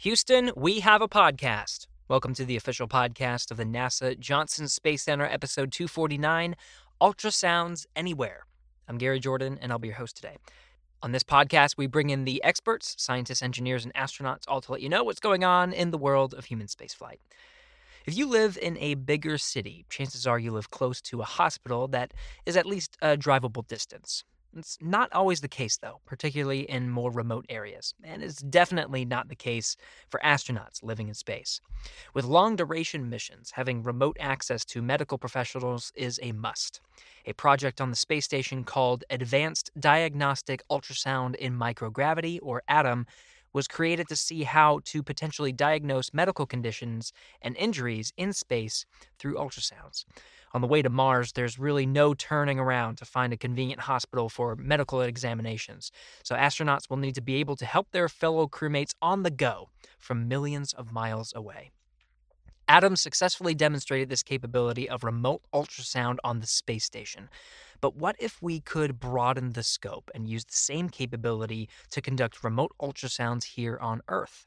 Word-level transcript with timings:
Houston, 0.00 0.50
we 0.56 0.80
have 0.80 1.02
a 1.02 1.08
podcast. 1.08 1.86
Welcome 2.08 2.32
to 2.32 2.46
the 2.46 2.56
official 2.56 2.88
podcast 2.88 3.50
of 3.50 3.58
the 3.58 3.66
NASA 3.66 4.18
Johnson 4.18 4.66
Space 4.66 5.02
Center, 5.02 5.26
episode 5.26 5.72
249 5.72 6.56
Ultrasounds 7.02 7.84
Anywhere. 7.94 8.46
I'm 8.88 8.96
Gary 8.96 9.20
Jordan, 9.20 9.58
and 9.60 9.70
I'll 9.70 9.78
be 9.78 9.88
your 9.88 9.98
host 9.98 10.16
today. 10.16 10.38
On 11.02 11.12
this 11.12 11.22
podcast, 11.22 11.76
we 11.76 11.86
bring 11.86 12.08
in 12.08 12.24
the 12.24 12.42
experts, 12.42 12.94
scientists, 12.96 13.42
engineers, 13.42 13.84
and 13.84 13.92
astronauts, 13.92 14.44
all 14.48 14.62
to 14.62 14.72
let 14.72 14.80
you 14.80 14.88
know 14.88 15.04
what's 15.04 15.20
going 15.20 15.44
on 15.44 15.70
in 15.74 15.90
the 15.90 15.98
world 15.98 16.32
of 16.32 16.46
human 16.46 16.68
spaceflight. 16.68 17.18
If 18.06 18.16
you 18.16 18.24
live 18.24 18.56
in 18.56 18.78
a 18.78 18.94
bigger 18.94 19.36
city, 19.36 19.84
chances 19.90 20.26
are 20.26 20.38
you 20.38 20.52
live 20.52 20.70
close 20.70 21.02
to 21.02 21.20
a 21.20 21.24
hospital 21.24 21.88
that 21.88 22.14
is 22.46 22.56
at 22.56 22.64
least 22.64 22.96
a 23.02 23.18
drivable 23.18 23.68
distance. 23.68 24.24
It's 24.56 24.78
not 24.80 25.12
always 25.12 25.40
the 25.40 25.48
case, 25.48 25.76
though, 25.76 26.00
particularly 26.06 26.68
in 26.68 26.90
more 26.90 27.12
remote 27.12 27.46
areas, 27.48 27.94
and 28.02 28.20
it's 28.20 28.42
definitely 28.42 29.04
not 29.04 29.28
the 29.28 29.36
case 29.36 29.76
for 30.08 30.18
astronauts 30.24 30.82
living 30.82 31.06
in 31.06 31.14
space. 31.14 31.60
With 32.14 32.24
long 32.24 32.56
duration 32.56 33.08
missions, 33.08 33.52
having 33.52 33.84
remote 33.84 34.16
access 34.18 34.64
to 34.66 34.82
medical 34.82 35.18
professionals 35.18 35.92
is 35.94 36.18
a 36.20 36.32
must. 36.32 36.80
A 37.26 37.32
project 37.34 37.80
on 37.80 37.90
the 37.90 37.96
space 37.96 38.24
station 38.24 38.64
called 38.64 39.04
Advanced 39.08 39.70
Diagnostic 39.78 40.62
Ultrasound 40.68 41.36
in 41.36 41.56
Microgravity, 41.56 42.40
or 42.42 42.62
ADUM, 42.68 43.06
was 43.52 43.68
created 43.68 44.08
to 44.08 44.16
see 44.16 44.44
how 44.44 44.80
to 44.84 45.02
potentially 45.02 45.52
diagnose 45.52 46.12
medical 46.12 46.46
conditions 46.46 47.12
and 47.42 47.56
injuries 47.56 48.12
in 48.16 48.32
space 48.32 48.86
through 49.18 49.34
ultrasounds. 49.34 50.04
On 50.52 50.60
the 50.60 50.66
way 50.66 50.82
to 50.82 50.90
Mars, 50.90 51.32
there's 51.32 51.58
really 51.58 51.86
no 51.86 52.12
turning 52.12 52.58
around 52.58 52.96
to 52.98 53.04
find 53.04 53.32
a 53.32 53.36
convenient 53.36 53.82
hospital 53.82 54.28
for 54.28 54.56
medical 54.56 55.00
examinations, 55.00 55.92
so 56.24 56.34
astronauts 56.34 56.90
will 56.90 56.96
need 56.96 57.14
to 57.14 57.20
be 57.20 57.36
able 57.36 57.54
to 57.56 57.64
help 57.64 57.92
their 57.92 58.08
fellow 58.08 58.48
crewmates 58.48 58.94
on 59.00 59.22
the 59.22 59.30
go 59.30 59.68
from 59.98 60.26
millions 60.26 60.72
of 60.72 60.92
miles 60.92 61.32
away. 61.36 61.70
ADUM 62.68 62.96
successfully 62.96 63.52
demonstrated 63.52 64.08
this 64.08 64.22
capability 64.22 64.88
of 64.88 65.02
remote 65.02 65.42
ultrasound 65.52 66.18
on 66.22 66.38
the 66.38 66.46
space 66.46 66.84
station. 66.84 67.28
But 67.80 67.96
what 67.96 68.16
if 68.18 68.42
we 68.42 68.60
could 68.60 69.00
broaden 69.00 69.52
the 69.52 69.62
scope 69.62 70.10
and 70.14 70.28
use 70.28 70.44
the 70.44 70.54
same 70.54 70.88
capability 70.88 71.68
to 71.90 72.00
conduct 72.00 72.44
remote 72.44 72.72
ultrasounds 72.80 73.44
here 73.44 73.78
on 73.80 74.02
Earth? 74.08 74.46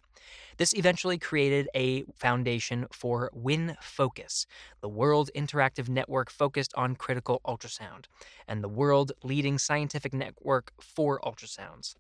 This 0.58 0.74
eventually 0.76 1.18
created 1.18 1.68
a 1.74 2.04
foundation 2.16 2.86
for 2.92 3.32
WinFocus, 3.36 4.46
the 4.82 4.90
world 4.90 5.30
interactive 5.36 5.90
network 5.90 6.30
focused 6.30 6.74
on 6.76 6.96
critical 6.96 7.42
ultrasound, 7.46 8.06
and 8.48 8.64
the 8.64 8.70
world 8.70 9.12
leading 9.24 9.58
scientific 9.58 10.14
network 10.14 10.72
for 10.80 11.20
ultrasounds. 11.22 11.96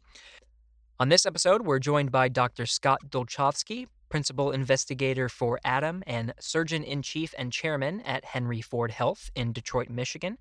On 0.99 1.09
this 1.09 1.25
episode, 1.25 1.63
we're 1.63 1.79
joined 1.79 2.11
by 2.11 2.29
Dr. 2.29 2.65
Scott 2.65 2.99
Dulchavsky, 3.09 3.87
principal 4.09 4.51
investigator 4.51 5.27
for 5.27 5.59
ADUM 5.65 6.03
and 6.05 6.35
surgeon 6.39 6.83
in 6.83 7.01
chief 7.01 7.33
and 7.35 7.51
chairman 7.51 7.99
at 8.01 8.23
Henry 8.23 8.61
Ford 8.61 8.91
Health 8.91 9.31
in 9.35 9.51
Detroit, 9.51 9.89
Michigan, 9.89 10.37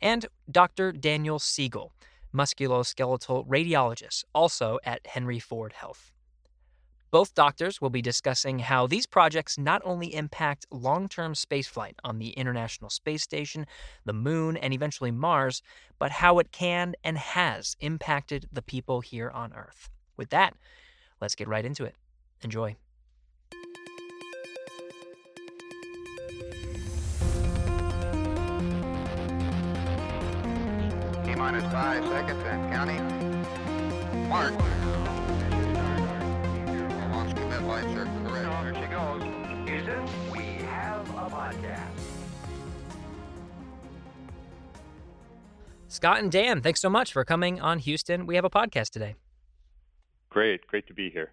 and 0.00 0.26
Dr. 0.50 0.92
Daniel 0.92 1.38
Siegal, 1.38 1.90
musculoskeletal 2.34 3.46
radiologist, 3.46 4.24
also 4.34 4.78
at 4.84 5.06
Henry 5.06 5.38
Ford 5.38 5.72
Health. 5.72 6.12
Both 7.10 7.34
doctors 7.34 7.80
will 7.80 7.90
be 7.90 8.02
discussing 8.02 8.60
how 8.60 8.86
these 8.86 9.06
projects 9.06 9.58
not 9.58 9.82
only 9.84 10.14
impact 10.14 10.66
long 10.70 11.08
term 11.08 11.34
spaceflight 11.34 11.94
on 12.04 12.18
the 12.18 12.30
International 12.30 12.88
Space 12.88 13.22
Station, 13.22 13.66
the 14.04 14.12
Moon, 14.12 14.56
and 14.56 14.72
eventually 14.72 15.10
Mars, 15.10 15.60
but 15.98 16.12
how 16.12 16.38
it 16.38 16.52
can 16.52 16.94
and 17.02 17.18
has 17.18 17.76
impacted 17.80 18.46
the 18.52 18.62
people 18.62 19.00
here 19.00 19.30
on 19.30 19.52
Earth. 19.52 19.90
With 20.16 20.30
that, 20.30 20.54
let's 21.20 21.34
get 21.34 21.48
right 21.48 21.64
into 21.64 21.84
it. 21.84 21.96
Enjoy. 22.42 22.76
Minus 31.40 31.64
five 31.72 32.04
seconds 32.08 32.42
and 32.44 32.70
counting. 32.70 34.28
Mark. 34.28 34.52
Launch 37.10 37.34
commit 37.34 37.62
lights 37.62 37.86
are 37.96 38.04
correct. 38.28 38.62
Here 38.62 38.74
she 38.74 38.86
goes. 38.90 39.22
Houston, 39.66 40.30
we 40.30 40.62
have 40.66 41.08
a 41.08 41.30
podcast. 41.30 41.88
Scott 45.88 46.18
and 46.18 46.30
Dan, 46.30 46.60
thanks 46.60 46.82
so 46.82 46.90
much 46.90 47.10
for 47.10 47.24
coming 47.24 47.58
on 47.58 47.78
Houston. 47.78 48.26
We 48.26 48.34
have 48.34 48.44
a 48.44 48.50
podcast 48.50 48.90
today. 48.90 49.14
Great, 50.28 50.66
great 50.66 50.86
to 50.88 50.94
be 50.94 51.08
here. 51.08 51.32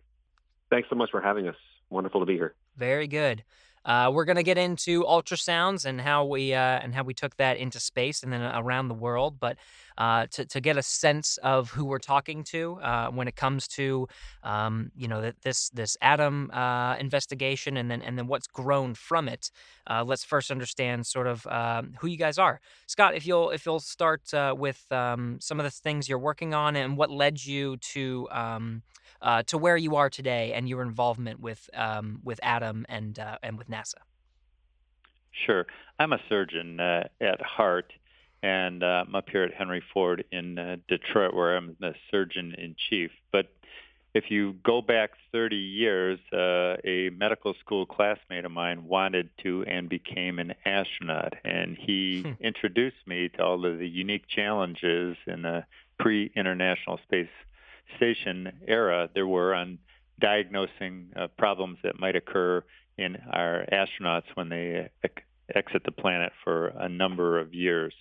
Thanks 0.69 0.87
so 0.89 0.95
much 0.95 1.11
for 1.11 1.19
having 1.19 1.49
us. 1.49 1.57
Wonderful 1.89 2.21
to 2.21 2.25
be 2.25 2.35
here. 2.35 2.55
Very 2.77 3.07
good. 3.07 3.43
Uh, 3.87 4.11
we're 4.13 4.25
going 4.25 4.35
to 4.35 4.43
get 4.43 4.57
into 4.57 5.03
ultrasounds 5.05 5.85
and 5.85 6.01
how 6.01 6.25
we 6.25 6.53
uh, 6.53 6.59
and 6.59 6.93
how 6.93 7.03
we 7.03 7.13
took 7.13 7.35
that 7.37 7.57
into 7.57 7.79
space 7.79 8.21
and 8.21 8.33
then 8.33 8.41
around 8.41 8.89
the 8.89 8.93
world. 8.93 9.39
But 9.39 9.57
uh, 9.97 10.27
to 10.31 10.45
to 10.45 10.59
get 10.59 10.75
a 10.75 10.83
sense 10.83 11.37
of 11.37 11.71
who 11.71 11.85
we're 11.85 11.97
talking 11.97 12.43
to 12.43 12.77
uh, 12.83 13.07
when 13.09 13.29
it 13.29 13.37
comes 13.37 13.67
to 13.69 14.07
um, 14.43 14.91
you 14.95 15.07
know 15.07 15.31
this 15.41 15.69
this 15.69 15.95
ADUM 16.03 16.53
uh, 16.53 16.97
investigation 16.99 17.77
and 17.77 17.89
then 17.89 18.01
and 18.01 18.17
then 18.17 18.27
what's 18.27 18.47
grown 18.47 18.93
from 18.93 19.29
it, 19.29 19.51
uh, 19.89 20.03
let's 20.05 20.25
first 20.25 20.51
understand 20.51 21.07
sort 21.07 21.27
of 21.27 21.47
um, 21.47 21.93
who 21.99 22.07
you 22.07 22.17
guys 22.17 22.37
are. 22.37 22.59
Scott, 22.87 23.15
if 23.15 23.25
you'll 23.25 23.51
if 23.51 23.65
you'll 23.65 23.79
start 23.79 24.21
with 24.57 24.85
um, 24.91 25.37
some 25.39 25.61
of 25.61 25.63
the 25.63 25.71
things 25.71 26.09
you're 26.09 26.19
working 26.19 26.53
on 26.53 26.75
and 26.75 26.97
what 26.97 27.09
led 27.09 27.45
you 27.45 27.77
to 27.77 28.27
um, 28.31 28.83
uh, 29.21 29.43
to 29.43 29.57
where 29.57 29.77
you 29.77 29.95
are 29.95 30.09
today 30.09 30.53
and 30.53 30.67
your 30.69 30.81
involvement 30.81 31.39
with 31.39 31.69
um, 31.73 32.19
with 32.23 32.39
ADUM 32.43 32.85
and 32.89 33.19
uh, 33.19 33.37
and 33.43 33.57
with 33.57 33.69
NASA. 33.69 33.95
Sure, 35.45 35.65
I'm 35.99 36.13
a 36.13 36.19
surgeon 36.29 36.79
uh, 36.79 37.07
at 37.21 37.41
heart, 37.41 37.93
and 38.41 38.83
uh, 38.83 39.03
I'm 39.07 39.15
up 39.15 39.29
here 39.29 39.43
at 39.43 39.53
Henry 39.53 39.83
Ford 39.93 40.23
in 40.31 40.57
uh, 40.57 40.77
Detroit, 40.87 41.33
where 41.33 41.55
I'm 41.55 41.75
the 41.79 41.93
surgeon 42.11 42.55
in 42.57 42.75
chief. 42.89 43.11
But 43.31 43.47
if 44.13 44.31
you 44.31 44.53
go 44.63 44.81
back 44.81 45.11
30 45.31 45.55
years, 45.55 46.19
uh, 46.33 46.77
a 46.83 47.09
medical 47.11 47.53
school 47.59 47.85
classmate 47.85 48.45
of 48.45 48.51
mine 48.51 48.85
wanted 48.85 49.29
to 49.43 49.63
and 49.65 49.87
became 49.87 50.39
an 50.39 50.55
astronaut, 50.65 51.33
and 51.43 51.77
he 51.77 52.23
hmm. 52.23 52.31
introduced 52.39 53.05
me 53.05 53.29
to 53.29 53.43
all 53.43 53.65
of 53.65 53.77
the 53.77 53.87
unique 53.87 54.27
challenges 54.27 55.17
in 55.27 55.43
the 55.43 55.65
pre-international 55.99 56.99
space 57.03 57.29
station 57.95 58.51
era 58.67 59.09
there 59.13 59.27
were 59.27 59.53
on 59.53 59.79
diagnosing 60.19 61.07
uh, 61.15 61.27
problems 61.37 61.77
that 61.83 61.99
might 61.99 62.15
occur 62.15 62.63
in 62.97 63.15
our 63.31 63.65
astronauts 63.71 64.25
when 64.33 64.49
they 64.49 64.89
ex- 65.03 65.23
exit 65.53 65.83
the 65.85 65.91
planet 65.91 66.31
for 66.43 66.67
a 66.67 66.89
number 66.89 67.39
of 67.39 67.53
years. 67.53 67.93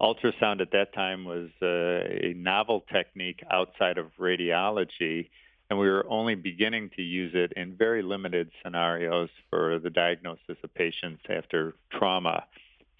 Ultrasound 0.00 0.60
at 0.60 0.70
that 0.72 0.92
time 0.94 1.24
was 1.24 1.48
uh, 1.60 1.66
a 1.66 2.34
novel 2.36 2.84
technique 2.92 3.42
outside 3.50 3.98
of 3.98 4.06
radiology, 4.18 5.28
and 5.70 5.78
we 5.78 5.88
were 5.88 6.06
only 6.08 6.34
beginning 6.34 6.90
to 6.96 7.02
use 7.02 7.32
it 7.34 7.52
in 7.56 7.76
very 7.76 8.02
limited 8.02 8.50
scenarios 8.62 9.28
for 9.50 9.78
the 9.78 9.90
diagnosis 9.90 10.56
of 10.62 10.74
patients 10.74 11.22
after 11.28 11.74
trauma. 11.92 12.44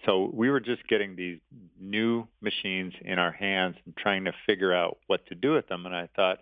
So 0.05 0.29
we 0.33 0.49
were 0.49 0.59
just 0.59 0.87
getting 0.87 1.15
these 1.15 1.39
new 1.79 2.27
machines 2.41 2.93
in 3.01 3.19
our 3.19 3.31
hands 3.31 3.75
and 3.85 3.95
trying 3.97 4.25
to 4.25 4.33
figure 4.45 4.73
out 4.73 4.97
what 5.07 5.25
to 5.27 5.35
do 5.35 5.53
with 5.53 5.67
them. 5.67 5.85
And 5.85 5.95
I 5.95 6.07
thought 6.15 6.39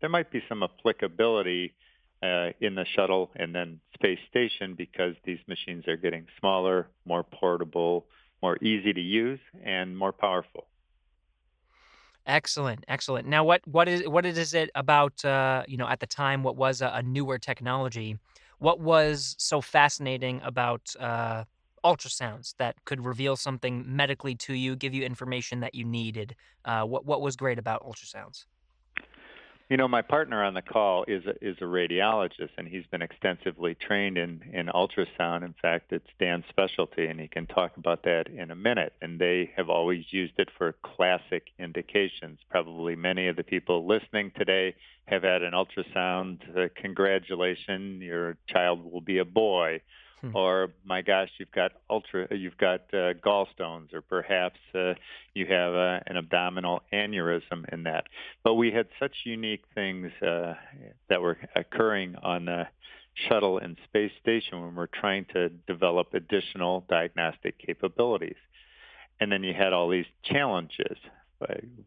there 0.00 0.08
might 0.08 0.30
be 0.30 0.42
some 0.48 0.62
applicability 0.62 1.74
uh, 2.22 2.50
in 2.60 2.74
the 2.74 2.86
shuttle 2.96 3.30
and 3.36 3.54
then 3.54 3.80
space 3.92 4.18
station 4.30 4.74
because 4.74 5.14
these 5.24 5.38
machines 5.46 5.86
are 5.86 5.96
getting 5.96 6.26
smaller, 6.40 6.88
more 7.04 7.22
portable, 7.22 8.06
more 8.42 8.56
easy 8.62 8.92
to 8.92 9.00
use, 9.00 9.40
and 9.62 9.96
more 9.96 10.12
powerful. 10.12 10.66
Excellent, 12.26 12.84
excellent. 12.88 13.28
Now, 13.28 13.44
what 13.44 13.60
what 13.66 13.86
is 13.86 14.08
what 14.08 14.24
is 14.24 14.54
it 14.54 14.70
about? 14.74 15.22
Uh, 15.22 15.64
you 15.68 15.76
know, 15.76 15.86
at 15.86 16.00
the 16.00 16.06
time, 16.06 16.42
what 16.42 16.56
was 16.56 16.80
a, 16.80 16.90
a 16.94 17.02
newer 17.02 17.38
technology? 17.38 18.18
What 18.58 18.80
was 18.80 19.36
so 19.38 19.60
fascinating 19.60 20.40
about 20.42 20.94
uh, 20.98 21.44
ultrasounds 21.84 22.54
that 22.58 22.76
could 22.84 23.04
reveal 23.04 23.36
something 23.36 23.84
medically 23.86 24.34
to 24.34 24.54
you, 24.54 24.74
give 24.74 24.94
you 24.94 25.04
information 25.04 25.60
that 25.60 25.74
you 25.74 25.84
needed. 25.84 26.34
Uh, 26.64 26.84
what 26.84 27.04
what 27.04 27.20
was 27.20 27.36
great 27.36 27.58
about 27.58 27.84
ultrasounds? 27.84 28.46
You 29.70 29.78
know, 29.78 29.88
my 29.88 30.02
partner 30.02 30.44
on 30.44 30.52
the 30.52 30.60
call 30.60 31.04
is 31.08 31.24
a, 31.24 31.32
is 31.42 31.56
a 31.62 31.64
radiologist, 31.64 32.50
and 32.58 32.68
he's 32.68 32.84
been 32.90 33.00
extensively 33.00 33.74
trained 33.74 34.18
in 34.18 34.42
in 34.52 34.66
ultrasound. 34.66 35.42
In 35.42 35.54
fact, 35.60 35.90
it's 35.90 36.06
Dan's 36.18 36.44
specialty, 36.50 37.06
and 37.06 37.18
he 37.18 37.28
can 37.28 37.46
talk 37.46 37.76
about 37.78 38.02
that 38.02 38.26
in 38.28 38.50
a 38.50 38.54
minute. 38.54 38.92
And 39.00 39.18
they 39.18 39.52
have 39.56 39.70
always 39.70 40.04
used 40.10 40.34
it 40.38 40.50
for 40.58 40.74
classic 40.82 41.44
indications. 41.58 42.40
Probably 42.50 42.94
many 42.94 43.26
of 43.28 43.36
the 43.36 43.42
people 43.42 43.86
listening 43.86 44.32
today 44.36 44.74
have 45.06 45.22
had 45.22 45.42
an 45.42 45.54
ultrasound. 45.54 46.40
Uh, 46.56 46.68
congratulations, 46.76 48.02
your 48.02 48.36
child 48.48 48.84
will 48.92 49.00
be 49.00 49.18
a 49.18 49.24
boy 49.24 49.80
Hmm. 50.24 50.36
Or 50.36 50.70
my 50.84 51.02
gosh, 51.02 51.28
you've 51.38 51.52
got 51.52 51.72
ultra, 51.90 52.26
you've 52.34 52.56
got 52.56 52.82
uh, 52.94 53.12
gallstones, 53.14 53.92
or 53.92 54.00
perhaps 54.00 54.58
uh, 54.74 54.94
you 55.34 55.46
have 55.46 55.74
uh, 55.74 56.00
an 56.06 56.16
abdominal 56.16 56.82
aneurysm 56.92 57.70
in 57.72 57.82
that. 57.82 58.04
But 58.42 58.54
we 58.54 58.70
had 58.70 58.86
such 58.98 59.12
unique 59.24 59.64
things 59.74 60.10
uh, 60.22 60.54
that 61.10 61.20
were 61.20 61.36
occurring 61.54 62.16
on 62.22 62.46
the 62.46 62.66
shuttle 63.28 63.58
and 63.58 63.76
space 63.84 64.12
station 64.20 64.62
when 64.62 64.74
we're 64.74 64.86
trying 64.86 65.26
to 65.34 65.50
develop 65.50 66.14
additional 66.14 66.84
diagnostic 66.88 67.58
capabilities. 67.58 68.36
And 69.20 69.30
then 69.30 69.44
you 69.44 69.52
had 69.52 69.72
all 69.72 69.90
these 69.90 70.06
challenges. 70.24 70.96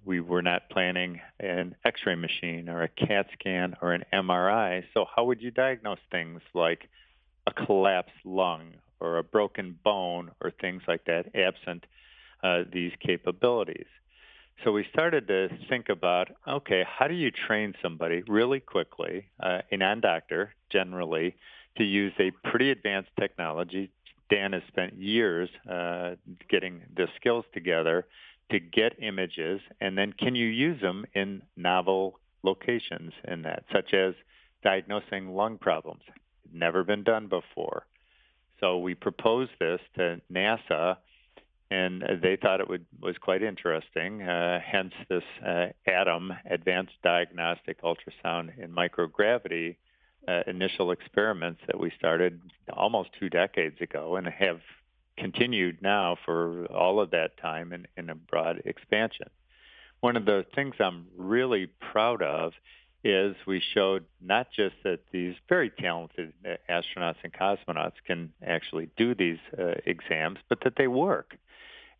We 0.05 0.19
were 0.19 0.43
not 0.43 0.69
planning 0.69 1.19
an 1.39 1.75
x 1.83 2.01
ray 2.05 2.13
machine 2.13 2.69
or 2.69 2.83
a 2.83 2.87
CAT 2.87 3.25
scan 3.33 3.75
or 3.81 3.93
an 3.93 4.03
MRI. 4.13 4.83
So, 4.93 5.05
how 5.13 5.25
would 5.25 5.41
you 5.41 5.49
diagnose 5.49 5.97
things 6.11 6.41
like 6.53 6.87
a 7.47 7.65
collapsed 7.65 8.25
lung 8.25 8.73
or 8.99 9.17
a 9.17 9.23
broken 9.23 9.77
bone 9.83 10.31
or 10.41 10.51
things 10.51 10.83
like 10.87 11.05
that 11.05 11.33
absent 11.33 11.85
uh, 12.43 12.63
these 12.71 12.91
capabilities. 12.99 13.87
So 14.63 14.71
we 14.71 14.85
started 14.91 15.27
to 15.27 15.49
think 15.69 15.89
about 15.89 16.29
okay, 16.47 16.83
how 16.87 17.07
do 17.07 17.13
you 17.13 17.31
train 17.31 17.73
somebody 17.81 18.23
really 18.27 18.59
quickly, 18.59 19.27
uh, 19.39 19.61
a 19.71 19.77
non 19.77 20.01
doctor 20.01 20.53
generally, 20.71 21.35
to 21.77 21.83
use 21.83 22.13
a 22.19 22.31
pretty 22.49 22.71
advanced 22.71 23.11
technology? 23.19 23.91
Dan 24.29 24.53
has 24.53 24.63
spent 24.67 24.95
years 24.95 25.49
uh, 25.69 26.15
getting 26.49 26.81
the 26.95 27.07
skills 27.15 27.45
together 27.53 28.05
to 28.51 28.59
get 28.59 29.01
images, 29.01 29.61
and 29.79 29.97
then 29.97 30.11
can 30.13 30.35
you 30.35 30.47
use 30.47 30.81
them 30.81 31.05
in 31.13 31.41
novel 31.55 32.19
locations 32.43 33.13
in 33.25 33.43
that, 33.43 33.63
such 33.71 33.93
as 33.93 34.15
diagnosing 34.63 35.29
lung 35.29 35.57
problems? 35.57 36.01
Never 36.53 36.83
been 36.83 37.03
done 37.03 37.27
before. 37.27 37.85
So 38.59 38.79
we 38.79 38.95
proposed 38.95 39.51
this 39.59 39.79
to 39.95 40.19
NASA, 40.31 40.97
and 41.69 42.03
they 42.21 42.37
thought 42.37 42.59
it 42.59 42.69
would, 42.69 42.85
was 43.01 43.17
quite 43.17 43.43
interesting. 43.43 44.21
Uh, 44.21 44.59
hence, 44.59 44.93
this 45.09 45.23
uh, 45.45 45.67
ADUM, 45.87 46.35
Advanced 46.49 46.93
Diagnostic 47.03 47.81
Ultrasound 47.81 48.57
in 48.57 48.71
Microgravity, 48.71 49.75
uh, 50.27 50.41
initial 50.47 50.91
experiments 50.91 51.61
that 51.67 51.79
we 51.79 51.91
started 51.97 52.41
almost 52.73 53.09
two 53.19 53.29
decades 53.29 53.79
ago 53.81 54.15
and 54.15 54.27
have 54.27 54.59
continued 55.17 55.81
now 55.81 56.17
for 56.25 56.65
all 56.65 56.99
of 56.99 57.11
that 57.11 57.37
time 57.37 57.73
in, 57.73 57.87
in 57.97 58.09
a 58.09 58.15
broad 58.15 58.61
expansion. 58.65 59.27
One 59.99 60.15
of 60.15 60.25
the 60.25 60.45
things 60.53 60.75
I'm 60.79 61.07
really 61.17 61.67
proud 61.91 62.21
of 62.21 62.53
is 63.03 63.35
we 63.45 63.61
showed 63.73 64.05
not 64.21 64.47
just 64.55 64.75
that 64.83 64.99
these 65.11 65.35
very 65.47 65.69
talented 65.69 66.33
uh, 66.45 66.55
astronauts 66.69 67.17
and 67.23 67.33
cosmonauts 67.33 67.93
can 68.05 68.33
actually 68.45 68.89
do 68.97 69.15
these 69.15 69.37
uh, 69.57 69.75
exams, 69.85 70.39
but 70.49 70.59
that 70.63 70.73
they 70.77 70.87
work. 70.87 71.37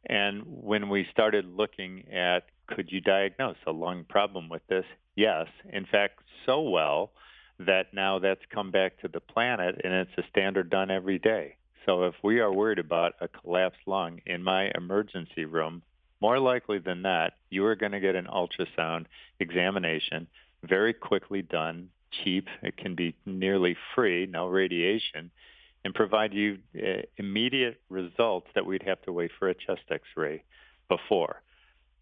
And 0.06 0.44
when 0.46 0.90
we 0.90 1.08
started 1.12 1.46
looking 1.46 2.06
at 2.12 2.46
could 2.68 2.92
you 2.92 3.00
diagnose 3.02 3.58
a 3.66 3.72
lung 3.72 4.06
problem 4.08 4.50
with 4.50 4.66
this? 4.68 4.86
Yes. 5.16 5.48
In 5.72 5.86
fact, 5.86 6.20
so 6.46 6.62
well 6.62 7.12
that 7.60 7.94
now 7.94 8.20
that's 8.20 8.42
come 8.54 8.72
back 8.72 9.00
to 9.00 9.08
the 9.08 9.20
planet 9.20 9.80
and 9.84 9.94
it's 9.94 10.12
a 10.18 10.30
standard 10.30 10.70
done 10.70 10.92
every 10.92 11.18
day. 11.18 11.56
So 11.86 12.04
if 12.04 12.16
we 12.24 12.40
are 12.40 12.52
worried 12.52 12.80
about 12.80 13.14
a 13.22 13.28
collapsed 13.28 13.80
lung 13.86 14.20
in 14.26 14.44
my 14.44 14.70
emergency 14.76 15.46
room, 15.46 15.82
more 16.20 16.40
likely 16.40 16.80
than 16.80 17.02
not, 17.02 17.34
you 17.50 17.66
are 17.66 17.76
going 17.76 17.94
to 17.94 18.00
get 18.00 18.16
an 18.16 18.28
ultrasound 18.28 19.06
examination 19.40 20.28
very 20.63 20.94
quickly 20.94 21.42
done, 21.42 21.89
cheap. 22.24 22.48
It 22.62 22.77
can 22.77 22.95
be 22.95 23.15
nearly 23.25 23.75
free, 23.95 24.25
no 24.25 24.48
radiation, 24.48 25.31
and 25.83 25.94
provide 25.94 26.33
you 26.33 26.57
uh, 26.75 27.01
immediate 27.18 27.80
results 27.89 28.48
that 28.56 28.65
we'd 28.65 28.83
have 28.83 29.01
to 29.04 29.12
wait 29.12 29.31
for 29.38 29.50
a 29.50 29.54
chest 29.54 29.83
X-ray 29.89 30.44
before. 30.89 31.42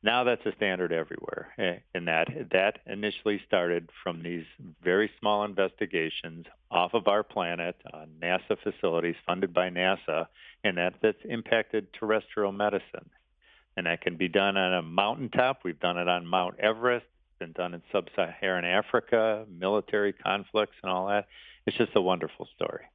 Now 0.05 0.23
that's 0.23 0.45
a 0.45 0.53
standard 0.55 0.93
everywhere. 0.93 1.47
Eh, 1.57 1.77
and 1.95 2.07
that 2.07 2.27
that 2.51 2.77
initially 2.85 3.41
started 3.47 3.89
from 4.03 4.21
these 4.21 4.45
very 4.83 5.09
small 5.19 5.45
investigations 5.45 6.45
off 6.69 6.93
of 6.93 7.07
our 7.07 7.23
planet 7.23 7.75
on 7.91 8.09
NASA 8.21 8.55
facilities 8.61 9.15
funded 9.25 9.51
by 9.51 9.69
NASA, 9.69 10.27
and 10.63 10.77
that 10.77 10.93
that's 11.01 11.17
impacted 11.27 11.91
terrestrial 11.93 12.51
medicine. 12.51 13.09
And 13.77 13.87
that 13.87 14.01
can 14.01 14.15
be 14.15 14.27
done 14.27 14.57
on 14.57 14.73
a 14.75 14.83
mountaintop. 14.83 15.61
We've 15.63 15.79
done 15.79 15.97
it 15.97 16.07
on 16.07 16.27
Mount 16.27 16.59
Everest 16.59 17.07
been 17.39 17.51
done 17.53 17.73
in 17.73 17.81
sub-Saharan 17.91 18.65
Africa, 18.65 19.45
military 19.49 20.13
conflicts, 20.13 20.75
and 20.83 20.91
all 20.91 21.07
that. 21.07 21.25
It's 21.65 21.77
just 21.77 21.91
a 21.95 22.01
wonderful 22.01 22.47
story. 22.55 22.85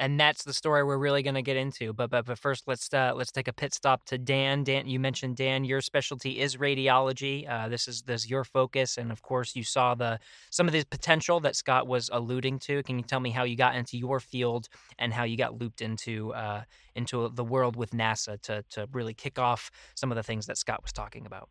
And 0.00 0.18
that's 0.18 0.44
the 0.44 0.52
story 0.52 0.84
we're 0.84 0.96
really 0.96 1.24
going 1.24 1.34
to 1.34 1.42
get 1.42 1.56
into. 1.56 1.92
But, 1.92 2.10
but 2.10 2.24
but 2.24 2.38
first, 2.38 2.68
let's 2.68 2.88
uh, 2.94 3.12
let's 3.16 3.32
take 3.32 3.48
a 3.48 3.52
pit 3.52 3.74
stop 3.74 4.04
to 4.04 4.16
Dan. 4.16 4.62
Dan, 4.62 4.86
you 4.86 5.00
mentioned 5.00 5.36
Dan. 5.36 5.64
Your 5.64 5.80
specialty 5.80 6.38
is 6.38 6.56
radiology. 6.56 7.50
Uh, 7.50 7.68
this 7.68 7.88
is 7.88 8.02
this 8.02 8.22
is 8.22 8.30
your 8.30 8.44
focus, 8.44 8.96
and 8.96 9.10
of 9.10 9.22
course, 9.22 9.56
you 9.56 9.64
saw 9.64 9.96
the 9.96 10.20
some 10.50 10.68
of 10.68 10.72
the 10.72 10.84
potential 10.84 11.40
that 11.40 11.56
Scott 11.56 11.88
was 11.88 12.08
alluding 12.12 12.60
to. 12.60 12.80
Can 12.84 12.98
you 12.98 13.02
tell 13.02 13.18
me 13.18 13.30
how 13.30 13.42
you 13.42 13.56
got 13.56 13.74
into 13.74 13.98
your 13.98 14.20
field 14.20 14.68
and 15.00 15.12
how 15.12 15.24
you 15.24 15.36
got 15.36 15.60
looped 15.60 15.82
into 15.82 16.32
uh, 16.32 16.62
into 16.94 17.28
the 17.30 17.44
world 17.44 17.74
with 17.74 17.90
NASA 17.90 18.40
to 18.42 18.64
to 18.70 18.88
really 18.92 19.14
kick 19.14 19.36
off 19.36 19.68
some 19.96 20.12
of 20.12 20.16
the 20.16 20.22
things 20.22 20.46
that 20.46 20.58
Scott 20.58 20.80
was 20.80 20.92
talking 20.92 21.26
about? 21.26 21.48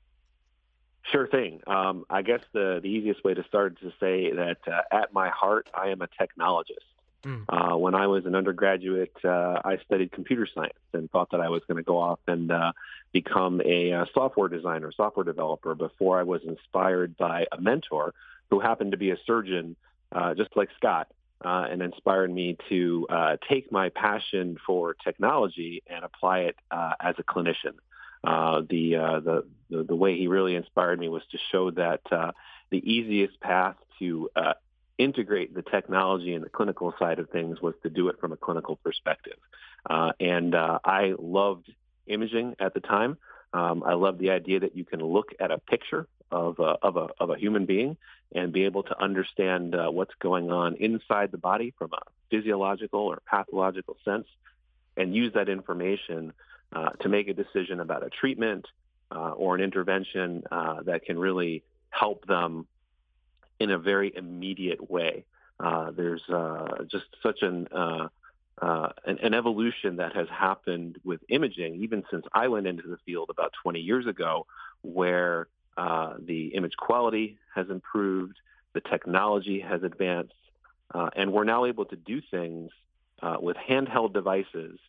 Sure 1.12 1.28
thing. 1.28 1.62
Um, 1.68 2.06
I 2.10 2.22
guess 2.22 2.42
the, 2.52 2.80
the 2.82 2.90
easiest 2.90 3.24
way 3.24 3.34
to 3.34 3.44
start 3.46 3.78
is 3.82 3.92
to 3.92 3.98
say 4.00 4.32
that 4.34 4.58
uh, 4.68 4.82
at 4.92 5.14
my 5.14 5.30
heart, 5.30 5.70
I 5.74 5.90
am 5.90 6.02
a 6.02 6.08
technologist. 6.08 6.86
Mm. 7.24 7.46
Uh, 7.50 7.78
when 7.78 7.96
I 7.96 8.08
was 8.08 8.26
an 8.26 8.36
undergraduate, 8.36 9.16
uh, 9.24 9.62
I 9.64 9.78
studied 9.86 10.12
computer 10.12 10.48
science 10.54 10.74
and 10.94 11.10
thought 11.10 11.32
that 11.32 11.42
I 11.42 11.50
was 11.50 11.62
going 11.68 11.78
to 11.78 11.84
go 11.84 11.98
off 11.98 12.20
and 12.28 12.52
uh, 12.52 12.74
become 13.12 13.62
a, 13.62 13.92
a 13.92 14.02
uh, 14.02 14.06
software 14.14 14.50
designer, 14.50 14.92
software 14.92 15.24
developer, 15.24 15.76
before 15.76 16.20
I 16.20 16.24
was 16.24 16.42
inspired 16.44 17.18
by 17.18 17.46
a 17.52 17.60
mentor 17.60 18.14
who 18.50 18.60
happened 18.60 18.92
to 18.92 18.98
be 18.98 19.12
a 19.12 19.18
surgeon, 19.26 19.76
uh, 20.12 20.34
just 20.36 20.56
like 20.56 20.70
Scott, 20.78 21.08
uh, 21.44 21.68
and 21.70 21.82
inspired 21.82 22.34
me 22.34 22.58
to 22.70 23.08
uh, 23.10 23.38
take 23.50 23.72
my 23.72 23.90
passion 23.90 24.58
for 24.66 24.94
technology 24.94 25.84
and 25.88 26.04
apply 26.04 26.40
it 26.40 26.56
uh, 26.72 26.94
as 27.00 27.16
a 27.18 27.24
clinician. 27.24 27.76
Uh, 28.24 28.62
the, 28.70 28.96
uh, 28.96 29.20
the, 29.20 29.46
the 29.70 29.84
the 29.84 29.96
way 29.96 30.18
he 30.18 30.28
really 30.28 30.56
inspired 30.56 31.00
me 31.00 31.10
was 31.10 31.24
to 31.32 31.38
show 31.52 31.72
that 31.72 32.02
uh, 32.12 32.32
the 32.70 32.78
easiest 32.78 33.40
path 33.40 33.76
to 34.00 34.30
uh, 34.36 34.54
integrate 34.98 35.54
the 35.54 35.62
technology 35.62 36.34
and 36.34 36.44
the 36.44 36.50
clinical 36.50 36.94
side 36.98 37.20
of 37.20 37.30
things 37.30 37.62
was 37.62 37.76
to 37.84 37.90
do 37.90 38.10
it 38.10 38.20
from 38.20 38.32
a 38.32 38.38
clinical 38.38 38.76
perspective. 38.78 39.38
Uh, 39.90 40.12
and 40.20 40.56
uh, 40.56 40.80
I 40.84 41.14
loved 41.18 41.72
imaging 42.08 42.56
at 42.60 42.74
the 42.74 42.80
time. 42.80 43.18
Um, 43.54 43.84
I 43.86 43.94
loved 43.94 44.20
the 44.20 44.32
idea 44.32 44.62
that 44.62 44.76
you 44.76 44.84
can 44.84 45.00
look 45.00 45.34
at 45.40 45.52
a 45.52 45.58
picture 45.58 46.08
of 46.32 46.60
a, 46.60 46.78
of 46.82 46.98
a, 46.98 47.08
of 47.20 47.30
a 47.30 47.38
human 47.38 47.66
being 47.66 47.96
and 48.34 48.52
be 48.52 48.66
able 48.66 48.84
to 48.84 49.02
understand 49.02 49.76
uh, 49.76 49.90
what's 49.90 50.14
going 50.20 50.52
on 50.52 50.76
inside 50.76 51.32
the 51.32 51.38
body 51.38 51.74
from 51.78 51.94
a 51.94 52.02
physiological 52.30 53.00
or 53.00 53.22
pathological 53.26 53.96
sense 54.04 54.28
and 54.98 55.16
use 55.16 55.34
that 55.34 55.48
information 55.48 56.34
uh, 56.74 56.90
to 56.90 57.10
make 57.10 57.28
a 57.28 57.34
decision 57.34 57.80
about 57.80 58.06
a 58.06 58.10
treatment 58.10 58.66
uh, 59.10 59.32
or 59.32 59.56
an 59.56 59.62
intervention 59.62 60.44
uh, 60.52 60.82
that 60.84 61.06
can 61.06 61.18
really 61.18 61.64
help 61.90 62.26
them 62.28 62.68
in 63.60 63.72
a 63.72 63.78
very 63.78 64.14
immediate 64.16 64.92
way. 64.92 65.24
Uh, 65.60 65.92
there's 65.92 66.22
uh, 66.30 66.84
just 66.92 67.06
such 67.24 67.42
an, 67.42 67.68
an, 67.72 68.10
an 69.06 69.34
evolution 69.34 69.96
that 69.96 70.14
has 70.14 70.28
happened 70.30 70.98
with 71.04 71.22
imaging, 71.30 71.76
even 71.76 72.04
since 72.12 72.26
I 72.34 72.50
went 72.50 72.68
into 72.68 72.88
the 72.88 72.98
field 73.06 73.30
about 73.30 73.54
20 73.64 73.80
years 73.80 74.06
ago, 74.06 74.46
where 74.82 75.48
the 75.78 76.52
image 76.54 76.76
quality 76.78 77.38
has 77.56 77.70
improved, 77.70 78.38
the 78.74 78.82
technology 78.82 79.62
has 79.62 79.84
advanced, 79.84 80.34
and 80.94 81.32
we're 81.32 81.46
now 81.46 81.66
able 81.66 81.86
to 81.86 81.96
do 81.96 82.22
things 82.30 82.72
with 83.42 83.56
handheld 83.56 84.14
devices 84.14 84.80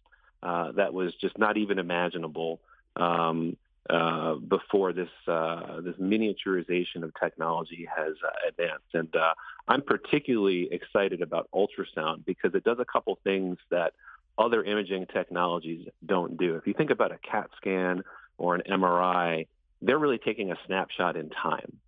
uh, 0.43 0.73
that 0.73 0.93
was 0.93 1.15
just 1.15 1.39
not 1.39 1.57
even 1.57 1.79
imaginable 1.79 2.61
um, 2.97 3.57
uh, 3.91 4.35
before 4.35 4.93
this 4.93 5.09
uh, 5.27 5.81
this 5.81 5.97
miniaturization 5.97 7.03
of 7.03 7.13
technology 7.19 7.89
has 7.97 8.15
uh, 8.23 8.49
advanced. 8.49 8.95
And 8.95 9.15
uh, 9.17 9.35
I'm 9.67 9.83
particularly 9.83 10.69
excited 10.71 11.23
about 11.23 11.49
ultrasound 11.55 12.25
because 12.27 12.55
it 12.55 12.65
does 12.65 12.79
a 12.81 12.85
couple 12.85 13.19
things 13.25 13.57
that 13.71 13.95
other 14.37 14.63
imaging 14.63 15.07
technologies 15.07 15.89
don't 16.05 16.37
do. 16.37 16.57
If 16.57 16.67
you 16.67 16.75
think 16.75 16.91
about 16.91 17.13
a 17.13 17.19
CAT 17.19 17.51
scan 17.57 18.05
or 18.37 18.55
an 18.55 18.63
MRI, 18.71 19.47
they're 19.83 19.99
really 19.99 20.19
taking 20.19 20.53
a 20.53 20.57
snapshot 20.67 21.17
in 21.17 21.31
time. 21.31 21.79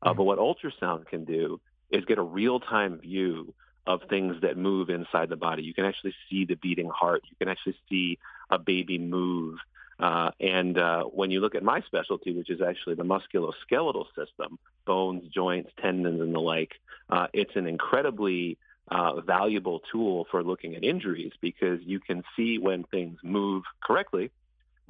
Uh, 0.00 0.14
but 0.14 0.24
what 0.24 0.38
ultrasound 0.38 1.06
can 1.08 1.24
do 1.24 1.60
is 1.90 2.04
get 2.04 2.18
a 2.18 2.22
real 2.22 2.60
time 2.60 2.98
view 2.98 3.52
of 3.88 4.02
things 4.10 4.36
that 4.42 4.58
move 4.58 4.90
inside 4.90 5.30
the 5.30 5.36
body. 5.36 5.62
You 5.62 5.72
can 5.72 5.86
actually 5.86 6.14
see 6.28 6.44
the 6.44 6.56
beating 6.56 6.90
heart. 6.90 7.22
You 7.30 7.36
can 7.38 7.48
actually 7.48 7.76
see 7.88 8.18
a 8.50 8.58
baby 8.58 8.98
move. 8.98 9.58
Uh, 9.98 10.30
and 10.38 10.76
uh, 10.76 11.04
when 11.04 11.30
you 11.30 11.40
look 11.40 11.54
at 11.54 11.62
my 11.62 11.80
specialty, 11.80 12.36
which 12.36 12.50
is 12.50 12.60
actually 12.60 12.96
the 12.96 13.02
musculoskeletal 13.02 14.04
system, 14.14 14.58
bones, 14.84 15.26
joints, 15.32 15.70
tendons, 15.80 16.20
and 16.20 16.34
the 16.34 16.38
like, 16.38 16.72
uh, 17.08 17.28
it's 17.32 17.56
an 17.56 17.66
incredibly 17.66 18.58
uh, 18.88 19.22
valuable 19.22 19.80
tool 19.90 20.26
for 20.30 20.42
looking 20.42 20.76
at 20.76 20.84
injuries 20.84 21.32
because 21.40 21.80
you 21.82 21.98
can 21.98 22.22
see 22.36 22.58
when 22.58 22.84
things 22.84 23.18
move 23.22 23.64
correctly, 23.82 24.30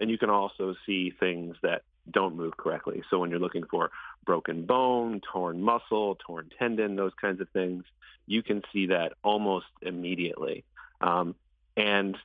and 0.00 0.10
you 0.10 0.18
can 0.18 0.28
also 0.28 0.74
see 0.86 1.10
things 1.10 1.54
that 1.62 1.82
don't 2.10 2.36
move 2.36 2.56
correctly. 2.56 3.02
So 3.10 3.18
when 3.18 3.30
you're 3.30 3.38
looking 3.38 3.64
for 3.70 3.90
broken 4.24 4.66
bone, 4.66 5.20
torn 5.32 5.62
muscle, 5.62 6.16
torn 6.26 6.50
tendon, 6.58 6.96
those 6.96 7.12
kinds 7.20 7.40
of 7.40 7.48
things, 7.50 7.84
you 8.26 8.42
can 8.42 8.62
see 8.72 8.86
that 8.86 9.14
almost 9.22 9.66
immediately. 9.82 10.64
Um, 11.00 11.34
and 11.76 12.16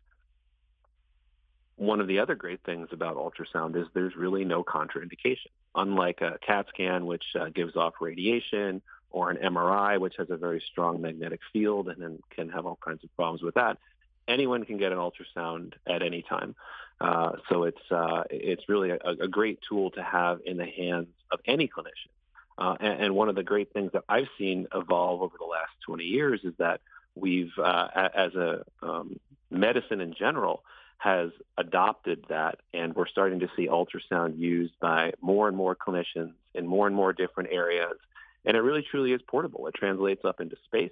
one 1.75 1.99
of 1.99 2.07
the 2.07 2.19
other 2.19 2.35
great 2.35 2.61
things 2.63 2.89
about 2.91 3.15
ultrasound 3.17 3.75
is 3.75 3.87
there's 3.93 4.15
really 4.15 4.45
no 4.45 4.63
contraindication. 4.63 5.47
Unlike 5.75 6.21
a 6.21 6.37
CAT 6.45 6.67
scan, 6.69 7.05
which 7.05 7.23
uh, 7.39 7.49
gives 7.49 7.75
off 7.75 7.93
radiation, 7.99 8.81
or 9.09 9.29
an 9.29 9.37
MRI, 9.37 9.99
which 9.99 10.15
has 10.17 10.29
a 10.29 10.37
very 10.37 10.61
strong 10.71 11.01
magnetic 11.01 11.39
field 11.51 11.87
and 11.87 12.01
then 12.01 12.19
can 12.31 12.49
have 12.49 12.65
all 12.65 12.77
kinds 12.83 13.03
of 13.03 13.15
problems 13.15 13.41
with 13.41 13.53
that, 13.55 13.77
anyone 14.27 14.65
can 14.65 14.77
get 14.77 14.91
an 14.91 14.97
ultrasound 14.97 15.73
at 15.87 16.01
any 16.01 16.21
time. 16.21 16.55
Uh, 17.01 17.33
so 17.49 17.63
it's 17.63 17.91
uh, 17.91 18.23
it's 18.29 18.69
really 18.69 18.91
a, 18.91 18.97
a, 18.97 19.27
great 19.27 19.59
tool 19.67 19.91
to 19.91 20.01
have 20.01 20.39
in 20.45 20.57
the 20.57 20.65
hands 20.65 21.07
of 21.31 21.39
any 21.45 21.67
clinician. 21.67 22.11
Uh, 22.57 22.75
and, 22.79 23.05
and, 23.05 23.15
one 23.15 23.29
of 23.29 23.35
the 23.35 23.43
great 23.43 23.73
things 23.73 23.91
that 23.93 24.03
I've 24.07 24.27
seen 24.37 24.67
evolve 24.73 25.21
over 25.21 25.35
the 25.39 25.45
last 25.45 25.71
20 25.87 26.03
years 26.03 26.41
is 26.43 26.53
that 26.59 26.81
we've, 27.15 27.51
uh, 27.57 27.87
as 28.13 28.35
a 28.35 28.63
um, 28.83 29.19
medicine 29.49 30.01
in 30.01 30.13
general, 30.13 30.63
has 30.97 31.31
adopted 31.57 32.23
that, 32.29 32.59
and 32.73 32.95
we're 32.95 33.07
starting 33.07 33.39
to 33.39 33.49
see 33.57 33.67
ultrasound 33.67 34.37
used 34.37 34.79
by 34.79 35.13
more 35.19 35.47
and 35.47 35.57
more 35.57 35.75
clinicians 35.75 36.33
in 36.53 36.67
more 36.67 36.87
and 36.87 36.95
more 36.95 37.11
different 37.11 37.49
areas. 37.51 37.97
And 38.45 38.55
it 38.55 38.61
really 38.61 38.85
truly 38.89 39.11
is 39.11 39.21
portable. 39.27 39.67
It 39.67 39.73
translates 39.73 40.23
up 40.23 40.39
into 40.39 40.55
space. 40.65 40.91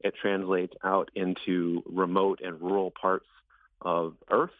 It 0.00 0.14
translates 0.20 0.74
out 0.84 1.10
into 1.14 1.82
remote 1.86 2.40
and 2.42 2.60
rural 2.60 2.90
parts 2.90 3.26
of 3.80 4.14
Earth. 4.30 4.50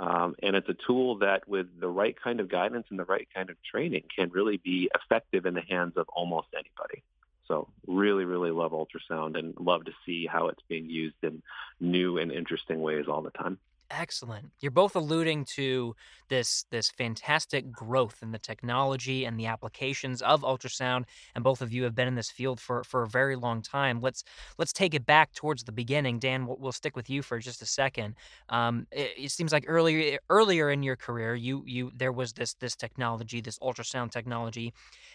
Um, 0.00 0.34
and 0.42 0.56
it's 0.56 0.68
a 0.68 0.76
tool 0.86 1.18
that, 1.18 1.48
with 1.48 1.66
the 1.78 1.88
right 1.88 2.16
kind 2.20 2.40
of 2.40 2.48
guidance 2.48 2.86
and 2.90 2.98
the 2.98 3.04
right 3.04 3.28
kind 3.34 3.48
of 3.48 3.56
training, 3.62 4.04
can 4.14 4.30
really 4.30 4.56
be 4.56 4.90
effective 4.94 5.46
in 5.46 5.54
the 5.54 5.62
hands 5.62 5.94
of 5.96 6.08
almost 6.08 6.48
anybody. 6.52 7.02
So, 7.46 7.68
really, 7.86 8.24
really 8.24 8.50
love 8.50 8.72
ultrasound 8.72 9.38
and 9.38 9.54
love 9.58 9.84
to 9.84 9.92
see 10.04 10.26
how 10.26 10.48
it's 10.48 10.62
being 10.68 10.88
used 10.88 11.16
in 11.22 11.42
new 11.78 12.18
and 12.18 12.32
interesting 12.32 12.80
ways 12.80 13.04
all 13.08 13.22
the 13.22 13.30
time. 13.30 13.58
Excellent. 13.96 14.50
You're 14.60 14.72
both 14.72 14.96
alluding 14.96 15.44
to 15.56 15.94
this 16.28 16.64
this 16.70 16.90
fantastic 16.90 17.70
growth 17.70 18.18
in 18.22 18.32
the 18.32 18.38
technology 18.38 19.24
and 19.24 19.38
the 19.38 19.46
applications 19.46 20.20
of 20.20 20.42
ultrasound, 20.42 21.04
and 21.34 21.44
both 21.44 21.62
of 21.62 21.72
you 21.72 21.84
have 21.84 21.94
been 21.94 22.08
in 22.08 22.16
this 22.16 22.30
field 22.30 22.58
for, 22.60 22.82
for 22.82 23.04
a 23.04 23.08
very 23.08 23.36
long 23.36 23.62
time. 23.62 24.00
Let's 24.00 24.24
let's 24.58 24.72
take 24.72 24.94
it 24.94 25.06
back 25.06 25.32
towards 25.32 25.62
the 25.62 25.70
beginning. 25.70 26.18
Dan, 26.18 26.46
we'll, 26.46 26.56
we'll 26.58 26.72
stick 26.72 26.96
with 26.96 27.08
you 27.08 27.22
for 27.22 27.38
just 27.38 27.62
a 27.62 27.66
second. 27.66 28.16
Um, 28.48 28.88
it, 28.90 29.12
it, 29.16 29.30
seems 29.30 29.52
like 29.52 29.64
earlier 29.68 30.18
earlier 30.28 30.70
in 30.70 30.82
your 30.82 30.96
career, 30.96 31.36
you 31.36 31.62
you 31.64 31.92
there 31.94 32.12
was 32.12 32.32
this 32.32 32.54
this 32.54 32.74
technology, 32.74 33.40
this 33.40 33.60
ultrasound 33.60 34.10
technology, 34.10 34.72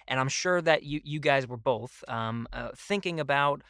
and 0.07 0.21
I'm 0.21 0.29
sure 0.29 0.61
that 0.61 0.83
you 0.83 1.01
you 1.03 1.19
guys 1.19 1.47
were 1.47 1.57
both 1.57 2.01
um, 2.07 2.47
uh, 2.53 2.69
thinking 2.77 3.19
about 3.19 3.61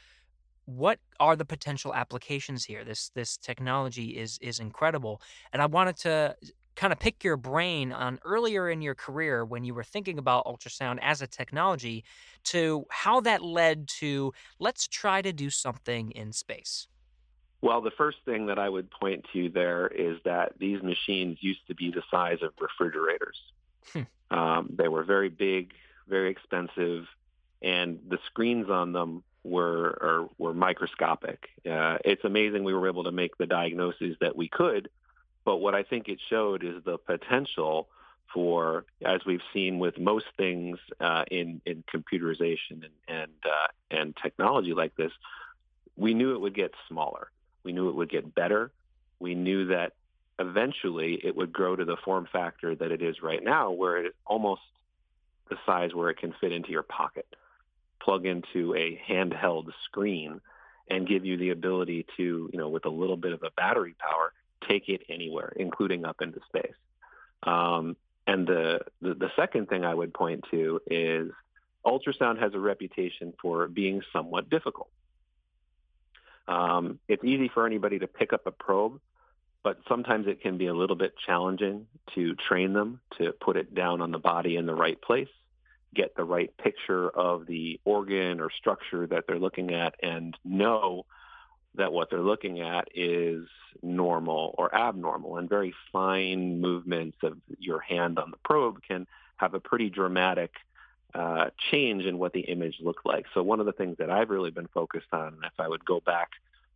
what 0.70 1.00
are 1.20 1.36
the 1.36 1.46
potential 1.46 1.94
applications 1.94 2.66
here? 2.66 2.84
This 2.84 3.10
this 3.16 3.38
technology 3.38 4.18
is 4.18 4.38
is 4.42 4.60
incredible, 4.60 5.22
and 5.52 5.62
I 5.62 5.66
wanted 5.66 5.98
to 5.98 6.36
kind 6.76 6.94
of 6.94 7.00
pick 7.00 7.24
your 7.24 7.36
brain 7.36 7.92
on 7.92 8.20
earlier 8.24 8.70
in 8.70 8.82
your 8.82 8.96
career 8.96 9.44
when 9.44 9.66
you 9.66 9.74
were 9.74 9.84
thinking 9.84 10.18
about 10.18 10.46
ultrasound 10.46 10.98
as 11.02 11.22
a 11.22 11.28
technology 11.28 12.06
to 12.46 12.86
how 12.90 13.20
that 13.20 13.42
led 13.42 13.88
to 13.88 14.32
let's 14.60 14.88
try 14.88 15.22
to 15.22 15.34
do 15.34 15.50
something 15.50 16.12
in 16.12 16.32
space. 16.32 16.88
Well, 17.62 17.82
the 17.82 17.92
first 17.92 18.20
thing 18.24 18.46
that 18.46 18.58
I 18.58 18.70
would 18.70 18.90
point 18.90 19.26
to 19.34 19.50
there 19.50 19.88
is 19.88 20.18
that 20.24 20.54
these 20.58 20.82
machines 20.82 21.40
used 21.42 21.68
to 21.68 21.76
be 21.76 21.92
the 21.92 22.04
size 22.10 22.38
of 22.42 22.54
refrigerators. 22.62 23.38
Hmm. 23.92 24.04
Um, 24.32 24.70
they 24.78 24.88
were 24.88 25.04
very 25.04 25.30
big, 25.30 25.74
very 26.08 26.32
expensive, 26.32 27.06
and 27.62 28.00
the 28.08 28.20
screens 28.28 28.70
on 28.70 28.94
them 28.94 29.24
were 29.50 30.27
were 30.38 30.53
microscopic. 30.53 31.50
Uh, 31.70 31.98
it's 32.06 32.24
amazing 32.24 32.63
we 32.63 32.74
were 32.74 32.88
able 32.88 33.03
to 33.03 33.12
make 33.12 33.38
the 33.38 33.46
diagnoses 33.46 34.15
that 34.22 34.36
we 34.36 34.48
could, 34.48 34.89
but 35.46 35.58
what 35.58 35.75
I 35.75 35.84
think 35.84 36.08
it 36.08 36.20
showed 36.29 36.63
is 36.63 36.84
the 36.84 36.98
potential 36.98 37.88
for, 38.34 38.86
as 39.03 39.22
we've 39.25 39.41
seen 39.53 39.79
with 39.79 39.98
most 39.98 40.25
things 40.38 40.77
uh, 41.00 41.25
in 41.32 41.62
in 41.65 41.84
computerization 41.94 42.84
and 42.84 42.94
and, 43.08 43.32
uh, 43.46 43.68
and 43.91 44.15
technology 44.22 44.74
like 44.74 44.96
this, 44.96 45.12
we 45.96 46.13
knew 46.13 46.34
it 46.34 46.41
would 46.41 46.56
get 46.56 46.74
smaller. 46.88 47.32
We 47.63 47.72
knew 47.72 47.89
it 47.89 47.96
would 47.96 48.10
get 48.10 48.34
better. 48.34 48.72
We 49.20 49.36
knew 49.36 49.65
that 49.68 49.94
eventually 50.38 51.15
it 51.15 51.36
would 51.36 51.51
grow 51.51 51.75
to 51.75 51.84
the 51.84 51.98
form 51.98 52.27
factor 52.32 52.74
that 52.75 52.91
it 52.91 53.01
is 53.01 53.22
right 53.22 53.44
now, 53.44 53.72
where 53.72 53.98
it 53.98 54.06
is 54.08 54.13
almost 54.25 54.62
the 55.50 55.58
size 55.65 55.94
where 55.94 56.10
it 56.10 56.18
can 56.18 56.34
fit 56.39 56.51
into 56.51 56.70
your 56.70 56.84
pocket 56.84 57.27
plug 58.01 58.25
into 58.25 58.75
a 58.75 59.00
handheld 59.10 59.68
screen 59.86 60.41
and 60.89 61.08
give 61.08 61.25
you 61.25 61.38
the 61.38 61.51
ability 61.51 62.06
to, 62.18 62.50
you 62.51 62.58
know, 62.58 62.70
with 62.70 62.86
a 62.86 62.89
little 62.89 63.18
bit 63.18 63.34
of 63.34 63.44
a 63.44 63.51
battery 63.51 63.96
power, 64.00 64.34
take 64.68 64.89
it 64.89 65.01
anywhere, 65.10 65.53
including 65.56 66.06
up 66.06 66.22
into 66.22 66.39
space. 66.48 66.74
Um, 67.44 67.96
and 68.25 68.48
the, 68.48 68.79
the, 69.01 69.13
the 69.13 69.32
second 69.36 69.70
thing 69.70 69.86
I 69.86 69.94
would 69.94 70.13
point 70.13 70.46
to 70.51 70.82
is 70.89 71.32
ultrasound 71.86 72.39
has 72.39 72.53
a 72.53 72.60
reputation 72.60 73.34
for 73.41 73.68
being 73.68 74.01
somewhat 74.12 74.50
difficult. 74.50 74.89
Um, 76.48 77.00
it's 77.08 77.24
easy 77.24 77.50
for 77.53 77.65
anybody 77.65 78.00
to 78.00 78.08
pick 78.08 78.34
up 78.34 78.48
a 78.48 78.51
probe, 78.51 79.00
but 79.63 79.79
sometimes 79.88 80.27
it 80.27 80.41
can 80.41 80.58
be 80.58 80.68
a 80.68 80.74
little 80.74 80.96
bit 80.96 81.13
challenging 81.25 81.86
to 82.15 82.36
train 82.36 82.74
them 82.74 83.00
to 83.20 83.32
put 83.34 83.56
it 83.56 83.75
down 83.75 84.01
on 84.01 84.12
the 84.12 84.20
body 84.20 84.56
in 84.56 84.65
the 84.65 84.74
right 84.74 85.00
place 85.00 85.27
get 85.93 86.15
the 86.15 86.24
right 86.24 86.55
picture 86.58 87.10
of 87.10 87.46
the 87.48 87.79
organ 87.84 88.39
or 88.39 88.50
structure 88.51 89.08
that 89.08 89.25
they're 89.27 89.39
looking 89.39 89.74
at 89.74 89.96
and 90.03 90.36
know 90.43 91.05
that 91.75 91.91
what 91.93 92.10
they're 92.10 92.22
looking 92.22 92.62
at 92.62 92.88
is 92.93 93.48
normal 93.81 94.53
or 94.58 94.74
abnormal. 94.74 95.38
And 95.38 95.50
very 95.50 95.74
fine 95.91 96.60
movements 96.62 97.17
of 97.24 97.38
your 97.58 97.79
hand 97.79 98.19
on 98.19 98.31
the 98.31 98.38
probe 98.43 98.81
can 98.88 99.08
have 99.38 99.53
a 99.53 99.60
pretty 99.60 99.89
dramatic 99.89 100.51
uh, 101.13 101.50
change 101.72 102.05
in 102.05 102.19
what 102.19 102.34
the 102.34 102.41
image 102.41 102.75
looked 102.81 103.05
like. 103.05 103.25
So 103.34 103.41
one 103.41 103.60
of 103.60 103.65
the 103.65 103.72
things 103.72 103.98
that 103.98 104.10
I've 104.10 104.29
really 104.29 104.51
been 104.51 104.67
focused 104.67 105.12
on, 105.12 105.38
if 105.43 105.53
I 105.60 105.67
would 105.67 105.86
go 105.86 106.00
back 106.00 106.29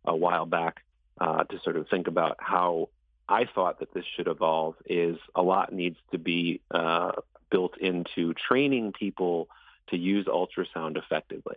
a 0.04 0.14
while 0.14 0.46
back 0.46 0.82
uh, 1.20 1.44
to 1.44 1.60
sort 1.62 1.76
of 1.76 1.88
think 1.88 2.08
about 2.08 2.36
how 2.40 2.88
I 3.28 3.46
thought 3.46 3.78
that 3.80 3.94
this 3.94 4.04
should 4.16 4.26
evolve, 4.26 4.74
is 4.86 5.16
a 5.34 5.42
lot 5.42 5.72
needs 5.72 5.96
to 6.10 6.18
be 6.18 6.60
uh, 6.70 7.12
built 7.54 7.78
into 7.78 8.34
training 8.34 8.90
people 8.90 9.48
to 9.86 9.96
use 9.96 10.26
ultrasound 10.26 10.96
effectively. 10.96 11.54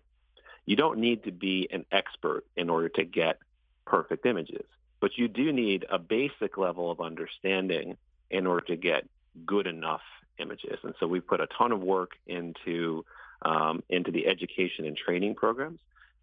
You 0.68 0.76
don't 0.76 1.00
need 1.00 1.24
to 1.24 1.32
be 1.32 1.68
an 1.72 1.86
expert 1.92 2.44
in 2.56 2.70
order 2.70 2.88
to 2.90 3.04
get 3.04 3.40
perfect 3.84 4.24
images, 4.28 4.68
but 5.00 5.18
you 5.18 5.28
do 5.28 5.52
need 5.52 5.88
a 5.90 5.98
basic 5.98 6.56
level 6.56 6.92
of 6.92 7.02
understanding 7.02 7.98
in 8.30 8.46
order 8.46 8.64
to 8.68 8.76
get 8.76 9.10
good 9.44 9.66
enough 9.66 10.06
images. 10.38 10.78
And 10.84 10.94
so 11.00 11.08
we 11.08 11.20
put 11.20 11.40
a 11.42 11.48
ton 11.48 11.72
of 11.72 11.82
work 11.82 12.12
into 12.28 13.04
um, 13.42 13.82
into 13.90 14.12
the 14.12 14.28
education 14.28 14.86
and 14.86 14.96
training 14.96 15.34
programs 15.34 15.80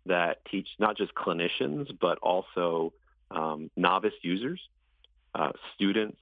that 0.06 0.44
teach 0.44 0.68
not 0.78 0.96
just 0.96 1.12
clinicians 1.16 1.86
but 1.98 2.18
also 2.18 2.92
um, 3.32 3.70
novice 3.76 4.18
users, 4.22 4.60
uh, 5.34 5.50
students, 5.74 6.20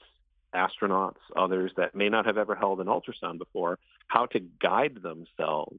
astronauts, 0.55 1.19
others 1.37 1.73
that 1.77 1.95
may 1.95 2.09
not 2.09 2.27
have 2.27 2.39
ever 2.39 2.55
held 2.55 2.81
an 2.81 2.87
ultrasound 2.87 3.39
before, 3.39 3.79
how 4.07 4.27
to 4.27 4.41
guide 4.41 4.99
themselves 5.03 5.79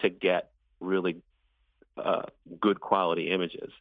to 0.00 0.08
get 0.08 0.50
really 0.80 1.16
uh, 1.96 2.22
good 2.60 2.80
quality 2.80 3.30
images. 3.30 3.72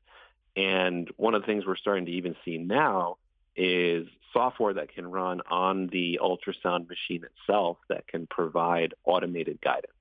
And 0.56 1.10
one 1.18 1.36
of 1.36 1.42
the 1.42 1.46
things 1.48 1.66
we're 1.66 1.76
starting 1.76 2.06
to 2.06 2.12
even 2.12 2.36
see 2.46 2.58
now 2.58 3.18
is 3.56 4.08
software 4.32 4.74
that 4.74 4.94
can 4.94 5.10
run 5.10 5.42
on 5.50 5.88
the 5.88 6.20
ultrasound 6.22 6.90
machine 6.90 7.24
itself 7.24 7.78
that 7.90 8.08
can 8.08 8.28
provide 8.28 8.94
automated 9.06 9.60
guidance. 9.62 9.92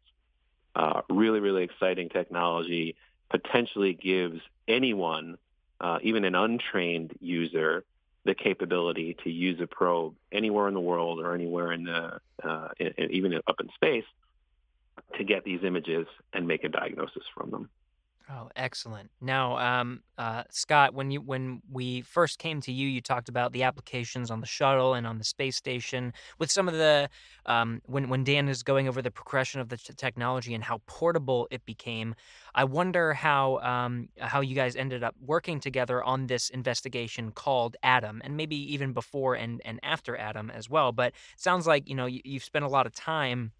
Uh, 0.74 1.02
really, 1.08 1.40
really 1.40 1.62
exciting 1.62 2.08
technology 2.08 2.96
potentially 3.30 3.94
gives 3.94 4.40
anyone, 4.66 5.38
uh, 5.80 5.98
even 6.02 6.24
an 6.24 6.34
untrained 6.34 7.16
user, 7.20 7.84
the 8.24 8.34
capability 8.34 9.16
to 9.24 9.30
use 9.30 9.60
a 9.60 9.66
probe 9.66 10.14
anywhere 10.32 10.68
in 10.68 10.74
the 10.74 10.80
world 10.80 11.20
or 11.20 11.34
anywhere 11.34 11.72
in 11.72 11.84
the 11.84 12.20
uh, 12.42 12.68
in, 12.78 13.10
even 13.10 13.34
up 13.46 13.60
in 13.60 13.68
space 13.74 14.04
to 15.16 15.24
get 15.24 15.44
these 15.44 15.60
images 15.62 16.06
and 16.32 16.46
make 16.46 16.64
a 16.64 16.68
diagnosis 16.68 17.24
from 17.34 17.50
them. 17.50 17.68
Oh, 18.30 18.48
excellent. 18.56 19.10
Now, 19.20 19.58
um, 19.58 20.00
uh, 20.16 20.44
Scott, 20.48 20.94
when 20.94 21.10
you 21.10 21.20
when 21.20 21.60
we 21.70 22.00
first 22.00 22.38
came 22.38 22.62
to 22.62 22.72
you, 22.72 22.88
you 22.88 23.02
talked 23.02 23.28
about 23.28 23.52
the 23.52 23.64
applications 23.64 24.30
on 24.30 24.40
the 24.40 24.46
shuttle 24.46 24.94
and 24.94 25.06
on 25.06 25.18
the 25.18 25.24
space 25.24 25.56
station. 25.56 26.14
With 26.38 26.50
some 26.50 26.66
of 26.66 26.72
the 26.72 27.10
um, 27.44 27.82
when 27.84 28.08
when 28.08 28.24
Dan 28.24 28.48
is 28.48 28.62
going 28.62 28.88
over 28.88 29.02
the 29.02 29.10
progression 29.10 29.60
of 29.60 29.68
the 29.68 29.76
t- 29.76 29.92
technology 29.94 30.54
and 30.54 30.64
how 30.64 30.80
portable 30.86 31.48
it 31.50 31.66
became, 31.66 32.14
I 32.54 32.64
wonder 32.64 33.12
how 33.12 33.58
um, 33.58 34.08
how 34.18 34.40
you 34.40 34.54
guys 34.54 34.74
ended 34.74 35.04
up 35.04 35.14
working 35.20 35.60
together 35.60 36.02
on 36.02 36.26
this 36.26 36.48
investigation 36.48 37.30
called 37.30 37.76
ADUM, 37.84 38.20
and 38.24 38.38
maybe 38.38 38.56
even 38.72 38.94
before 38.94 39.34
and 39.34 39.60
and 39.66 39.80
after 39.82 40.16
ADUM 40.16 40.50
as 40.50 40.70
well. 40.70 40.92
But 40.92 41.12
sounds 41.36 41.66
like 41.66 41.90
you 41.90 41.94
know 41.94 42.06
you, 42.06 42.22
you've 42.24 42.44
spent 42.44 42.64
a 42.64 42.68
lot 42.68 42.86
of 42.86 42.94
time 42.94 43.52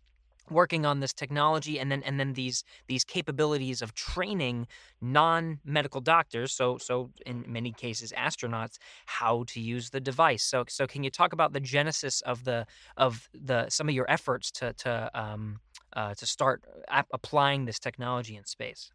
working 0.51 0.85
on 0.85 1.01
this 1.01 1.13
technology 1.13 1.79
and 1.79 1.91
then 1.91 2.03
and 2.03 2.21
then 2.21 2.35
these 2.35 2.65
these 2.87 3.05
capabilities 3.05 3.83
of 3.83 3.95
training 3.95 4.67
non-medical 5.01 6.01
doctors 6.01 6.53
so 6.53 6.79
so 6.79 7.11
in 7.27 7.45
many 7.47 7.73
cases 7.73 8.13
astronauts 8.17 8.77
how 9.07 9.45
to 9.47 9.61
use 9.61 9.91
the 9.91 10.01
device. 10.01 10.43
So 10.43 10.65
so 10.69 10.87
can 10.87 11.03
you 11.03 11.11
talk 11.11 11.33
about 11.33 11.53
the 11.53 11.61
genesis 11.61 12.21
of 12.23 12.45
the 12.45 12.67
of 12.97 13.29
the 13.33 13.69
some 13.69 13.89
of 13.89 13.95
your 13.95 14.11
efforts 14.11 14.51
to 14.53 14.73
to 14.75 15.11
um 15.15 15.61
uh, 15.95 16.13
to 16.15 16.27
start 16.27 16.65
applying 17.13 17.65
this 17.67 17.79
technology 17.79 18.37
in 18.37 18.45
space? 18.45 18.91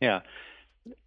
Yeah 0.00 0.20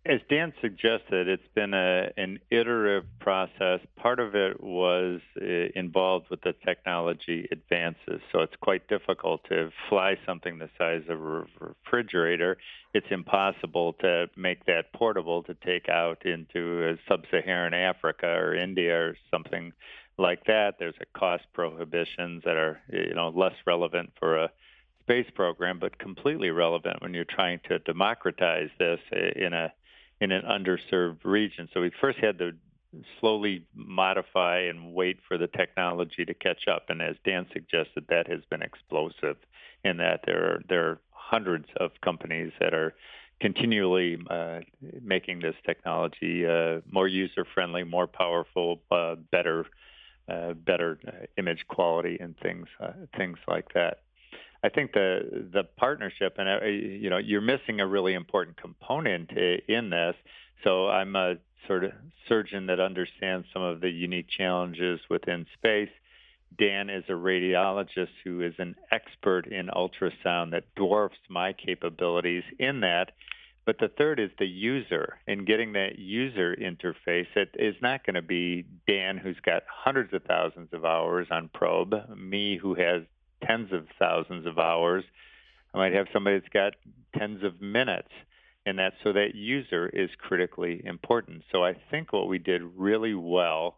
as 0.05 0.19
Dan 0.29 0.53
suggested, 0.61 1.27
it's 1.27 1.47
been 1.55 1.73
a, 1.73 2.09
an 2.17 2.39
iterative 2.49 3.05
process. 3.19 3.79
Part 3.95 4.19
of 4.19 4.35
it 4.35 4.61
was 4.61 5.21
uh, 5.39 5.45
involved 5.75 6.27
with 6.29 6.41
the 6.41 6.53
technology 6.65 7.47
advances, 7.51 8.21
so 8.31 8.39
it's 8.41 8.55
quite 8.61 8.87
difficult 8.87 9.41
to 9.49 9.71
fly 9.87 10.17
something 10.25 10.57
the 10.57 10.69
size 10.77 11.03
of 11.09 11.21
a 11.21 11.45
refrigerator. 11.59 12.57
It's 12.93 13.07
impossible 13.11 13.93
to 14.01 14.27
make 14.35 14.65
that 14.65 14.91
portable 14.93 15.43
to 15.43 15.53
take 15.53 15.89
out 15.89 16.25
into 16.25 16.97
sub-Saharan 17.07 17.73
Africa 17.73 18.27
or 18.27 18.55
India 18.55 18.95
or 18.95 19.17
something 19.29 19.73
like 20.17 20.45
that. 20.45 20.75
There's 20.79 20.95
a 21.01 21.17
cost 21.17 21.43
prohibitions 21.53 22.43
that 22.45 22.55
are 22.55 22.79
you 22.91 23.13
know 23.13 23.29
less 23.29 23.55
relevant 23.65 24.11
for 24.19 24.37
a 24.37 24.51
space 25.09 25.29
program, 25.33 25.79
but 25.79 25.97
completely 25.97 26.51
relevant 26.51 27.01
when 27.01 27.15
you're 27.15 27.25
trying 27.25 27.59
to 27.67 27.79
democratize 27.79 28.69
this 28.77 28.99
in 29.11 29.53
a 29.53 29.73
in 30.21 30.31
an 30.31 30.43
underserved 30.43 31.23
region. 31.23 31.67
So 31.73 31.81
we 31.81 31.91
first 31.99 32.19
had 32.19 32.37
to 32.39 32.51
slowly 33.19 33.65
modify 33.73 34.59
and 34.59 34.93
wait 34.93 35.17
for 35.27 35.37
the 35.37 35.47
technology 35.47 36.25
to 36.25 36.33
catch 36.33 36.67
up. 36.67 36.89
And 36.89 37.01
as 37.01 37.15
Dan 37.23 37.47
suggested, 37.53 38.05
that 38.09 38.27
has 38.27 38.41
been 38.49 38.61
explosive 38.61 39.37
in 39.85 39.97
that 39.97 40.21
there 40.25 40.43
are, 40.43 40.61
there 40.67 40.85
are 40.89 40.99
hundreds 41.11 41.67
of 41.77 41.91
companies 42.01 42.51
that 42.59 42.73
are 42.73 42.93
continually 43.39 44.17
uh, 44.29 44.59
making 45.01 45.39
this 45.39 45.55
technology 45.65 46.45
uh, 46.45 46.81
more 46.91 47.07
user 47.07 47.45
friendly, 47.53 47.83
more 47.83 48.07
powerful, 48.07 48.81
uh, 48.91 49.15
better, 49.31 49.65
uh, 50.27 50.53
better 50.53 50.99
uh, 51.07 51.25
image 51.37 51.65
quality, 51.69 52.17
and 52.19 52.37
things 52.39 52.67
uh, 52.81 52.91
things 53.15 53.37
like 53.47 53.67
that. 53.73 53.99
I 54.63 54.69
think 54.69 54.91
the 54.93 55.47
the 55.53 55.63
partnership, 55.77 56.35
and 56.37 56.49
uh, 56.49 56.65
you 56.65 57.09
know, 57.09 57.17
you're 57.17 57.41
missing 57.41 57.79
a 57.79 57.87
really 57.87 58.13
important 58.13 58.57
component 58.57 59.31
in 59.31 59.89
this. 59.89 60.15
So 60.63 60.89
I'm 60.89 61.15
a 61.15 61.35
sort 61.67 61.85
of 61.85 61.91
surgeon 62.27 62.67
that 62.67 62.79
understands 62.79 63.47
some 63.53 63.61
of 63.61 63.79
the 63.79 63.89
unique 63.89 64.27
challenges 64.27 64.99
within 65.09 65.45
space. 65.53 65.89
Dan 66.57 66.89
is 66.89 67.03
a 67.07 67.13
radiologist 67.13 68.09
who 68.23 68.41
is 68.41 68.53
an 68.57 68.75
expert 68.91 69.47
in 69.47 69.67
ultrasound 69.67 70.51
that 70.51 70.73
dwarfs 70.75 71.19
my 71.29 71.53
capabilities 71.53 72.43
in 72.57 72.81
that. 72.81 73.11
But 73.65 73.77
the 73.77 73.87
third 73.87 74.19
is 74.19 74.31
the 74.39 74.47
user 74.47 75.19
and 75.27 75.45
getting 75.45 75.73
that 75.73 75.99
user 75.99 76.55
interface. 76.55 77.27
It 77.35 77.49
is 77.53 77.75
not 77.81 78.03
going 78.03 78.15
to 78.15 78.21
be 78.21 78.65
Dan, 78.87 79.17
who's 79.17 79.39
got 79.45 79.63
hundreds 79.71 80.11
of 80.13 80.23
thousands 80.23 80.69
of 80.73 80.85
hours 80.85 81.27
on 81.29 81.49
probe, 81.53 81.93
me, 82.17 82.57
who 82.57 82.73
has 82.73 83.03
tens 83.45 83.71
of 83.71 83.87
thousands 83.97 84.45
of 84.45 84.59
hours. 84.59 85.03
I 85.73 85.77
might 85.77 85.93
have 85.93 86.07
somebody 86.11 86.39
that's 86.39 86.53
got 86.53 86.73
tens 87.17 87.43
of 87.43 87.61
minutes 87.61 88.11
and 88.65 88.77
that 88.79 88.93
so 89.03 89.13
that 89.13 89.35
user 89.35 89.87
is 89.87 90.09
critically 90.17 90.81
important. 90.85 91.43
So 91.51 91.63
I 91.63 91.75
think 91.89 92.13
what 92.13 92.27
we 92.27 92.37
did 92.37 92.61
really 92.77 93.13
well 93.15 93.77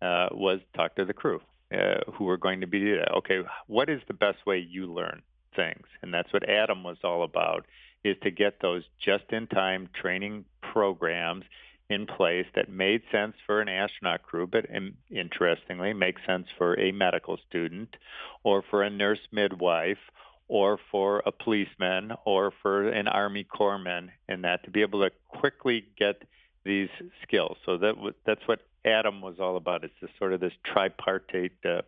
uh, 0.00 0.28
was 0.32 0.60
talk 0.74 0.94
to 0.96 1.04
the 1.04 1.12
crew 1.12 1.40
uh, 1.72 2.10
who 2.14 2.28
are 2.28 2.38
going 2.38 2.60
to 2.62 2.66
be 2.66 2.98
okay. 3.18 3.40
What 3.66 3.90
is 3.90 4.00
the 4.06 4.14
best 4.14 4.46
way 4.46 4.58
you 4.58 4.86
learn 4.86 5.22
things? 5.54 5.86
And 6.02 6.12
that's 6.14 6.32
what 6.32 6.42
ADUM 6.48 6.84
was 6.84 6.96
all 7.04 7.22
about: 7.22 7.66
is 8.02 8.16
to 8.22 8.30
get 8.30 8.60
those 8.60 8.82
just-in-time 9.04 9.90
training 9.92 10.44
programs 10.62 11.44
in 11.90 12.06
place 12.06 12.46
that 12.54 12.70
made 12.70 13.02
sense 13.10 13.34
for 13.44 13.60
an 13.60 13.68
astronaut 13.68 14.22
crew, 14.22 14.46
but 14.46 14.64
in, 14.66 14.94
interestingly, 15.10 15.92
makes 15.92 16.22
sense 16.24 16.46
for 16.56 16.78
a 16.78 16.92
medical 16.92 17.36
student 17.48 17.96
or 18.44 18.62
for 18.70 18.84
a 18.84 18.88
nurse 18.88 19.18
midwife 19.32 19.98
or 20.46 20.78
for 20.90 21.22
a 21.26 21.32
policeman 21.32 22.12
or 22.24 22.52
for 22.62 22.88
an 22.88 23.08
Army 23.08 23.44
corpsman, 23.44 24.08
and 24.28 24.44
that 24.44 24.64
to 24.64 24.70
be 24.70 24.82
able 24.82 25.00
to 25.02 25.10
quickly 25.28 25.84
get 25.98 26.22
these 26.64 26.88
skills. 27.22 27.56
So 27.66 27.76
that 27.78 27.94
that's 28.24 28.46
what 28.46 28.60
ADUM 28.84 29.20
was 29.20 29.36
all 29.40 29.56
about. 29.56 29.84
It's 29.84 29.94
just 30.00 30.12
sort 30.18 30.32
of 30.32 30.40
this 30.40 30.52
tripartite 30.64 31.52
uh, 31.64 31.82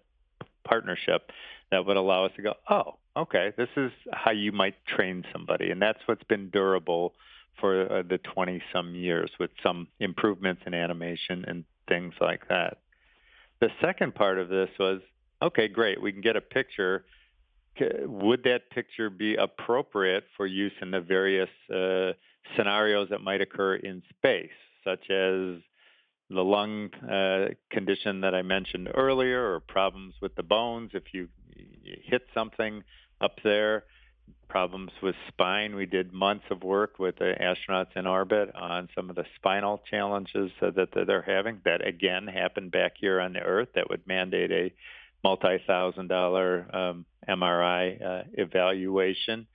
partnership 0.64 1.30
that 1.70 1.86
would 1.86 1.96
allow 1.96 2.24
us 2.24 2.32
to 2.36 2.42
go, 2.42 2.54
oh, 2.68 2.96
okay, 3.16 3.52
this 3.56 3.68
is 3.76 3.92
how 4.12 4.32
you 4.32 4.52
might 4.52 4.74
train 4.86 5.24
somebody, 5.32 5.70
and 5.70 5.80
that's 5.80 6.00
what's 6.06 6.24
been 6.24 6.50
durable 6.50 7.14
for 7.60 7.90
uh, 7.92 8.02
the 8.08 8.18
20 8.18 8.62
some 8.72 8.94
years 8.94 9.30
with 9.38 9.50
some 9.62 9.88
improvements 10.00 10.62
in 10.66 10.74
animation 10.74 11.44
and 11.46 11.64
things 11.88 12.14
like 12.20 12.48
that. 12.48 12.78
The 13.60 13.68
second 13.80 14.14
part 14.14 14.38
of 14.38 14.48
this 14.48 14.70
was 14.78 15.00
okay, 15.42 15.68
great, 15.68 16.00
we 16.00 16.12
can 16.12 16.20
get 16.20 16.36
a 16.36 16.40
picture. 16.40 17.04
Would 17.80 18.44
that 18.44 18.70
picture 18.70 19.10
be 19.10 19.36
appropriate 19.36 20.24
for 20.36 20.46
use 20.46 20.72
in 20.80 20.90
the 20.90 21.00
various 21.00 21.48
uh, 21.72 22.12
scenarios 22.56 23.08
that 23.10 23.20
might 23.20 23.40
occur 23.40 23.76
in 23.76 24.02
space, 24.10 24.50
such 24.84 25.10
as 25.10 25.60
the 26.30 26.42
lung 26.42 26.90
uh, 27.10 27.54
condition 27.70 28.20
that 28.22 28.34
I 28.34 28.42
mentioned 28.42 28.88
earlier, 28.94 29.54
or 29.54 29.60
problems 29.60 30.14
with 30.20 30.34
the 30.34 30.42
bones 30.42 30.90
if 30.94 31.04
you, 31.12 31.28
you 31.56 31.96
hit 32.04 32.26
something 32.34 32.82
up 33.20 33.36
there? 33.42 33.84
Problems 34.48 34.90
with 35.02 35.14
spine. 35.28 35.74
We 35.74 35.86
did 35.86 36.12
months 36.12 36.44
of 36.50 36.62
work 36.62 36.98
with 36.98 37.16
the 37.16 37.34
astronauts 37.40 37.96
in 37.96 38.06
orbit 38.06 38.54
on 38.54 38.88
some 38.94 39.08
of 39.08 39.16
the 39.16 39.24
spinal 39.36 39.80
challenges 39.90 40.50
that 40.60 40.88
they're 41.06 41.22
having. 41.22 41.62
That 41.64 41.86
again 41.86 42.26
happened 42.26 42.70
back 42.70 42.92
here 43.00 43.18
on 43.18 43.32
the 43.32 43.40
Earth. 43.40 43.68
That 43.74 43.88
would 43.88 44.06
mandate 44.06 44.52
a 44.52 44.72
multi-thousand 45.24 46.08
dollar 46.08 46.66
um, 46.74 47.06
MRI 47.26 48.04
uh, 48.04 48.22
evaluation. 48.34 49.46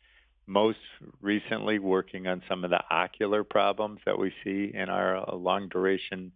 Most 0.47 0.79
recently, 1.21 1.77
working 1.77 2.25
on 2.25 2.41
some 2.49 2.63
of 2.63 2.71
the 2.71 2.81
ocular 2.89 3.43
problems 3.43 3.99
that 4.05 4.17
we 4.17 4.33
see 4.43 4.71
in 4.73 4.89
our 4.89 5.17
uh, 5.17 5.35
long 5.35 5.67
duration 5.69 6.31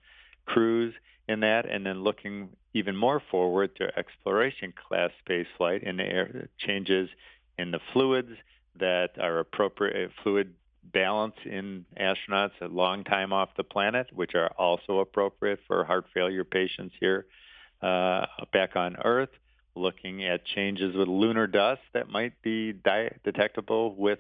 crews 0.46 0.94
in 1.28 1.40
that, 1.40 1.66
and 1.66 1.86
then 1.86 2.04
looking 2.04 2.50
even 2.74 2.96
more 2.96 3.22
forward 3.32 3.76
to 3.78 3.98
exploration 3.98 4.74
class 4.88 5.10
spaceflight 5.26 5.88
and 5.88 5.98
the 5.98 6.04
air 6.04 6.50
changes 6.60 7.10
in 7.62 7.72
the 7.72 7.80
fluids 7.94 8.32
that 8.80 9.12
are 9.20 9.40
appropriate 9.40 10.12
fluid 10.24 10.54
balance 10.94 11.36
in 11.46 11.86
astronauts 12.00 12.60
a 12.62 12.66
long 12.66 13.04
time 13.04 13.32
off 13.32 13.50
the 13.56 13.64
planet, 13.64 14.08
which 14.14 14.34
are 14.36 14.52
also 14.58 15.00
appropriate 15.00 15.60
for 15.68 15.84
heart 15.84 16.06
failure 16.14 16.44
patients 16.44 16.96
here 17.00 17.26
uh, 17.82 18.26
back 18.52 18.76
on 18.76 18.96
Earth. 19.04 19.30
Looking 19.74 20.26
at 20.26 20.44
changes 20.44 20.96
with 20.96 21.08
lunar 21.08 21.48
dust 21.48 21.82
that 21.94 22.10
might 22.10 22.34
be 22.42 22.74
di- 22.74 23.16
detectable 23.24 23.96
with 23.96 24.20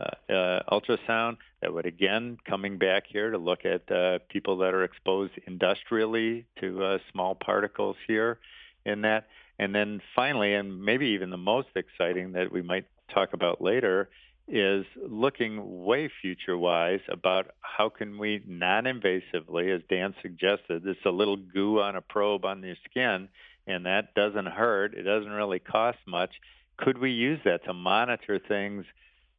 uh, 0.00 0.32
uh, 0.32 0.62
ultrasound. 0.72 1.36
That 1.62 1.72
would 1.72 1.86
again 1.86 2.38
coming 2.44 2.76
back 2.76 3.04
here 3.06 3.30
to 3.30 3.38
look 3.38 3.64
at 3.64 3.90
uh, 3.92 4.18
people 4.28 4.56
that 4.58 4.74
are 4.74 4.82
exposed 4.82 5.34
industrially 5.46 6.46
to 6.60 6.82
uh, 6.82 6.98
small 7.12 7.36
particles 7.36 7.96
here 8.08 8.40
in 8.84 9.02
that. 9.02 9.28
And 9.60 9.74
then 9.74 10.00
finally, 10.16 10.54
and 10.54 10.82
maybe 10.82 11.08
even 11.08 11.28
the 11.28 11.36
most 11.36 11.68
exciting 11.76 12.32
that 12.32 12.50
we 12.50 12.62
might 12.62 12.86
talk 13.12 13.34
about 13.34 13.60
later 13.60 14.08
is 14.48 14.86
looking 15.06 15.84
way 15.84 16.10
future 16.22 16.56
wise 16.56 17.00
about 17.12 17.50
how 17.60 17.90
can 17.90 18.18
we 18.18 18.42
non-invasively 18.46 19.76
as 19.76 19.82
dan 19.90 20.14
suggested 20.22 20.86
it's 20.86 21.04
a 21.04 21.10
little 21.10 21.36
goo 21.36 21.78
on 21.78 21.94
a 21.94 22.00
probe 22.00 22.46
on 22.46 22.62
your 22.62 22.74
skin 22.88 23.28
and 23.66 23.84
that 23.84 24.14
doesn't 24.14 24.46
hurt. 24.46 24.94
It 24.94 25.02
doesn't 25.02 25.30
really 25.30 25.58
cost 25.58 25.98
much. 26.06 26.30
Could 26.78 26.96
we 26.96 27.10
use 27.10 27.38
that 27.44 27.62
to 27.66 27.74
monitor 27.74 28.38
things 28.38 28.86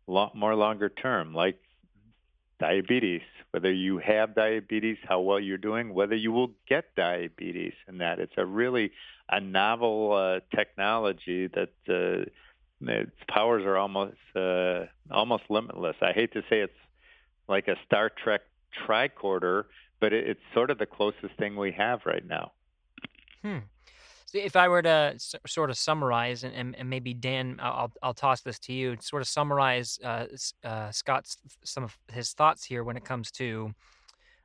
more 0.08 0.56
longer 0.56 0.90
term 0.90 1.34
like 1.34 1.58
diabetes 2.60 3.22
whether 3.50 3.74
you 3.74 3.98
have 3.98 4.36
diabetes 4.36 4.98
how 5.04 5.20
well 5.20 5.40
you're 5.40 5.58
doing 5.58 5.96
whether 5.96 6.16
you 6.16 6.32
will 6.32 6.52
get 6.70 6.96
diabetes 6.96 7.74
and 7.88 8.02
that? 8.02 8.20
It's 8.20 8.38
a 8.38 8.46
really 8.46 8.92
a 9.32 9.40
novel 9.40 10.14
uh, 10.14 10.40
technology 10.56 11.48
that 11.48 11.70
uh, 11.90 12.26
its 12.82 13.12
powers 13.30 13.64
are 13.66 13.78
almost 13.78 14.18
uh, 14.36 14.86
almost 15.10 15.44
limitless. 15.50 15.96
I 16.02 16.12
hate 16.12 16.34
to 16.34 16.42
say 16.50 16.60
it's 16.60 16.74
like 17.48 17.68
a 17.68 17.76
Star 17.86 18.12
Trek 18.24 18.42
tricorder, 18.88 19.66
but 20.00 20.14
it, 20.14 20.28
it's 20.28 20.42
sort 20.54 20.70
of 20.70 20.78
the 20.78 20.86
closest 20.86 21.36
thing 21.38 21.56
we 21.56 21.72
have 21.72 22.02
right 22.06 22.26
now. 22.26 22.52
Hmm. 23.42 23.60
So 24.26 24.38
if 24.38 24.56
I 24.56 24.70
were 24.70 24.82
to 24.82 25.12
s- 25.16 25.36
sort 25.46 25.70
of 25.70 25.78
summarize, 25.78 26.44
and, 26.44 26.56
and, 26.56 26.76
and 26.78 26.90
maybe 26.90 27.14
Dan, 27.14 27.60
I'll, 27.62 27.92
I'll 28.02 28.14
toss 28.14 28.42
this 28.42 28.60
to 28.60 28.74
you, 28.74 28.96
sort 29.02 29.22
of 29.22 29.28
summarize 29.28 30.00
uh, 30.04 30.28
uh, 30.64 30.92
Scott's 30.92 31.38
some 31.64 31.84
of 31.84 31.98
his 32.12 32.32
thoughts 32.32 32.64
here 32.64 32.84
when 32.84 32.96
it 32.96 33.04
comes 33.04 33.30
to 33.32 33.74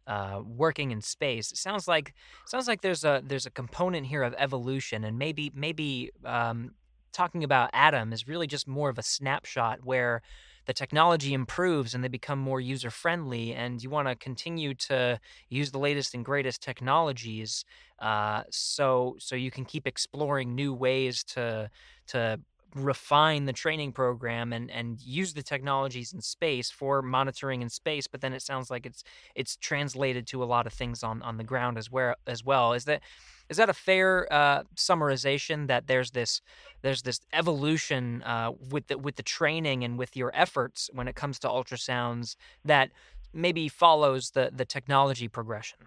uh, 0.07 0.41
working 0.45 0.91
in 0.91 1.01
space. 1.01 1.53
It 1.53 1.59
sounds 1.59 1.89
like 1.89 2.15
sounds 2.47 2.69
like 2.69 2.81
there's 2.83 3.05
a 3.05 3.23
there's 3.25 3.47
a 3.47 3.51
component 3.51 4.07
here 4.07 4.23
of 4.23 4.35
evolution, 4.39 5.05
and 5.05 5.19
maybe 5.19 5.51
maybe 5.55 6.11
um, 6.25 6.73
talking 7.13 7.45
about 7.45 7.73
ADUM 7.73 8.13
is 8.13 8.29
really 8.29 8.47
just 8.47 8.69
more 8.69 8.91
of 8.91 8.99
a 8.99 9.03
snapshot 9.03 9.81
where 9.85 10.23
the 10.67 10.73
technology 10.73 11.33
improves 11.33 11.95
and 11.95 12.03
they 12.03 12.09
become 12.09 12.39
more 12.39 12.61
user 12.61 12.91
friendly, 12.91 13.55
and 13.55 13.83
you 13.83 13.91
want 13.91 14.09
to 14.09 14.17
continue 14.17 14.75
to 14.75 15.19
use 15.49 15.71
the 15.71 15.79
latest 15.79 16.15
and 16.15 16.25
greatest 16.25 16.61
technologies, 16.63 17.65
uh, 18.01 18.43
so 18.51 19.17
so 19.19 19.37
you 19.37 19.51
can 19.51 19.65
keep 19.65 19.87
exploring 19.87 20.55
new 20.55 20.75
ways 20.75 21.25
to 21.25 21.71
to 22.09 22.41
refine 22.77 23.47
the 23.47 23.53
training 23.53 23.93
program 23.93 24.53
and 24.53 24.71
and 24.71 25.01
use 25.01 25.35
the 25.35 25.43
technologies 25.43 26.13
in 26.13 26.21
space 26.21 26.71
for 26.71 27.03
monitoring 27.03 27.63
in 27.63 27.69
space 27.69 28.07
but 28.07 28.21
then 28.21 28.33
it 28.33 28.43
sounds 28.43 28.71
like 28.71 28.87
it's 28.87 29.03
it's 29.35 29.57
translated 29.57 30.27
to 30.27 30.43
a 30.43 30.47
lot 30.47 30.67
of 30.67 30.73
things 30.73 31.03
on 31.03 31.23
on 31.23 31.37
the 31.37 31.45
ground 31.45 31.79
as 31.79 31.91
well 31.91 32.15
as 32.27 32.45
well. 32.45 32.73
Is 32.73 32.85
that 32.85 33.03
is 33.49 33.57
that 33.59 33.69
a 33.69 33.75
fair 33.75 34.33
uh, 34.33 34.63
summarization 34.75 35.69
that 35.69 35.87
there's 35.87 36.11
this 36.11 36.41
there's 36.83 37.03
this 37.03 37.21
evolution 37.33 38.23
uh, 38.23 38.53
with 38.71 38.89
the 38.89 38.99
with 38.99 39.17
the 39.17 39.23
training 39.23 39.85
and 39.85 39.99
with 39.99 40.17
your 40.17 40.31
efforts 40.35 40.91
when 40.93 41.09
it 41.09 41.15
comes 41.15 41.39
to 41.41 41.49
ultrasounds 41.49 42.37
that 42.65 42.91
maybe 43.33 43.69
follows 43.69 44.31
the 44.31 44.51
the 44.55 44.65
technology 44.65 45.29
progression? 45.29 45.79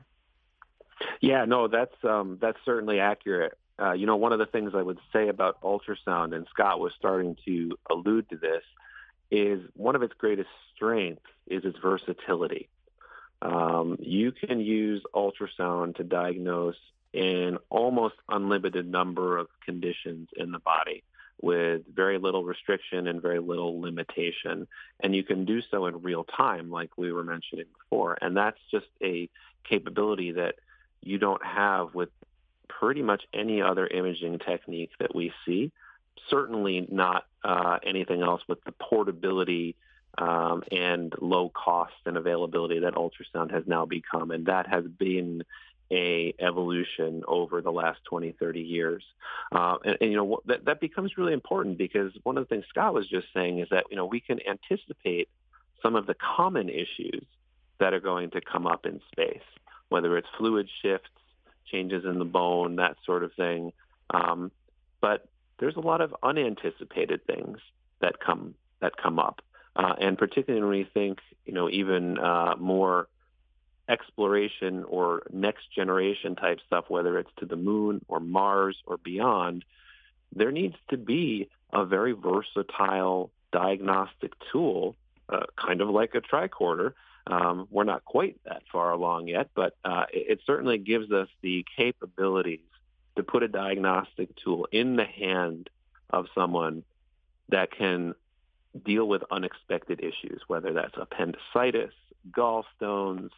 Yeah 1.21 1.45
no 1.45 1.67
that's 1.67 1.95
um, 2.04 2.38
that's 2.41 2.60
certainly 2.65 2.99
accurate 2.99 3.58
uh, 3.82 3.94
you 3.94 4.06
know, 4.06 4.18
one 4.18 4.34
of 4.34 4.39
the 4.39 4.46
things 4.46 4.74
I 4.76 4.82
would 4.82 5.00
say 5.13 5.30
about 5.30 5.62
ultrasound, 5.62 6.36
and 6.36 6.48
Scott 6.50 6.80
was 6.80 6.92
starting 6.98 7.38
to 7.46 7.78
allude 7.89 8.30
to 8.30 8.38
this, 8.38 8.63
is 9.32 9.62
one 9.76 9.96
of 9.96 10.04
its 10.04 10.13
greatest 10.18 10.50
strengths 10.76 11.22
is 11.48 11.63
its 11.65 11.78
versatility. 11.80 12.68
Um, 13.42 13.98
you 14.00 14.32
can 14.32 14.60
use 14.60 15.02
ultrasound 15.13 15.96
to 15.96 16.04
diagnose 16.04 16.76
an 17.13 17.58
almost 17.70 18.15
unlimited 18.28 18.89
number 18.89 19.38
of 19.38 19.48
conditions 19.65 20.30
in 20.36 20.52
the 20.52 20.60
body 20.60 21.04
with 21.42 21.84
very 21.94 22.18
little 22.18 22.44
restriction 22.44 23.08
and 23.08 23.22
very 23.22 23.39
little 23.39 23.80
limitation. 23.80 24.68
And 25.00 25.15
you 25.15 25.24
can 25.24 25.46
do 25.46 25.62
so 25.72 25.86
in 25.86 26.02
real 26.02 26.26
time, 26.26 26.70
like 26.70 26.98
we 26.98 27.12
were 27.12 27.24
mentioning 27.24 27.65
before. 27.78 28.18
And 28.22 28.36
that's 28.36 28.60
just 28.72 28.88
a 29.02 29.30
capability 29.63 30.34
that 30.34 30.56
you 31.02 31.18
don't 31.18 31.44
have 31.46 31.96
with 31.96 32.10
pretty 32.69 33.01
much 33.01 33.23
any 33.34 33.62
other 33.62 33.88
imaging 33.88 34.39
technique 34.39 34.91
that 34.99 35.13
we 35.13 35.34
see. 35.45 35.71
Certainly 36.29 36.88
not 36.89 37.25
uh, 37.43 37.79
anything 37.86 38.21
else 38.21 38.41
with 38.47 38.63
the 38.63 38.71
portability 38.71 39.75
um, 40.17 40.63
and 40.71 41.13
low 41.21 41.49
cost 41.49 41.93
and 42.05 42.17
availability 42.17 42.79
that 42.79 42.93
ultrasound 42.93 43.51
has 43.51 43.63
now 43.67 43.86
become, 43.86 44.32
and 44.32 44.45
that 44.45 44.67
has 44.67 44.86
been 44.86 45.43
a 45.91 46.36
evolution 46.39 47.23
over 47.27 47.62
the 47.62 47.71
last 47.71 47.99
20, 48.05 48.34
30 48.34 48.62
years. 48.62 49.03
Uh, 49.51 49.77
and, 49.84 49.97
and, 50.01 50.12
you 50.12 50.17
know 50.17 50.39
that 50.45 50.65
that 50.65 50.79
becomes 50.79 51.17
really 51.17 51.34
important 51.34 51.77
because 51.77 52.12
one 52.23 52.38
of 52.38 52.47
the 52.47 52.55
things 52.55 52.65
Scott 52.69 52.93
was 52.93 53.08
just 53.08 53.27
saying 53.34 53.60
is 53.60 53.67
that 53.71 53.86
you 53.89 53.95
know 53.95 54.05
we 54.05 54.19
can 54.19 54.39
anticipate 54.47 55.29
some 55.82 55.95
of 55.95 56.05
the 56.05 56.15
common 56.15 56.69
issues 56.69 57.25
that 57.79 57.93
are 57.93 57.99
going 57.99 58.29
to 58.32 58.41
come 58.41 58.67
up 58.67 58.86
in 58.86 58.99
space, 59.12 59.41
whether 59.88 60.17
it's 60.17 60.27
fluid 60.38 60.69
shifts 60.82 61.10
changes 61.71 62.05
in 62.05 62.19
the 62.19 62.25
bone, 62.25 62.77
that 62.77 62.97
sort 63.05 63.23
of 63.23 63.34
thing. 63.34 63.71
Um, 64.10 64.51
but 65.01 65.27
there's 65.60 65.75
a 65.75 65.82
lot 65.82 66.01
of 66.01 66.15
unanticipated 66.23 67.25
things 67.25 67.60
that 68.01 68.19
come 68.19 68.55
that 68.82 68.93
come 68.95 69.19
up, 69.19 69.41
uh, 69.75 69.93
and 69.99 70.17
particularly 70.17 70.62
when 70.62 70.77
we 70.77 70.89
think, 70.93 71.19
you 71.45 71.53
know, 71.53 71.69
even 71.69 72.17
uh, 72.17 72.55
more 72.58 73.08
exploration 73.89 74.86
or 74.86 75.23
next 75.32 75.63
generation 75.75 76.36
type 76.36 76.60
stuff, 76.65 76.86
whether 76.88 77.17
it's 77.17 77.32
to 77.39 77.45
the 77.45 77.55
moon 77.55 77.99
or 78.08 78.19
Mars 78.19 78.77
or 78.86 78.97
beyond, 78.97 79.65
there 80.34 80.51
needs 80.51 80.75
to 80.89 80.97
be 80.97 81.49
a 81.73 81.84
very 81.86 82.13
versatile 82.13 83.32
diagnostic 83.51 84.34
tool, 84.51 84.95
uh, 85.27 85.45
kind 85.55 85.82
of 85.82 85.89
like 85.89 86.13
a 86.13 86.21
tricorder, 86.21 86.93
um, 87.30 87.68
we're 87.70 87.84
not 87.84 88.04
quite 88.06 88.39
that 88.46 88.63
far 88.72 88.92
along 88.92 89.28
yet, 89.28 89.50
but 89.54 89.76
uh, 89.86 90.06
it, 90.12 90.26
it 90.32 90.39
certainly 90.46 90.80
gives 90.80 91.12
us 91.12 91.28
the 91.42 91.63
capabilities 91.78 92.60
to 93.15 93.24
put 93.24 93.44
a 93.44 93.48
diagnostic 93.48 94.36
tool 94.44 94.68
in 94.72 94.96
the 94.96 95.06
hand 95.06 95.70
of 96.10 96.26
someone 96.34 96.84
that 97.50 97.72
can 97.72 98.15
deal 98.84 99.08
with 99.08 99.22
unexpected 99.32 100.00
issues, 100.00 100.42
whether 100.48 100.74
that's 100.74 100.96
appendicitis, 100.98 101.94
gallstones, 102.32 103.30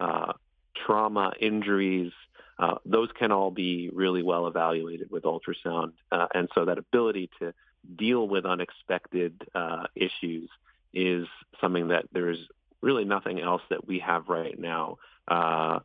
uh, 0.00 0.32
trauma, 0.74 1.32
injuries. 1.40 2.12
Uh, 2.58 2.76
those 2.86 3.08
can 3.18 3.32
all 3.32 3.50
be 3.50 3.90
really 3.92 4.22
well 4.22 4.46
evaluated 4.46 5.10
with 5.10 5.24
ultrasound. 5.24 5.92
Uh, 6.10 6.28
and 6.34 6.48
so 6.54 6.64
that 6.64 6.78
ability 6.78 7.28
to 7.40 7.52
deal 7.96 8.26
with 8.26 8.46
unexpected 8.46 9.42
uh, 9.54 9.84
issues 9.94 10.48
is 10.94 11.26
something 11.60 11.88
that 11.88 12.04
there's 12.12 12.38
really 12.84 13.04
nothing 13.04 13.40
else 13.40 13.62
that 13.70 13.86
we 13.86 13.98
have 13.98 14.28
right 14.28 14.58
now 14.58 14.98
uh, 15.28 15.78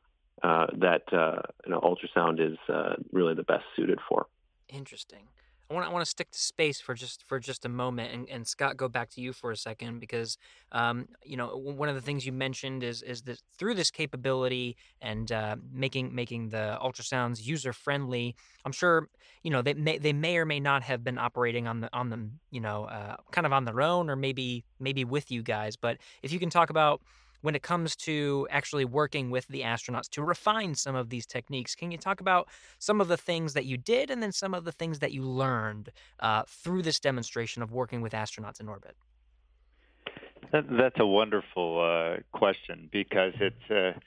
uh, 0.43 0.67
that 0.77 1.03
uh, 1.12 1.41
you 1.65 1.71
know, 1.71 1.79
ultrasound 1.79 2.39
is 2.39 2.57
uh, 2.67 2.95
really 3.12 3.33
the 3.33 3.43
best 3.43 3.63
suited 3.75 3.99
for. 4.07 4.27
Interesting. 4.67 5.27
I 5.69 5.75
want, 5.75 5.86
I 5.88 5.89
want 5.91 6.03
to 6.03 6.10
stick 6.10 6.32
to 6.32 6.39
space 6.39 6.82
for 6.82 6.95
just 6.95 7.23
for 7.27 7.39
just 7.39 7.63
a 7.63 7.69
moment, 7.69 8.12
and, 8.12 8.27
and 8.29 8.47
Scott, 8.47 8.75
go 8.75 8.88
back 8.88 9.10
to 9.12 9.21
you 9.21 9.34
for 9.34 9.51
a 9.51 9.58
second 9.58 9.99
because 9.99 10.38
um, 10.71 11.08
you 11.23 11.38
know 11.38 11.55
one 11.55 11.89
of 11.89 11.95
the 11.95 12.01
things 12.01 12.25
you 12.25 12.32
mentioned 12.32 12.84
is 12.84 13.03
is 13.03 13.21
that 13.23 13.39
through 13.58 13.75
this 13.75 13.91
capability 13.91 14.75
and 15.01 15.32
uh, 15.32 15.55
making 15.71 16.13
making 16.15 16.49
the 16.49 16.77
ultrasounds 16.82 17.45
user 17.45 17.71
friendly. 17.71 18.36
I'm 18.65 18.71
sure 18.71 19.10
you 19.43 19.51
know 19.51 19.62
they 19.62 19.75
may 19.75 19.99
they 19.99 20.13
may 20.13 20.38
or 20.38 20.45
may 20.45 20.60
not 20.60 20.82
have 20.84 21.03
been 21.03 21.19
operating 21.19 21.67
on 21.67 21.82
the 21.82 21.89
on 21.93 22.10
them 22.10 22.39
you 22.49 22.62
know 22.62 22.86
uh, 22.86 23.17
kind 23.32 23.45
of 23.45 23.53
on 23.53 23.65
their 23.65 23.82
own 23.82 24.10
or 24.10 24.15
maybe 24.15 24.65
maybe 24.79 25.05
with 25.05 25.29
you 25.29 25.43
guys. 25.43 25.75
But 25.75 25.97
if 26.23 26.32
you 26.32 26.39
can 26.39 26.49
talk 26.49 26.71
about 26.71 27.01
when 27.41 27.56
it 27.56 27.63
comes 27.63 27.95
to 27.95 28.47
actually 28.49 28.86
working 28.86 29.30
with 29.30 29.47
the 29.47 29.62
astronauts 29.62 30.10
to 30.10 30.23
refine 30.23 30.75
some 30.75 30.95
of 30.95 31.10
these 31.10 31.25
techniques. 31.25 31.75
Can 31.75 31.91
you 31.91 31.97
talk 31.97 32.21
about 32.21 32.49
some 32.80 33.02
of 33.02 33.08
the 33.08 33.17
things 33.17 33.54
that 33.54 33.65
you 33.65 33.78
did 33.78 34.10
and 34.10 34.21
then 34.21 34.32
some 34.32 34.54
of 34.54 34.65
the 34.65 34.71
things 34.71 34.99
that 34.99 35.12
you 35.12 35.23
learned 35.23 35.91
uh, 36.19 36.43
through 36.47 36.82
this 36.82 36.99
demonstration 36.99 37.62
of 37.62 37.71
working 37.71 38.02
with 38.02 38.13
astronauts 38.13 38.60
in 38.60 38.67
orbit? 38.67 38.95
That, 40.52 40.65
that's 40.69 40.99
a 40.99 41.06
wonderful 41.06 41.82
uh, 41.82 42.21
question 42.38 42.89
because 42.91 43.34
it's. 43.39 43.71
Uh, 43.71 43.99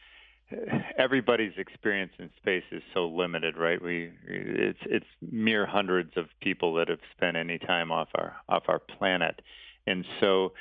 everybody's 0.98 1.52
experience 1.56 2.12
in 2.18 2.30
space 2.36 2.64
is 2.72 2.82
so 2.94 3.08
limited, 3.08 3.56
right? 3.56 3.80
We 3.80 4.12
it's 4.26 4.78
it's 4.86 5.06
mere 5.20 5.66
hundreds 5.66 6.12
of 6.16 6.26
people 6.40 6.74
that 6.74 6.88
have 6.88 7.00
spent 7.16 7.36
any 7.36 7.58
time 7.58 7.90
off 7.90 8.08
our 8.14 8.36
off 8.48 8.64
our 8.68 8.78
planet, 8.78 9.40
and 9.86 10.04
so 10.20 10.52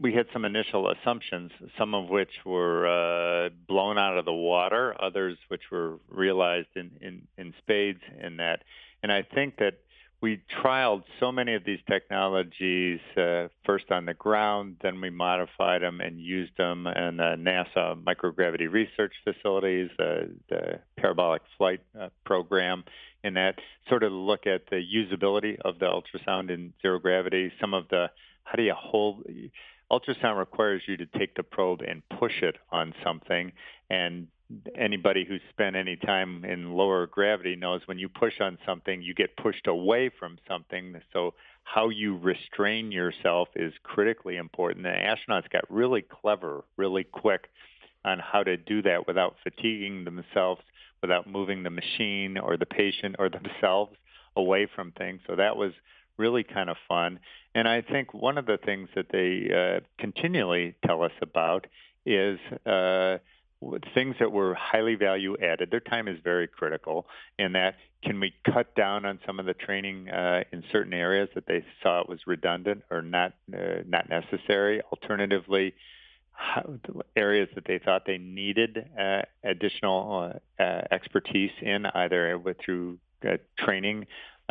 we 0.00 0.14
had 0.14 0.26
some 0.32 0.44
initial 0.44 0.90
assumptions, 0.90 1.50
some 1.76 1.94
of 1.94 2.08
which 2.08 2.30
were 2.44 2.86
uh, 2.86 3.48
blown 3.66 3.98
out 3.98 4.16
of 4.16 4.24
the 4.24 4.32
water, 4.32 4.94
others 5.00 5.36
which 5.48 5.62
were 5.70 5.98
realized 6.08 6.68
in, 6.76 6.90
in, 7.00 7.22
in 7.36 7.52
spades 7.58 8.00
in 8.22 8.36
that. 8.36 8.62
And 9.02 9.10
I 9.10 9.22
think 9.22 9.56
that 9.56 9.78
we 10.20 10.40
trialed 10.62 11.02
so 11.18 11.32
many 11.32 11.54
of 11.54 11.64
these 11.64 11.80
technologies 11.90 13.00
uh, 13.16 13.48
first 13.66 13.90
on 13.90 14.06
the 14.06 14.14
ground, 14.14 14.76
then 14.80 15.00
we 15.00 15.10
modified 15.10 15.82
them 15.82 16.00
and 16.00 16.20
used 16.20 16.56
them 16.56 16.86
in 16.86 17.16
the 17.16 17.34
NASA 17.36 18.00
microgravity 18.00 18.70
research 18.70 19.12
facilities, 19.24 19.90
uh, 19.98 20.26
the 20.48 20.78
parabolic 20.96 21.42
flight 21.58 21.80
uh, 22.00 22.08
program, 22.24 22.84
in 23.24 23.34
that 23.34 23.56
sort 23.88 24.04
of 24.04 24.12
look 24.12 24.46
at 24.46 24.62
the 24.70 24.80
usability 24.80 25.58
of 25.64 25.80
the 25.80 25.86
ultrasound 25.86 26.50
in 26.50 26.72
zero 26.80 27.00
gravity, 27.00 27.52
some 27.60 27.74
of 27.74 27.88
the 27.88 28.08
how 28.44 28.56
do 28.56 28.62
you 28.62 28.74
hold 28.76 29.24
ultrasound 29.92 30.38
requires 30.38 30.82
you 30.86 30.96
to 30.96 31.06
take 31.18 31.34
the 31.34 31.42
probe 31.42 31.82
and 31.82 32.02
push 32.18 32.42
it 32.42 32.56
on 32.70 32.94
something. 33.04 33.52
And 33.90 34.26
anybody 34.76 35.24
who's 35.24 35.42
spent 35.50 35.76
any 35.76 35.96
time 35.96 36.44
in 36.44 36.72
lower 36.72 37.06
gravity 37.06 37.56
knows 37.56 37.82
when 37.86 37.98
you 37.98 38.08
push 38.08 38.40
on 38.40 38.58
something 38.66 39.02
you 39.02 39.14
get 39.14 39.36
pushed 39.36 39.66
away 39.66 40.10
from 40.18 40.38
something. 40.48 41.00
So 41.12 41.34
how 41.64 41.90
you 41.90 42.16
restrain 42.16 42.90
yourself 42.90 43.48
is 43.54 43.72
critically 43.82 44.36
important. 44.36 44.84
The 44.84 44.90
astronauts 44.90 45.50
got 45.50 45.70
really 45.70 46.02
clever 46.02 46.64
really 46.76 47.04
quick 47.04 47.50
on 48.04 48.18
how 48.18 48.42
to 48.42 48.56
do 48.56 48.82
that 48.82 49.06
without 49.06 49.36
fatiguing 49.44 50.04
themselves 50.04 50.62
without 51.02 51.26
moving 51.26 51.64
the 51.64 51.70
machine 51.70 52.38
or 52.38 52.56
the 52.56 52.66
patient 52.66 53.16
or 53.18 53.28
themselves 53.28 53.92
away 54.36 54.68
from 54.74 54.92
things. 54.92 55.20
So 55.26 55.36
that 55.36 55.56
was 55.56 55.72
really 56.16 56.44
kind 56.44 56.70
of 56.70 56.76
fun. 56.88 57.18
And 57.54 57.68
I 57.68 57.82
think 57.82 58.14
one 58.14 58.38
of 58.38 58.46
the 58.46 58.58
things 58.58 58.88
that 58.94 59.06
they 59.10 59.50
uh, 59.54 59.80
continually 59.98 60.74
tell 60.86 61.02
us 61.02 61.12
about 61.20 61.66
is 62.06 62.38
uh, 62.66 63.18
things 63.94 64.16
that 64.18 64.32
were 64.32 64.54
highly 64.54 64.94
value 64.94 65.36
added. 65.38 65.70
Their 65.70 65.80
time 65.80 66.08
is 66.08 66.18
very 66.24 66.48
critical 66.48 67.06
in 67.38 67.52
that 67.52 67.76
can 68.04 68.18
we 68.18 68.34
cut 68.44 68.74
down 68.74 69.04
on 69.04 69.20
some 69.24 69.38
of 69.38 69.46
the 69.46 69.54
training 69.54 70.08
uh, 70.08 70.42
in 70.52 70.64
certain 70.72 70.92
areas 70.92 71.28
that 71.34 71.46
they 71.46 71.64
saw 71.82 72.00
it 72.00 72.08
was 72.08 72.20
redundant 72.26 72.82
or 72.90 73.02
not 73.02 73.34
uh, 73.54 73.82
not 73.86 74.08
necessary. 74.08 74.82
Alternatively, 74.92 75.74
how, 76.32 76.78
areas 77.14 77.48
that 77.54 77.64
they 77.66 77.78
thought 77.78 78.04
they 78.06 78.18
needed 78.18 78.84
uh, 78.98 79.22
additional 79.44 80.32
uh, 80.58 80.62
uh, 80.62 80.82
expertise 80.90 81.52
in, 81.60 81.86
either 81.86 82.36
with, 82.38 82.56
through 82.64 82.98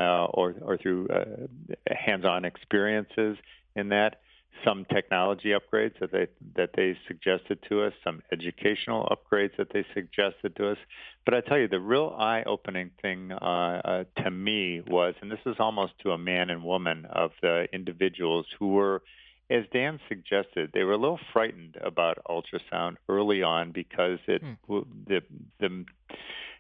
uh, 0.02 0.26
or 0.26 0.56
or 0.62 0.78
through 0.78 1.08
hands-on 1.88 2.46
experiences 2.46 3.38
in 3.76 3.90
that 3.90 4.22
some 4.64 4.86
technology 4.86 5.54
upgrades 5.54 5.98
that 6.00 6.12
they 6.12 6.28
that 6.56 6.72
they 6.76 6.98
suggested 7.08 7.60
to 7.70 7.84
us, 7.84 7.94
some 8.04 8.22
educational 8.32 9.08
upgrades 9.12 9.56
that 9.58 9.68
they 9.74 9.86
suggested 9.94 10.56
to 10.56 10.72
us. 10.72 10.78
But 11.26 11.34
I 11.34 11.42
tell 11.42 11.58
you, 11.58 11.68
the 11.68 11.80
real 11.80 12.16
eye-opening 12.18 12.92
thing 13.02 13.32
uh, 13.32 13.82
uh, 14.16 14.24
to 14.24 14.32
me 14.32 14.82
was, 14.86 15.16
and 15.22 15.32
this 15.32 15.40
is 15.46 15.56
almost 15.60 15.94
to 16.04 16.12
a 16.12 16.18
man 16.18 16.50
and 16.50 16.64
woman 16.64 17.06
of 17.06 17.32
the 17.42 17.68
individuals 17.74 18.46
who 18.60 18.70
were, 18.70 19.02
as 19.50 19.64
Dan 19.72 20.00
suggested, 20.08 20.72
they 20.74 20.84
were 20.84 20.94
a 20.94 20.98
little 20.98 21.20
frightened 21.34 21.78
about 21.84 22.18
ultrasound 22.30 22.98
early 23.10 23.44
on 23.44 23.72
because 23.72 24.20
it 24.28 24.42
hmm. 24.42 24.80
the 25.08 25.22
the 25.60 25.86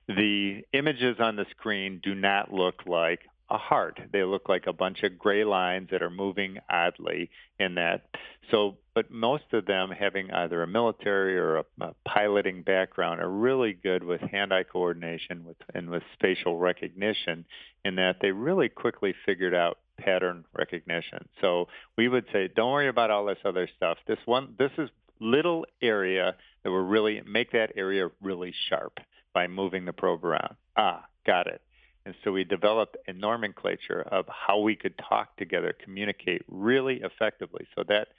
the 0.07 0.63
images 0.73 1.17
on 1.19 1.35
the 1.35 1.45
screen 1.51 1.99
do 2.03 2.15
not 2.15 2.51
look 2.53 2.85
like 2.85 3.21
a 3.51 3.57
heart. 3.57 3.99
They 4.13 4.23
look 4.23 4.47
like 4.47 4.65
a 4.65 4.73
bunch 4.73 5.03
of 5.03 5.19
gray 5.19 5.43
lines 5.43 5.89
that 5.91 6.01
are 6.01 6.09
moving 6.09 6.57
oddly 6.69 7.29
in 7.59 7.75
that. 7.75 8.05
So, 8.49 8.77
but 8.95 9.11
most 9.11 9.43
of 9.51 9.65
them 9.65 9.91
having 9.91 10.31
either 10.31 10.63
a 10.63 10.67
military 10.67 11.37
or 11.37 11.57
a, 11.57 11.65
a 11.81 11.93
piloting 12.05 12.63
background 12.63 13.19
are 13.19 13.29
really 13.29 13.73
good 13.73 14.03
with 14.03 14.21
hand-eye 14.21 14.63
coordination 14.63 15.43
with, 15.45 15.57
and 15.75 15.89
with 15.89 16.01
spatial 16.13 16.57
recognition 16.57 17.45
in 17.83 17.95
that 17.95 18.17
they 18.21 18.31
really 18.31 18.69
quickly 18.69 19.13
figured 19.25 19.53
out 19.53 19.79
pattern 19.99 20.45
recognition. 20.57 21.27
So 21.41 21.67
we 21.97 22.07
would 22.07 22.25
say, 22.31 22.49
don't 22.55 22.71
worry 22.71 22.87
about 22.87 23.11
all 23.11 23.25
this 23.25 23.37
other 23.43 23.69
stuff. 23.75 23.97
This 24.07 24.19
one, 24.25 24.55
this 24.57 24.71
is 24.77 24.89
little 25.19 25.65
area 25.81 26.35
that 26.63 26.71
will 26.71 26.85
really 26.85 27.21
make 27.27 27.51
that 27.51 27.73
area 27.75 28.09
really 28.21 28.53
sharp 28.69 28.99
by 29.33 29.47
moving 29.47 29.85
the 29.85 29.93
probe 29.93 30.23
around. 30.23 30.55
Ah, 30.77 31.05
got 31.25 31.47
it. 31.47 31.61
And 32.05 32.15
so 32.23 32.31
we 32.31 32.43
developed 32.43 32.97
a 33.07 33.13
nomenclature 33.13 34.01
of 34.01 34.25
how 34.27 34.59
we 34.59 34.75
could 34.75 34.97
talk 34.97 35.35
together, 35.37 35.73
communicate 35.83 36.43
really 36.47 37.01
effectively. 37.03 37.67
So 37.75 37.83
that 37.87 38.09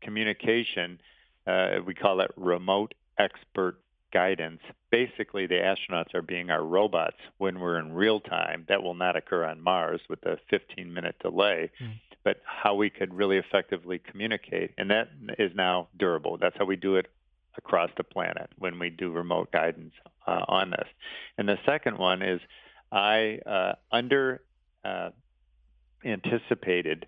communication, 0.00 1.00
uh, 1.46 1.78
we 1.84 1.94
call 1.94 2.20
it 2.20 2.30
remote 2.36 2.94
expert 3.18 3.78
guidance. 4.12 4.60
Basically, 4.90 5.46
the 5.46 5.56
astronauts 5.56 6.14
are 6.14 6.22
being 6.22 6.50
our 6.50 6.64
robots 6.64 7.16
when 7.38 7.58
we're 7.58 7.78
in 7.78 7.92
real 7.92 8.20
time. 8.20 8.64
That 8.68 8.82
will 8.82 8.94
not 8.94 9.16
occur 9.16 9.44
on 9.44 9.60
Mars 9.60 10.00
with 10.08 10.24
a 10.24 10.38
15 10.48 10.92
minute 10.92 11.16
delay, 11.20 11.70
mm. 11.82 11.92
but 12.24 12.40
how 12.44 12.74
we 12.74 12.90
could 12.90 13.12
really 13.12 13.38
effectively 13.38 13.98
communicate. 14.10 14.72
And 14.78 14.90
that 14.90 15.08
is 15.38 15.50
now 15.54 15.88
durable. 15.98 16.38
That's 16.38 16.56
how 16.56 16.64
we 16.64 16.76
do 16.76 16.96
it 16.96 17.06
across 17.58 17.90
the 17.96 18.04
planet 18.04 18.50
when 18.58 18.78
we 18.78 18.90
do 18.90 19.10
remote 19.10 19.50
guidance 19.50 19.94
uh, 20.26 20.44
on 20.48 20.70
this. 20.70 20.88
And 21.38 21.48
the 21.48 21.58
second 21.66 21.98
one 21.98 22.22
is 22.22 22.40
I 22.96 23.40
uh, 23.44 23.74
under 23.92 24.40
uh, 24.82 25.10
anticipated 26.04 27.06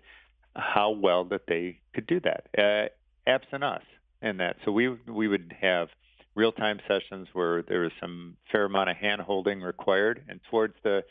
how 0.55 0.91
well 0.91 1.23
that 1.25 1.47
they 1.47 1.79
could 1.93 2.05
do 2.05 2.19
that, 2.19 2.47
uh, 2.57 2.89
absent 3.27 3.63
us 3.63 3.81
in 4.21 4.37
that. 4.37 4.57
So 4.63 4.71
we 4.71 4.89
we 4.89 5.27
would 5.27 5.55
have 5.59 5.89
real 6.35 6.51
time 6.51 6.79
sessions 6.87 7.27
where 7.33 7.63
there 7.63 7.81
was 7.81 7.91
some 7.99 8.37
fair 8.51 8.65
amount 8.65 8.91
of 8.91 8.97
hand 8.97 9.21
holding 9.21 9.61
required, 9.61 10.23
and 10.29 10.39
towards 10.51 10.75
the 10.83 11.03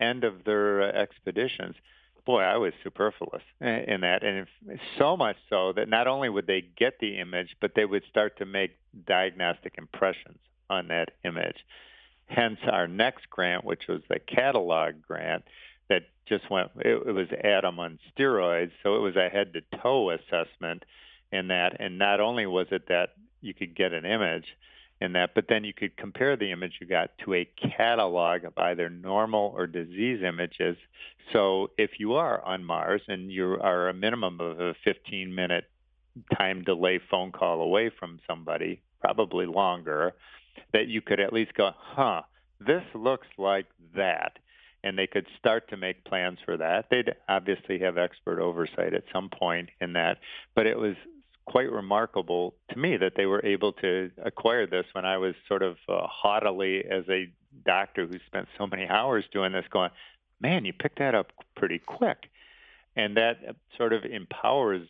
end 0.00 0.24
of 0.24 0.44
their 0.44 0.82
uh, 0.82 0.86
expeditions, 0.86 1.76
boy, 2.24 2.40
I 2.40 2.56
was 2.56 2.72
superfluous 2.82 3.42
in 3.60 4.00
that, 4.00 4.24
and 4.24 4.46
if, 4.66 4.80
so 4.98 5.18
much 5.18 5.36
so 5.50 5.74
that 5.74 5.88
not 5.90 6.06
only 6.06 6.30
would 6.30 6.46
they 6.46 6.62
get 6.76 6.98
the 6.98 7.18
image, 7.18 7.56
but 7.60 7.72
they 7.76 7.84
would 7.84 8.04
start 8.08 8.38
to 8.38 8.46
make 8.46 8.78
diagnostic 9.06 9.74
impressions 9.76 10.38
on 10.70 10.88
that 10.88 11.10
image. 11.24 11.58
Hence, 12.26 12.58
our 12.70 12.88
next 12.88 13.28
grant, 13.30 13.64
which 13.64 13.86
was 13.88 14.00
the 14.08 14.18
catalog 14.18 15.02
grant, 15.06 15.44
that 15.88 16.04
just 16.26 16.50
went, 16.50 16.70
it, 16.76 17.06
it 17.06 17.12
was 17.12 17.28
ADUM 17.28 17.78
on 17.78 17.98
steroids. 18.16 18.72
So 18.82 18.96
it 18.96 19.00
was 19.00 19.16
a 19.16 19.28
head 19.28 19.52
to 19.54 19.78
toe 19.78 20.10
assessment 20.10 20.84
in 21.32 21.48
that. 21.48 21.76
And 21.80 21.98
not 21.98 22.20
only 22.20 22.46
was 22.46 22.68
it 22.70 22.88
that 22.88 23.10
you 23.40 23.54
could 23.54 23.76
get 23.76 23.92
an 23.92 24.06
image 24.06 24.46
in 25.00 25.12
that, 25.12 25.34
but 25.34 25.46
then 25.48 25.64
you 25.64 25.74
could 25.74 25.96
compare 25.96 26.36
the 26.36 26.50
image 26.50 26.78
you 26.80 26.86
got 26.86 27.10
to 27.18 27.34
a 27.34 27.48
catalog 27.76 28.44
of 28.44 28.56
either 28.56 28.88
normal 28.88 29.52
or 29.54 29.66
disease 29.66 30.22
images. 30.22 30.76
So 31.32 31.70
if 31.76 31.98
you 31.98 32.14
are 32.14 32.42
on 32.42 32.64
Mars 32.64 33.02
and 33.08 33.30
you 33.30 33.58
are 33.60 33.88
a 33.88 33.94
minimum 33.94 34.40
of 34.40 34.60
a 34.60 34.74
15 34.84 35.34
minute 35.34 35.64
time 36.36 36.62
delay 36.62 37.00
phone 37.10 37.32
call 37.32 37.60
away 37.60 37.90
from 37.98 38.20
somebody, 38.26 38.80
probably 39.00 39.46
longer, 39.46 40.14
that 40.72 40.88
you 40.88 41.00
could 41.00 41.20
at 41.20 41.32
least 41.32 41.54
go, 41.54 41.70
huh, 41.76 42.22
this 42.60 42.82
looks 42.94 43.26
like 43.38 43.66
that. 43.94 44.38
And 44.82 44.98
they 44.98 45.06
could 45.06 45.26
start 45.38 45.68
to 45.70 45.78
make 45.78 46.04
plans 46.04 46.38
for 46.44 46.58
that. 46.58 46.86
They'd 46.90 47.14
obviously 47.28 47.78
have 47.78 47.96
expert 47.96 48.38
oversight 48.38 48.92
at 48.92 49.04
some 49.12 49.30
point 49.30 49.70
in 49.80 49.94
that. 49.94 50.18
But 50.54 50.66
it 50.66 50.78
was 50.78 50.94
quite 51.46 51.70
remarkable 51.70 52.54
to 52.70 52.78
me 52.78 52.96
that 52.98 53.12
they 53.16 53.26
were 53.26 53.44
able 53.44 53.72
to 53.72 54.10
acquire 54.22 54.66
this 54.66 54.84
when 54.92 55.04
I 55.04 55.16
was 55.16 55.34
sort 55.48 55.62
of 55.62 55.76
uh, 55.88 56.06
haughtily, 56.06 56.84
as 56.84 57.04
a 57.08 57.30
doctor 57.64 58.06
who 58.06 58.18
spent 58.26 58.48
so 58.58 58.66
many 58.66 58.86
hours 58.86 59.24
doing 59.32 59.52
this, 59.52 59.64
going, 59.70 59.90
man, 60.40 60.64
you 60.64 60.72
picked 60.72 60.98
that 60.98 61.14
up 61.14 61.32
pretty 61.56 61.78
quick. 61.78 62.30
And 62.96 63.16
that 63.16 63.56
sort 63.76 63.92
of 63.92 64.04
empowers 64.04 64.86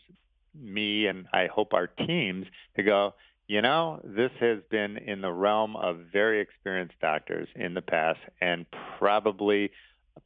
me 0.60 1.06
and 1.06 1.26
I 1.32 1.46
hope 1.46 1.74
our 1.74 1.86
teams 1.86 2.46
to 2.76 2.82
go, 2.82 3.14
you 3.46 3.60
know, 3.60 4.00
this 4.04 4.30
has 4.40 4.58
been 4.70 4.96
in 4.96 5.20
the 5.20 5.32
realm 5.32 5.76
of 5.76 5.98
very 6.12 6.40
experienced 6.40 6.94
doctors 7.00 7.48
in 7.54 7.74
the 7.74 7.82
past 7.82 8.20
and 8.40 8.64
probably 8.98 9.70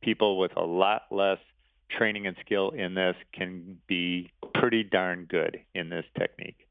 people 0.01 0.39
with 0.39 0.53
a 0.57 0.65
lot 0.65 1.03
less 1.11 1.39
training 1.91 2.27
and 2.27 2.37
skill 2.45 2.71
in 2.71 2.95
this 2.95 3.17
can 3.33 3.79
be 3.87 4.31
pretty 4.55 4.85
darn 4.85 5.25
good 5.25 5.61
in 5.75 5.89
this 5.89 6.05
technique. 6.19 6.68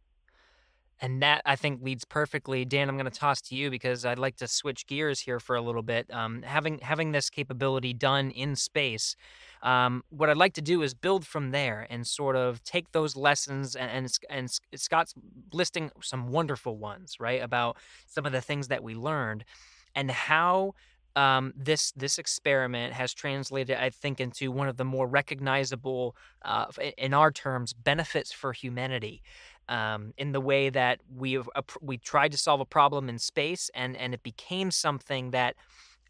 And 1.00 1.22
that 1.22 1.42
I 1.46 1.56
think 1.56 1.84
leads 1.84 2.06
perfectly, 2.06 2.66
Dan. 2.66 2.90
I'm 2.90 2.98
going 2.98 3.10
to 3.10 3.20
toss 3.20 3.40
to 3.42 3.56
you 3.56 3.70
because 3.70 4.04
I'd 4.04 4.18
like 4.18 4.38
to 4.38 4.48
switch 4.48 4.88
gears 4.88 5.20
here 5.20 5.40
for 5.40 5.56
a 5.56 5.62
little 5.62 5.84
bit. 5.84 6.12
Um, 6.12 6.42
having 6.42 6.80
having 6.80 7.12
this 7.12 7.30
capability 7.30 7.94
done 7.94 8.32
in 8.32 8.56
space, 8.56 9.16
um, 9.62 10.04
what 10.10 10.30
I'd 10.30 10.38
like 10.38 10.54
to 10.54 10.62
do 10.62 10.82
is 10.82 10.96
build 10.96 11.26
from 11.26 11.52
there 11.52 11.86
and 11.90 12.06
sort 12.08 12.36
of 12.36 12.64
take 12.64 12.92
those 12.94 13.16
lessons 13.16 13.76
and, 13.76 13.92
and 13.92 14.18
and 14.30 14.60
Scott's 14.76 15.14
listing 15.54 15.92
some 16.02 16.30
wonderful 16.30 16.78
ones, 16.78 17.20
right, 17.20 17.44
about 17.44 17.78
some 18.08 18.26
of 18.26 18.32
the 18.32 18.42
things 18.42 18.68
that 18.70 18.82
we 18.82 18.96
learned 18.96 19.46
and 19.94 20.10
how 20.10 20.74
um, 21.16 21.52
this 21.58 21.92
this 21.94 22.20
experiment 22.20 22.94
has 22.94 23.14
translated, 23.14 23.76
I 23.78 23.90
think, 23.90 24.20
into 24.20 24.52
one 24.52 24.68
of 24.68 24.78
the 24.78 24.86
more 24.86 25.08
recognizable, 25.08 26.16
uh, 26.44 26.68
in 26.98 27.14
our 27.14 27.32
terms, 27.32 27.74
benefits 27.74 28.32
for 28.32 28.54
humanity 28.54 29.24
um, 29.70 30.14
in 30.18 30.32
the 30.32 30.42
way 30.42 30.70
that 30.70 31.00
we 31.16 31.42
we 31.82 31.98
tried 31.98 32.32
to 32.32 32.38
solve 32.38 32.60
a 32.60 32.66
problem 32.66 33.10
in 33.10 33.20
space, 33.20 33.70
and 33.74 33.96
and 33.98 34.14
it 34.14 34.24
became 34.24 34.72
something 34.72 35.32
that 35.32 35.56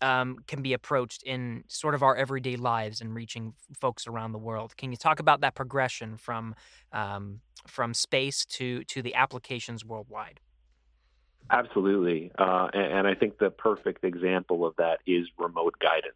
um, 0.01 0.37
can 0.47 0.61
be 0.61 0.73
approached 0.73 1.23
in 1.23 1.63
sort 1.67 1.95
of 1.95 2.03
our 2.03 2.15
everyday 2.15 2.55
lives 2.55 3.01
and 3.01 3.15
reaching 3.15 3.53
folks 3.79 4.07
around 4.07 4.31
the 4.31 4.37
world. 4.37 4.77
Can 4.77 4.91
you 4.91 4.97
talk 4.97 5.19
about 5.19 5.41
that 5.41 5.55
progression 5.55 6.17
from 6.17 6.55
um, 6.91 7.41
from 7.67 7.93
space 7.93 8.45
to 8.45 8.83
to 8.85 9.01
the 9.01 9.15
applications 9.15 9.83
worldwide? 9.83 10.39
Absolutely, 11.49 12.31
uh, 12.37 12.67
and, 12.73 12.93
and, 12.93 13.07
I 13.07 13.15
think 13.15 13.37
the 13.37 13.49
perfect 13.49 14.03
example 14.03 14.65
of 14.65 14.75
that 14.77 14.99
is 15.07 15.27
remote 15.37 15.75
guidance. 15.79 16.15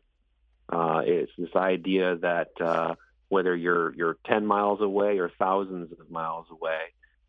Uh, 0.67 1.03
it's 1.05 1.31
this 1.37 1.55
idea 1.55 2.17
that 2.17 2.49
uh, 2.59 2.95
whether 3.29 3.55
you're 3.55 3.93
you're 3.95 4.17
10 4.25 4.45
miles 4.45 4.81
away 4.81 5.19
or 5.19 5.31
thousands 5.39 5.93
of 5.93 6.11
miles 6.11 6.47
away, 6.51 6.79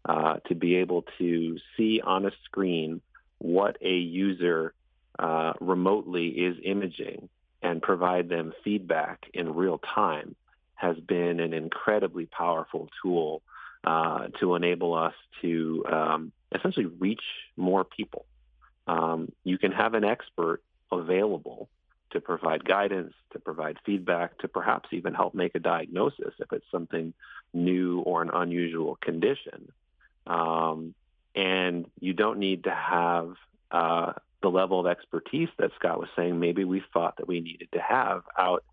uh, 0.05 0.37
to 0.49 0.55
be 0.55 0.77
able 0.77 1.05
to 1.19 1.59
see 1.77 2.01
on 2.03 2.27
a 2.27 2.33
screen 2.45 3.01
what 3.38 3.77
a 3.81 3.95
user 3.95 4.75
uh, 5.19 5.53
remotely 5.61 6.29
is 6.29 6.57
imaging 6.65 7.29
and 7.62 7.81
provide 7.83 8.29
them 8.29 8.53
feedback 8.65 9.27
in 9.35 9.55
real 9.55 9.79
time 9.79 10.35
has 10.75 10.97
been 10.97 11.38
an 11.38 11.53
incredibly 11.53 12.27
powerful 12.27 12.88
tool 13.03 13.43
uh, 13.85 14.29
to 14.41 14.55
enable 14.57 14.95
us 14.95 15.15
to 15.41 15.85
um, 15.91 16.33
essentially 16.55 16.87
reach 16.87 17.23
more 17.57 17.85
people. 17.85 18.27
Um, 18.87 19.31
you 19.45 19.59
can 19.59 19.73
have 19.73 19.95
an 19.95 20.05
expert 20.05 20.61
available 20.91 21.69
to 22.11 22.21
provide 22.21 22.65
guidance, 22.65 23.15
to 23.33 23.38
provide 23.38 23.79
feedback, 23.87 24.38
to 24.38 24.49
perhaps 24.49 24.88
even 24.93 25.15
help 25.15 25.35
make 25.35 25.55
a 25.55 25.59
diagnosis 25.59 26.35
if 26.38 26.53
it's 26.53 26.67
something 26.71 27.15
new 27.55 28.01
or 28.01 28.23
an 28.23 28.31
unusual 28.33 28.97
condition. 29.01 29.73
Um, 30.27 30.95
and 31.35 31.87
you 31.99 32.13
don't 32.13 32.39
need 32.39 32.65
to 32.65 32.75
have 32.75 33.35
uh, 33.71 34.13
the 34.43 34.51
level 34.51 34.81
of 34.81 34.87
expertise 34.87 35.49
that 35.59 35.71
Scott 35.77 35.99
was 35.99 36.09
saying 36.15 36.39
maybe 36.39 36.65
we 36.65 36.83
thought 36.93 37.17
that 37.17 37.29
we 37.29 37.41
needed 37.41 37.69
to 37.73 37.81
have 37.81 38.23
out 38.39 38.65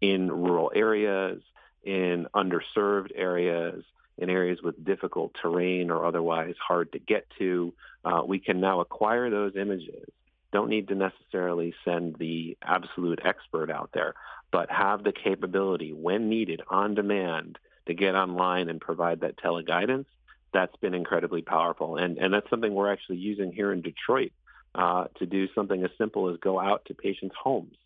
in 0.00 0.30
rural 0.30 0.72
areas, 0.74 1.42
in 1.84 2.26
underserved 2.34 3.10
areas, 3.14 3.84
in 4.18 4.28
areas 4.28 4.60
with 4.62 4.84
difficult 4.84 5.34
terrain 5.40 5.90
or 5.90 6.04
otherwise 6.04 6.54
hard 6.66 6.92
to 6.92 6.98
get 6.98 7.26
to. 7.38 7.72
Uh, 8.04 8.22
we 8.26 8.38
can 8.38 8.60
now 8.60 8.80
acquire 8.80 9.30
those 9.30 9.56
images. 9.56 10.08
Don't 10.52 10.68
need 10.68 10.88
to 10.88 10.94
necessarily 10.94 11.74
send 11.84 12.16
the 12.16 12.56
absolute 12.62 13.20
expert 13.24 13.70
out 13.70 13.90
there, 13.92 14.14
but 14.50 14.70
have 14.70 15.04
the 15.04 15.12
capability 15.12 15.92
when 15.92 16.28
needed 16.28 16.60
on 16.68 16.94
demand 16.94 17.58
to 17.86 17.94
get 17.94 18.14
online 18.14 18.68
and 18.68 18.80
provide 18.80 19.20
that 19.20 19.36
teleguidance. 19.36 20.06
That's 20.52 20.74
been 20.76 20.94
incredibly 20.94 21.42
powerful. 21.42 21.96
And, 21.96 22.18
and 22.18 22.32
that's 22.32 22.48
something 22.50 22.74
we're 22.74 22.92
actually 22.92 23.18
using 23.18 23.52
here 23.52 23.72
in 23.72 23.82
Detroit 23.82 24.32
uh, 24.74 25.06
to 25.18 25.26
do 25.26 25.48
something 25.54 25.82
as 25.84 25.90
simple 25.98 26.28
as 26.30 26.38
go 26.38 26.58
out 26.58 26.84
to 26.86 26.94
patients' 26.94 27.36
homes 27.40 27.76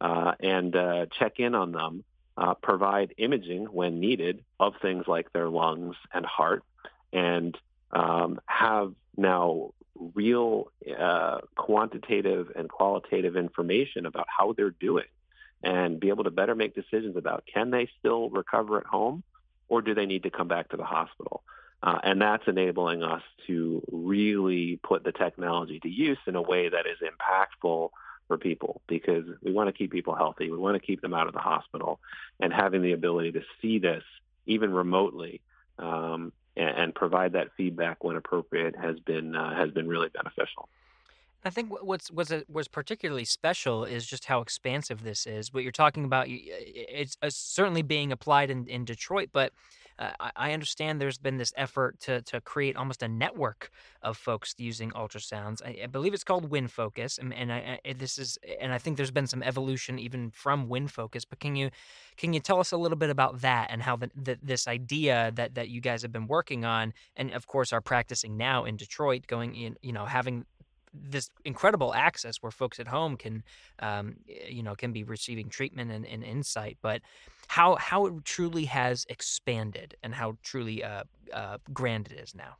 uh, 0.00 0.32
and 0.40 0.74
uh, 0.74 1.06
check 1.18 1.38
in 1.38 1.54
on 1.54 1.72
them, 1.72 2.04
uh, 2.36 2.54
provide 2.54 3.14
imaging 3.18 3.66
when 3.66 4.00
needed 4.00 4.44
of 4.58 4.74
things 4.80 5.06
like 5.06 5.32
their 5.32 5.48
lungs 5.48 5.96
and 6.12 6.24
heart, 6.24 6.64
and 7.12 7.56
um, 7.92 8.40
have 8.46 8.94
now 9.16 9.72
real 10.14 10.70
uh, 10.98 11.38
quantitative 11.56 12.52
and 12.56 12.68
qualitative 12.68 13.36
information 13.36 14.06
about 14.06 14.26
how 14.28 14.52
they're 14.52 14.70
doing 14.70 15.04
and 15.62 16.00
be 16.00 16.08
able 16.08 16.24
to 16.24 16.30
better 16.30 16.54
make 16.54 16.74
decisions 16.74 17.16
about 17.16 17.44
can 17.52 17.70
they 17.70 17.86
still 17.98 18.30
recover 18.30 18.78
at 18.78 18.86
home 18.86 19.22
or 19.68 19.82
do 19.82 19.94
they 19.94 20.06
need 20.06 20.22
to 20.22 20.30
come 20.30 20.48
back 20.48 20.70
to 20.70 20.76
the 20.78 20.84
hospital? 20.84 21.42
Uh, 21.82 21.98
and 22.02 22.20
that's 22.20 22.46
enabling 22.46 23.02
us 23.02 23.22
to 23.46 23.82
really 23.90 24.78
put 24.82 25.02
the 25.02 25.12
technology 25.12 25.80
to 25.80 25.88
use 25.88 26.18
in 26.26 26.36
a 26.36 26.42
way 26.42 26.68
that 26.68 26.84
is 26.86 26.98
impactful 27.00 27.88
for 28.28 28.38
people 28.38 28.80
because 28.86 29.24
we 29.42 29.50
want 29.50 29.68
to 29.68 29.72
keep 29.72 29.90
people 29.90 30.14
healthy. 30.14 30.50
We 30.50 30.58
want 30.58 30.80
to 30.80 30.86
keep 30.86 31.00
them 31.00 31.14
out 31.14 31.26
of 31.26 31.32
the 31.32 31.40
hospital. 31.40 31.98
And 32.38 32.52
having 32.52 32.82
the 32.82 32.92
ability 32.92 33.32
to 33.32 33.42
see 33.60 33.78
this 33.78 34.04
even 34.46 34.72
remotely 34.72 35.40
um, 35.78 36.32
and, 36.56 36.68
and, 36.68 36.94
provide 36.94 37.32
that 37.32 37.48
feedback 37.56 38.04
when 38.04 38.16
appropriate 38.16 38.76
has 38.76 38.98
been 39.00 39.34
uh, 39.34 39.54
has 39.54 39.70
been 39.70 39.88
really 39.88 40.08
beneficial. 40.10 40.68
I 41.44 41.50
think 41.50 41.70
what's 41.82 42.10
what's 42.10 42.32
was 42.48 42.68
particularly 42.68 43.24
special 43.24 43.84
is 43.84 44.06
just 44.06 44.26
how 44.26 44.42
expansive 44.42 45.02
this 45.02 45.26
is. 45.26 45.54
What 45.54 45.62
you're 45.62 45.72
talking 45.72 46.04
about, 46.04 46.26
it's 46.28 47.16
certainly 47.30 47.82
being 47.82 48.12
applied 48.12 48.50
in, 48.50 48.66
in 48.66 48.84
Detroit, 48.84 49.30
but 49.32 49.52
uh, 50.00 50.30
I 50.34 50.52
understand 50.52 50.98
there's 50.98 51.18
been 51.18 51.36
this 51.36 51.52
effort 51.56 52.00
to 52.00 52.22
to 52.22 52.40
create 52.40 52.74
almost 52.74 53.02
a 53.02 53.08
network 53.08 53.70
of 54.02 54.16
folks 54.16 54.54
using 54.56 54.90
ultrasounds. 54.92 55.62
I, 55.62 55.80
I 55.84 55.86
believe 55.86 56.14
it's 56.14 56.24
called 56.24 56.50
WinFocus, 56.50 57.18
and, 57.18 57.34
and 57.34 57.52
I, 57.52 57.78
I, 57.84 57.92
this 57.92 58.18
is 58.18 58.38
and 58.60 58.72
I 58.72 58.78
think 58.78 58.96
there's 58.96 59.10
been 59.10 59.26
some 59.26 59.42
evolution 59.42 59.98
even 59.98 60.30
from 60.30 60.68
WinFocus. 60.68 61.24
But 61.28 61.38
can 61.38 61.54
you 61.54 61.70
can 62.16 62.32
you 62.32 62.40
tell 62.40 62.60
us 62.60 62.72
a 62.72 62.78
little 62.78 62.96
bit 62.96 63.10
about 63.10 63.42
that 63.42 63.68
and 63.70 63.82
how 63.82 63.96
the, 63.96 64.10
the, 64.16 64.38
this 64.42 64.66
idea 64.66 65.32
that 65.34 65.54
that 65.56 65.68
you 65.68 65.82
guys 65.82 66.00
have 66.00 66.12
been 66.12 66.26
working 66.26 66.64
on, 66.64 66.94
and 67.16 67.32
of 67.32 67.46
course 67.46 67.70
are 67.70 67.82
practicing 67.82 68.38
now 68.38 68.64
in 68.64 68.76
Detroit, 68.76 69.26
going 69.26 69.54
in 69.54 69.76
you 69.82 69.92
know 69.92 70.06
having 70.06 70.46
this 70.92 71.30
incredible 71.44 71.94
access 71.94 72.38
where 72.40 72.50
folks 72.50 72.80
at 72.80 72.88
home 72.88 73.16
can, 73.16 73.44
um, 73.78 74.16
you 74.26 74.62
know, 74.62 74.74
can 74.74 74.92
be 74.92 75.04
receiving 75.04 75.48
treatment 75.48 75.90
and, 75.90 76.04
and, 76.04 76.24
insight, 76.24 76.78
but 76.82 77.00
how 77.50 77.74
how 77.80 78.06
it 78.06 78.24
truly 78.24 78.64
has 78.64 79.04
expanded 79.08 79.96
and 80.04 80.14
how 80.14 80.36
truly 80.44 80.84
uh, 80.84 81.02
uh, 81.32 81.58
grand 81.72 82.06
it 82.06 82.20
is 82.20 82.32
now. 82.32 82.54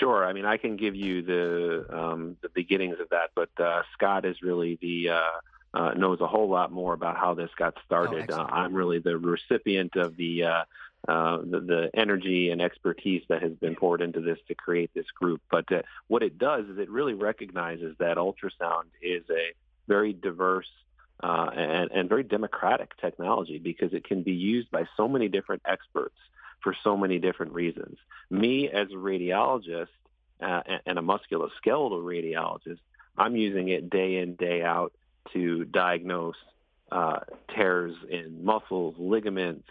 Sure. 0.00 0.24
I 0.24 0.32
mean, 0.32 0.46
I 0.46 0.56
can 0.56 0.78
give 0.78 0.94
you 0.96 1.20
the 1.20 1.86
um, 1.90 2.38
the 2.40 2.48
beginnings 2.48 2.96
of 3.00 3.10
that, 3.10 3.32
but 3.34 3.50
uh, 3.62 3.82
Scott 3.92 4.24
is 4.24 4.40
really 4.40 4.78
the 4.80 5.10
uh, 5.10 5.20
uh, 5.74 5.90
knows 5.92 6.22
a 6.22 6.26
whole 6.26 6.48
lot 6.48 6.72
more 6.72 6.94
about 6.94 7.18
how 7.18 7.34
this 7.34 7.50
got 7.58 7.74
started. 7.84 8.30
Oh, 8.30 8.46
I'm 8.48 8.72
really 8.72 8.98
the 8.98 9.18
recipient 9.18 9.94
of 9.94 10.16
the 10.16 10.44
uh, 10.44 10.64
the, 11.06 11.60
the, 11.60 11.90
energy 11.92 12.48
and 12.48 12.62
expertise 12.62 13.24
that 13.28 13.42
has 13.42 13.52
been 13.52 13.76
poured 13.76 14.00
into 14.00 14.22
this 14.22 14.38
to 14.48 14.54
create 14.54 14.90
this 14.94 15.10
group. 15.20 15.42
But 15.50 15.70
uh, 15.70 15.82
what 16.08 16.22
it 16.22 16.38
does 16.38 16.64
is 16.64 16.78
it 16.78 16.88
really 16.88 17.14
recognizes 17.14 17.94
that 17.98 18.16
ultrasound 18.16 18.88
is 19.02 19.24
a 19.28 19.52
very 19.86 20.14
diverse 20.14 20.70
uh, 21.22 21.50
and, 21.54 21.90
and, 21.92 22.08
very 22.08 22.22
democratic 22.22 22.96
technology 22.98 23.58
because 23.58 23.94
it 23.94 24.04
can 24.04 24.22
be 24.22 24.32
used 24.32 24.70
by 24.70 24.84
so 24.96 25.08
many 25.08 25.28
different 25.28 25.62
experts 25.64 26.16
for 26.60 26.74
so 26.84 26.96
many 26.96 27.18
different 27.18 27.52
reasons. 27.52 27.96
Me, 28.28 28.68
as 28.68 28.88
a 28.88 28.96
radiologist 28.96 29.88
uh, 30.42 30.60
and 30.84 30.98
a 30.98 31.02
musculoskeletal 31.02 32.02
radiologist, 32.02 32.78
I'm 33.16 33.34
using 33.34 33.68
it 33.68 33.88
day 33.88 34.16
in, 34.16 34.34
day 34.34 34.62
out 34.62 34.92
to 35.32 35.64
diagnose 35.64 36.36
uh, 36.92 37.20
tears 37.54 37.94
in 38.10 38.44
muscles, 38.44 38.94
ligaments, 38.98 39.68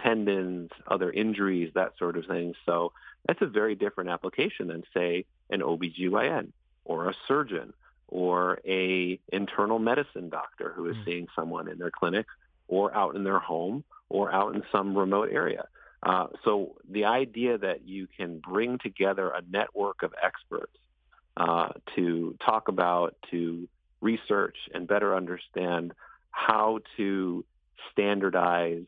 tendons, 0.00 0.70
other 0.86 1.10
injuries, 1.10 1.72
that 1.74 1.92
sort 1.98 2.16
of 2.16 2.26
thing. 2.26 2.54
So 2.64 2.92
that's 3.26 3.42
a 3.42 3.46
very 3.46 3.74
different 3.74 4.10
application 4.10 4.68
than, 4.68 4.84
say, 4.94 5.26
an 5.50 5.60
OBGYN 5.60 6.52
or 6.84 7.08
a 7.08 7.14
surgeon 7.28 7.72
or 8.08 8.60
a 8.66 9.18
internal 9.32 9.78
medicine 9.78 10.28
doctor 10.28 10.72
who 10.74 10.88
is 10.88 10.96
mm. 10.96 11.04
seeing 11.04 11.26
someone 11.34 11.68
in 11.68 11.78
their 11.78 11.90
clinic 11.90 12.26
or 12.68 12.94
out 12.94 13.16
in 13.16 13.24
their 13.24 13.38
home 13.38 13.84
or 14.08 14.32
out 14.32 14.54
in 14.54 14.62
some 14.70 14.96
remote 14.96 15.28
area. 15.32 15.66
Uh, 16.02 16.28
so 16.44 16.76
the 16.88 17.04
idea 17.04 17.58
that 17.58 17.86
you 17.86 18.06
can 18.16 18.38
bring 18.38 18.78
together 18.78 19.28
a 19.28 19.42
network 19.50 20.02
of 20.02 20.14
experts 20.22 20.76
uh, 21.36 21.70
to 21.94 22.36
talk 22.44 22.68
about, 22.68 23.16
to 23.30 23.68
research 24.00 24.56
and 24.72 24.86
better 24.86 25.16
understand 25.16 25.92
how 26.30 26.78
to 26.96 27.44
standardize 27.92 28.84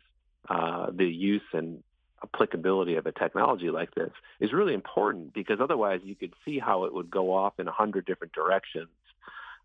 uh, 0.48 0.90
the 0.94 1.07
use 1.07 1.42
and 1.52 1.83
applicability 2.22 2.96
of 2.96 3.07
a 3.07 3.12
technology 3.12 3.70
like 3.70 3.94
this 3.94 4.11
is 4.40 4.52
really 4.52 4.74
important 4.74 5.33
because 5.33 5.61
otherwise 5.61 6.00
you 6.04 6.14
could 6.14 6.35
see 6.44 6.59
how 6.59 6.85
it 6.85 6.92
would 6.92 7.11
go 7.11 7.33
off 7.33 7.54
in 7.59 7.68
a 7.68 7.72
hundred 7.72 8.04
different 8.07 8.33
directions 8.33 8.88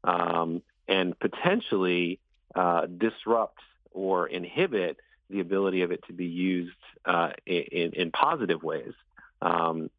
um, 0.04 0.62
and 0.88 1.18
potentially 1.20 2.20
uh, 2.56 2.86
disrupt 2.86 3.60
or 3.92 4.28
inhibit 4.28 4.98
the 5.30 5.40
ability 5.40 5.82
of 5.82 5.92
it 5.92 6.04
to 6.08 6.14
be 6.14 6.26
used 6.26 6.76
uh, 7.06 7.32
in, 7.46 7.94
in, 7.94 8.12
positive 8.12 8.62
ways. 8.64 8.94
Um, 9.42 9.90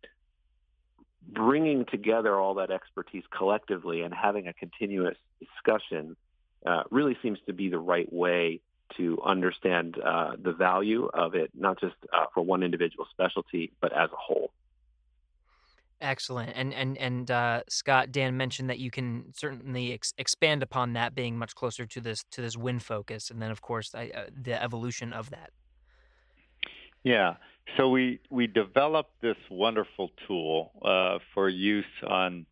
bringing 1.27 1.85
together 1.87 2.38
all 2.38 2.55
that 2.55 2.71
expertise 2.71 3.25
collectively 3.31 4.03
and 4.03 4.12
having 4.12 4.47
a 4.47 4.53
continuous 4.53 5.17
discussion 5.40 6.17
uh, 6.67 6.85
really 6.90 7.17
seems 7.23 7.38
to 7.47 7.53
be 7.53 7.69
the 7.69 7.79
right 7.79 8.11
way 8.12 8.61
to 8.97 9.21
understand 9.23 9.99
uh, 9.99 10.33
the 10.40 10.53
value 10.53 11.07
of 11.12 11.35
it, 11.35 11.51
not 11.55 11.81
just 11.81 11.97
uh, 12.12 12.27
for 12.33 12.43
one 12.43 12.62
individual 12.62 13.07
specialty, 13.11 13.73
but 13.81 13.93
as 13.93 14.11
a 14.12 14.17
whole. 14.17 14.51
Excellent, 16.01 16.53
and 16.55 16.75
and 16.75 16.99
and 16.99 17.31
uh, 17.31 17.63
Scott, 17.69 18.13
Dan 18.13 18.37
mentioned 18.37 18.69
that 18.69 18.79
you 18.79 18.91
can 18.91 19.33
certainly 19.35 19.93
ex- 19.93 20.13
expand 20.19 20.63
upon 20.63 20.93
that, 20.95 21.15
being 21.15 21.39
much 21.39 21.55
closer 21.55 21.87
to 21.87 22.01
this 22.01 22.25
to 22.33 22.43
this 22.43 22.57
WinFocus, 22.57 23.31
and 23.31 23.41
then 23.41 23.51
of 23.51 23.63
course 23.63 23.95
uh, 23.95 24.07
the 24.43 24.61
evolution 24.63 25.13
of 25.13 25.31
that. 25.31 25.51
Yeah, 27.03 27.37
so 27.77 27.89
we 27.89 28.21
we 28.31 28.47
developed 28.47 29.21
this 29.23 29.37
wonderful 29.51 30.11
tool 30.27 30.73
uh, 30.85 31.19
for 31.33 31.49
use 31.49 31.85
on 32.07 32.47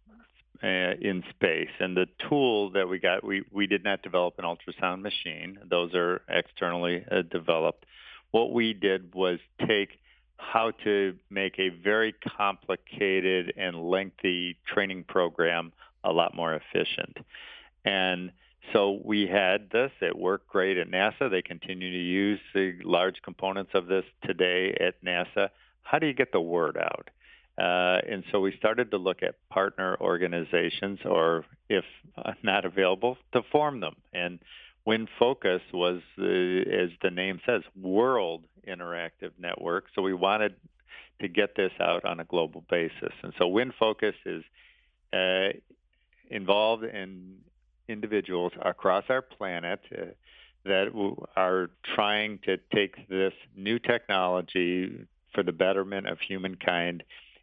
uh, 0.62 0.94
in 1.00 1.24
space. 1.30 1.70
And 1.80 1.96
the 1.96 2.06
tool 2.28 2.70
that 2.70 2.88
we 2.88 2.98
got, 2.98 3.24
we, 3.24 3.42
we 3.50 3.66
did 3.66 3.82
not 3.82 4.02
develop 4.02 4.34
an 4.38 4.44
ultrasound 4.44 5.02
machine. 5.02 5.58
Those 5.68 5.92
are 5.94 6.22
externally 6.28 7.04
uh, 7.10 7.22
developed. 7.22 7.84
What 8.30 8.52
we 8.52 8.72
did 8.72 9.14
was 9.14 9.40
take 9.66 9.98
how 10.36 10.72
to 10.84 11.14
make 11.30 11.58
a 11.58 11.68
very 11.68 12.14
complicated 12.36 13.52
and 13.56 13.76
lengthy 13.76 14.56
training 14.66 15.04
program 15.04 15.72
a 16.04 16.12
lot 16.12 16.34
more 16.34 16.54
efficient. 16.54 17.18
And 17.84 18.32
so 18.72 19.00
we 19.04 19.26
had 19.26 19.70
this. 19.70 19.90
It 20.00 20.16
worked 20.16 20.48
great 20.48 20.76
at 20.78 20.90
NASA. 20.90 21.30
They 21.30 21.42
continue 21.42 21.90
to 21.90 21.98
use 21.98 22.40
the 22.54 22.74
large 22.84 23.20
components 23.22 23.72
of 23.74 23.86
this 23.86 24.04
today 24.24 24.76
at 24.80 25.02
NASA. 25.04 25.48
How 25.82 25.98
do 25.98 26.06
you 26.06 26.14
get 26.14 26.32
the 26.32 26.40
word 26.40 26.76
out? 26.76 27.10
Uh, 27.58 28.00
and 28.08 28.24
so 28.30 28.40
we 28.40 28.54
started 28.56 28.90
to 28.90 28.96
look 28.96 29.22
at 29.22 29.34
partner 29.50 29.96
organizations, 30.00 31.00
or 31.04 31.44
if 31.68 31.84
not 32.42 32.64
available, 32.64 33.18
to 33.32 33.42
form 33.52 33.80
them. 33.80 33.96
And 34.12 34.38
WinFocus 34.86 35.60
was, 35.72 36.00
as 36.18 36.90
the 37.02 37.10
name 37.12 37.40
says, 37.46 37.62
World 37.80 38.44
Interactive 38.66 39.30
Network. 39.38 39.86
So 39.94 40.02
we 40.02 40.14
wanted 40.14 40.54
to 41.20 41.28
get 41.28 41.54
this 41.54 41.72
out 41.80 42.04
on 42.04 42.20
a 42.20 42.24
global 42.24 42.64
basis. 42.68 43.12
And 43.22 43.32
so 43.38 43.44
WinFocus 43.48 44.14
is 44.26 44.44
uh, 45.12 45.56
involved 46.30 46.84
in 46.84 47.36
individuals 47.88 48.52
across 48.60 49.04
our 49.08 49.22
planet 49.22 49.80
uh, 49.96 50.06
that 50.64 51.14
are 51.36 51.70
trying 51.94 52.38
to 52.44 52.56
take 52.74 53.08
this 53.08 53.32
new 53.56 53.78
technology 53.78 55.06
for 55.32 55.42
the 55.42 55.52
betterment 55.52 56.08
of 56.08 56.18
humankind 56.20 57.02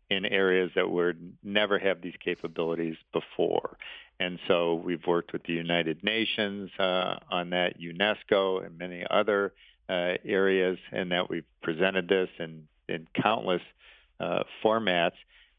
in 0.09 0.25
areas 0.25 0.71
that 0.75 0.89
were 0.89 1.13
never 1.43 1.77
have 1.77 2.01
these 2.01 2.15
capabilities 2.23 2.95
before. 3.13 3.77
And 4.19 4.39
so 4.47 4.75
we've 4.75 5.05
worked 5.07 5.31
with 5.31 5.43
the 5.43 5.53
United 5.53 6.03
Nations 6.03 6.69
uh, 6.77 7.15
on 7.31 7.51
that, 7.51 7.79
UNESCO, 7.79 8.65
and 8.65 8.77
many 8.77 9.05
other 9.09 9.53
uh, 9.87 10.13
areas, 10.25 10.77
and 10.91 11.11
that 11.11 11.29
we've 11.29 11.45
presented 11.63 12.07
this 12.09 12.29
in, 12.37 12.67
in 12.87 13.07
countless 13.21 13.61
uh, 14.19 14.43
formats. 14.63 15.13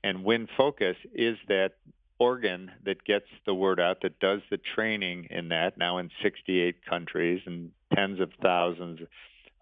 And 0.04 0.24
WinFocus 0.24 0.96
is 1.14 1.38
that 1.48 1.72
organ 2.18 2.70
that 2.84 3.02
gets 3.04 3.26
the 3.46 3.54
word 3.54 3.80
out, 3.80 4.02
that 4.02 4.20
does 4.20 4.40
the 4.50 4.58
training 4.74 5.28
in 5.30 5.48
that, 5.48 5.78
now 5.78 5.98
in 5.98 6.10
68 6.22 6.84
countries 6.84 7.40
and 7.46 7.70
tens 7.94 8.20
of 8.20 8.30
thousands 8.42 9.00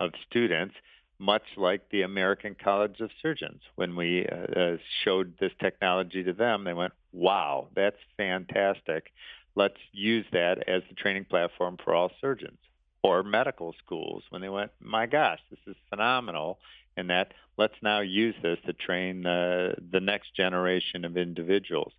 of 0.01 0.11
students, 0.28 0.74
much 1.19 1.43
like 1.57 1.89
the 1.91 2.03
American 2.03 2.55
College 2.62 3.01
of 3.01 3.11
Surgeons. 3.21 3.61
When 3.75 3.97
we 3.97 4.27
uh, 4.27 4.61
uh, 4.61 4.77
showed 5.05 5.35
this 5.39 5.53
technology 5.61 6.23
to 6.25 6.33
them, 6.33 6.64
they 6.64 6.73
went, 6.73 6.93
wow, 7.12 7.69
that's 7.75 7.97
fantastic. 8.16 9.12
Let's 9.55 9.79
use 9.93 10.27
that 10.33 10.69
as 10.69 10.83
the 10.89 10.95
training 10.95 11.25
platform 11.25 11.77
for 11.83 11.95
all 11.95 12.11
surgeons. 12.21 12.59
Or 13.03 13.23
medical 13.23 13.75
schools, 13.85 14.25
when 14.31 14.43
they 14.43 14.49
went, 14.49 14.73
my 14.81 15.07
gosh, 15.07 15.39
this 15.51 15.61
is 15.66 15.77
phenomenal. 15.89 16.59
And 16.97 17.11
that 17.11 17.33
let's 17.57 17.81
now 17.81 18.01
use 18.01 18.35
this 18.43 18.59
to 18.66 18.73
train 18.73 19.25
uh, 19.25 19.75
the 19.93 20.01
next 20.01 20.35
generation 20.35 21.05
of 21.05 21.16
individuals. 21.16 21.93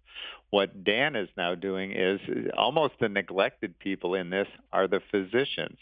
What 0.50 0.84
Dan 0.84 1.16
is 1.16 1.30
now 1.38 1.56
doing 1.56 1.92
is 1.92 2.20
almost 2.58 2.96
the 3.00 3.08
neglected 3.08 3.80
people 3.80 4.16
in 4.16 4.30
this 4.30 4.48
are 4.74 4.88
the 4.88 5.02
physicians. 5.12 5.78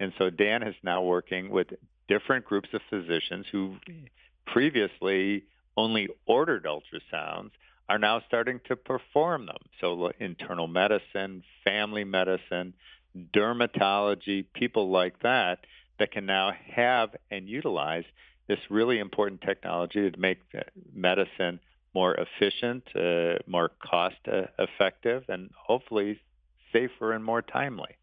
And 0.00 0.12
so 0.18 0.30
Dan 0.30 0.62
is 0.62 0.74
now 0.82 1.02
working 1.02 1.50
with 1.50 1.68
different 2.08 2.44
groups 2.44 2.68
of 2.72 2.80
physicians 2.90 3.46
who 3.50 3.76
previously 4.46 5.44
only 5.76 6.08
ordered 6.26 6.64
ultrasounds 6.64 7.50
are 7.88 7.98
now 7.98 8.22
starting 8.26 8.60
to 8.68 8.76
perform 8.76 9.46
them. 9.46 9.56
So 9.80 10.12
internal 10.18 10.66
medicine, 10.66 11.42
family 11.64 12.04
medicine, 12.04 12.74
dermatology, 13.34 14.46
people 14.54 14.90
like 14.90 15.20
that 15.22 15.60
that 15.98 16.12
can 16.12 16.26
now 16.26 16.52
have 16.74 17.14
and 17.30 17.48
utilize 17.48 18.04
this 18.48 18.58
really 18.70 18.98
important 18.98 19.40
technology 19.40 20.10
to 20.10 20.18
make 20.18 20.38
medicine 20.94 21.60
more 21.94 22.14
efficient, 22.14 22.84
uh, 22.96 23.38
more 23.46 23.70
cost 23.82 24.16
uh, 24.26 24.42
effective, 24.58 25.24
and 25.28 25.50
hopefully 25.54 26.20
safer 26.72 27.12
and 27.12 27.24
more 27.24 27.42
timely. 27.42 27.96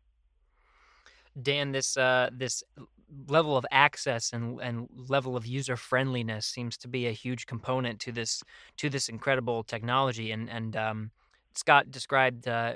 Dan, 1.41 1.72
this 1.72 1.97
uh, 1.97 2.30
this 2.32 2.64
level 3.28 3.57
of 3.57 3.66
access 3.72 4.34
and 4.34 4.60
and 4.62 4.88
level 5.07 5.36
of 5.36 5.45
user 5.45 5.76
friendliness 5.76 6.45
seems 6.45 6.78
to 6.78 6.88
be 6.88 7.07
a 7.07 7.12
huge 7.12 7.45
component 7.45 7.99
to 8.01 8.12
this 8.12 8.43
to 8.78 8.89
this 8.89 9.10
incredible 9.10 9.64
technology. 9.64 10.32
And 10.32 10.49
and 10.49 10.76
um, 10.76 11.12
Scott 11.53 11.91
described 11.91 12.47
uh, 12.47 12.74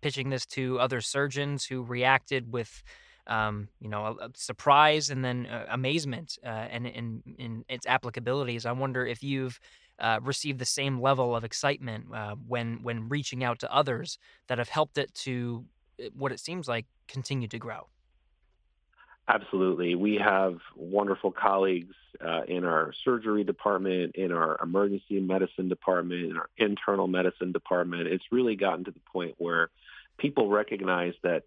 pitching 0.00 0.30
this 0.30 0.46
to 0.46 0.78
other 0.80 1.00
surgeons 1.00 1.64
who 1.64 1.82
reacted 1.82 2.52
with. 2.52 2.82
Um, 3.28 3.66
you 3.80 3.88
know, 3.88 4.04
a, 4.06 4.26
a 4.26 4.30
surprise 4.34 5.10
and 5.10 5.24
then 5.24 5.46
uh, 5.46 5.66
amazement, 5.70 6.38
uh, 6.44 6.68
and 6.70 6.86
in 6.86 7.64
its 7.68 7.84
applicabilities. 7.84 8.64
I 8.64 8.70
wonder 8.70 9.04
if 9.04 9.20
you've 9.20 9.58
uh, 9.98 10.20
received 10.22 10.58
the 10.58 10.64
same 10.64 11.00
level 11.00 11.34
of 11.34 11.42
excitement 11.42 12.06
uh, 12.14 12.36
when 12.46 12.82
when 12.82 13.08
reaching 13.08 13.42
out 13.42 13.58
to 13.60 13.74
others 13.74 14.18
that 14.46 14.58
have 14.58 14.68
helped 14.68 14.98
it 14.98 15.12
to 15.14 15.64
uh, 16.00 16.04
what 16.14 16.32
it 16.32 16.38
seems 16.38 16.68
like 16.68 16.86
continue 17.08 17.48
to 17.48 17.58
grow. 17.58 17.88
Absolutely. 19.28 19.96
We 19.96 20.16
have 20.16 20.58
wonderful 20.76 21.32
colleagues 21.32 21.94
uh, 22.24 22.42
in 22.46 22.64
our 22.64 22.92
surgery 23.04 23.42
department, 23.42 24.14
in 24.14 24.30
our 24.30 24.56
emergency 24.62 25.18
medicine 25.20 25.68
department, 25.68 26.30
in 26.30 26.36
our 26.36 26.48
internal 26.56 27.08
medicine 27.08 27.50
department. 27.50 28.06
It's 28.06 28.24
really 28.30 28.54
gotten 28.54 28.84
to 28.84 28.92
the 28.92 29.00
point 29.12 29.34
where 29.38 29.70
people 30.16 30.48
recognize 30.48 31.14
that 31.22 31.42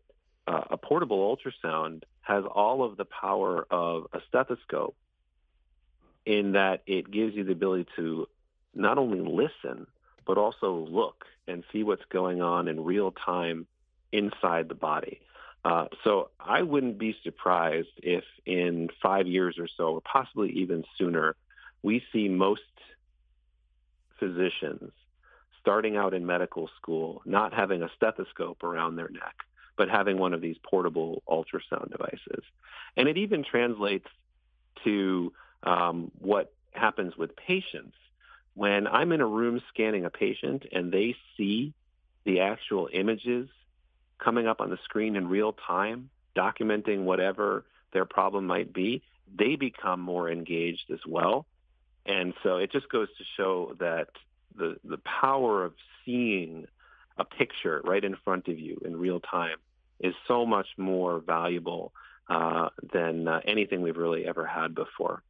uh, 0.46 0.64
a 0.72 0.78
portable 0.78 1.36
ultrasound 1.36 2.04
has 2.22 2.44
all 2.44 2.84
of 2.84 2.98
the 2.98 3.06
power 3.06 3.66
of 3.72 4.08
a 4.14 4.20
stethoscope 4.28 4.96
in 6.26 6.52
that 6.52 6.82
it 6.86 7.10
gives 7.10 7.34
you 7.34 7.46
the 7.46 7.54
ability 7.54 7.88
to 7.96 8.28
not 8.76 8.98
only 8.98 9.22
listen, 9.22 9.88
but 10.28 10.38
also 10.38 10.74
look 10.90 11.26
and 11.48 11.64
see 11.72 11.84
what's 11.84 12.06
going 12.10 12.42
on 12.42 12.68
in 12.68 12.84
real 12.84 13.12
time 13.12 13.66
inside 14.12 14.68
the 14.68 14.76
body. 14.76 15.22
Uh, 15.66 15.86
so 16.04 16.30
I 16.40 16.62
wouldn't 16.62 16.98
be 16.98 17.16
surprised 17.24 17.90
if 17.98 18.24
in 18.46 18.90
five 19.02 19.28
years 19.28 19.58
or 19.60 19.68
so, 19.68 19.96
or 19.96 20.02
possibly 20.02 20.52
even 20.52 20.86
sooner, 20.98 21.36
we 21.84 22.04
see 22.14 22.30
most 22.30 22.62
physicians 24.20 24.92
starting 25.62 25.98
out 25.98 26.14
in 26.14 26.26
medical 26.26 26.70
school 26.78 27.22
not 27.26 27.54
having 27.54 27.84
a 27.84 27.90
stethoscope 27.96 28.64
around 28.64 28.96
their 28.96 29.10
neck, 29.10 29.36
but 29.78 29.90
having 29.90 30.18
one 30.18 30.34
of 30.34 30.42
these 30.42 30.58
portable 30.64 31.22
ultrasound 31.28 31.92
devices. 31.92 32.44
And 32.96 33.08
it 33.08 33.18
even 33.18 33.44
translates 33.44 34.08
to 34.84 35.34
um, 35.64 36.12
what 36.20 36.54
happens 36.72 37.18
with 37.18 37.36
patients. 37.36 37.96
When 38.54 38.88
I'm 38.88 39.12
in 39.12 39.22
a 39.22 39.26
room 39.26 39.62
scanning 39.70 40.06
a 40.06 40.10
patient 40.10 40.66
and 40.72 40.92
they 40.92 41.16
see 41.38 41.74
the 42.24 42.42
actual 42.42 42.90
images 42.92 43.50
coming 44.20 44.48
up 44.48 44.62
on 44.62 44.70
the 44.70 44.78
screen 44.84 45.16
in 45.16 45.28
real 45.28 45.54
time, 45.54 46.10
documenting 46.36 47.04
whatever 47.04 47.66
their 47.94 48.06
problem 48.06 48.46
might 48.46 48.74
be, 48.74 49.02
they 49.38 49.56
become 49.56 50.00
more 50.00 50.30
engaged 50.30 50.92
as 50.92 51.00
well. 51.08 51.46
And 52.06 52.34
so 52.44 52.58
it 52.58 52.72
just 52.72 52.90
goes 52.90 53.08
to 53.18 53.24
show 53.38 53.76
that 53.80 54.08
the 54.56 54.78
the 54.84 54.98
power 54.98 55.64
of 55.64 55.74
seeing 56.06 56.66
a 57.18 57.26
picture 57.26 57.82
right 57.84 58.04
in 58.04 58.16
front 58.24 58.48
of 58.48 58.58
you 58.58 58.82
in 58.84 58.98
real 58.98 59.20
time 59.20 59.58
is 60.00 60.14
so 60.28 60.46
much 60.46 60.68
more 60.78 61.20
valuable 61.20 61.92
uh, 62.30 62.70
than 62.94 63.28
uh, 63.28 63.42
anything 63.46 63.82
we've 63.82 63.98
really 63.98 64.26
ever 64.26 64.46
had 64.46 64.74
before. 64.74 65.22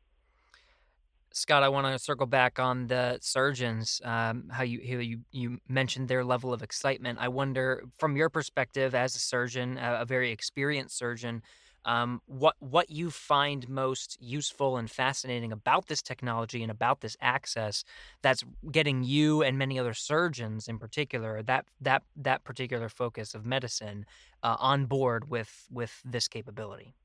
Scott, 1.31 1.61
I 1.61 1.69
want 1.69 1.85
to 1.87 1.99
circle 1.99 2.25
back 2.25 2.59
on 2.59 2.87
the 2.87 3.19
surgeons. 3.21 4.01
Um, 4.03 4.49
how 4.51 4.63
you 4.63 4.81
how 4.87 4.99
you 4.99 5.19
you 5.31 5.59
mentioned 5.67 6.07
their 6.07 6.23
level 6.23 6.53
of 6.53 6.63
excitement. 6.63 7.19
I 7.21 7.27
wonder, 7.27 7.83
from 7.97 8.17
your 8.17 8.29
perspective 8.29 8.95
as 8.95 9.15
a 9.15 9.19
surgeon, 9.19 9.77
a, 9.77 10.01
a 10.01 10.05
very 10.05 10.31
experienced 10.31 10.97
surgeon, 10.97 11.43
um, 11.85 12.21
what 12.25 12.55
what 12.59 12.89
you 12.89 13.11
find 13.11 13.69
most 13.69 14.17
useful 14.19 14.77
and 14.77 14.89
fascinating 14.89 15.51
about 15.51 15.87
this 15.87 16.01
technology 16.01 16.63
and 16.63 16.71
about 16.71 17.01
this 17.01 17.15
access 17.21 17.83
that's 18.23 18.43
getting 18.71 19.03
you 19.03 19.43
and 19.43 19.57
many 19.57 19.77
other 19.77 19.93
surgeons, 19.93 20.67
in 20.67 20.79
particular, 20.79 21.43
that 21.43 21.65
that 21.79 22.01
that 22.15 22.43
particular 22.43 22.89
focus 22.89 23.35
of 23.35 23.45
medicine, 23.45 24.05
uh, 24.41 24.55
on 24.59 24.85
board 24.85 25.29
with 25.29 25.67
with 25.71 26.01
this 26.03 26.27
capability. 26.27 26.95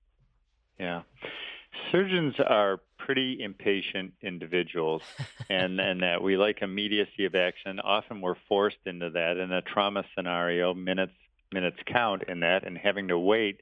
Yeah 0.78 1.02
surgeons 1.90 2.34
are 2.38 2.80
pretty 2.98 3.42
impatient 3.42 4.12
individuals 4.22 5.02
and 5.50 5.80
and 5.80 6.02
that 6.02 6.22
we 6.22 6.36
like 6.36 6.62
immediacy 6.62 7.24
of 7.24 7.34
action. 7.34 7.80
Often 7.80 8.20
we're 8.20 8.36
forced 8.48 8.78
into 8.86 9.10
that 9.10 9.36
in 9.36 9.52
a 9.52 9.62
trauma 9.62 10.04
scenario. 10.14 10.74
Minutes 10.74 11.12
minutes 11.52 11.78
count 11.86 12.24
in 12.28 12.40
that 12.40 12.66
and 12.66 12.76
having 12.76 13.08
to 13.08 13.18
wait 13.18 13.60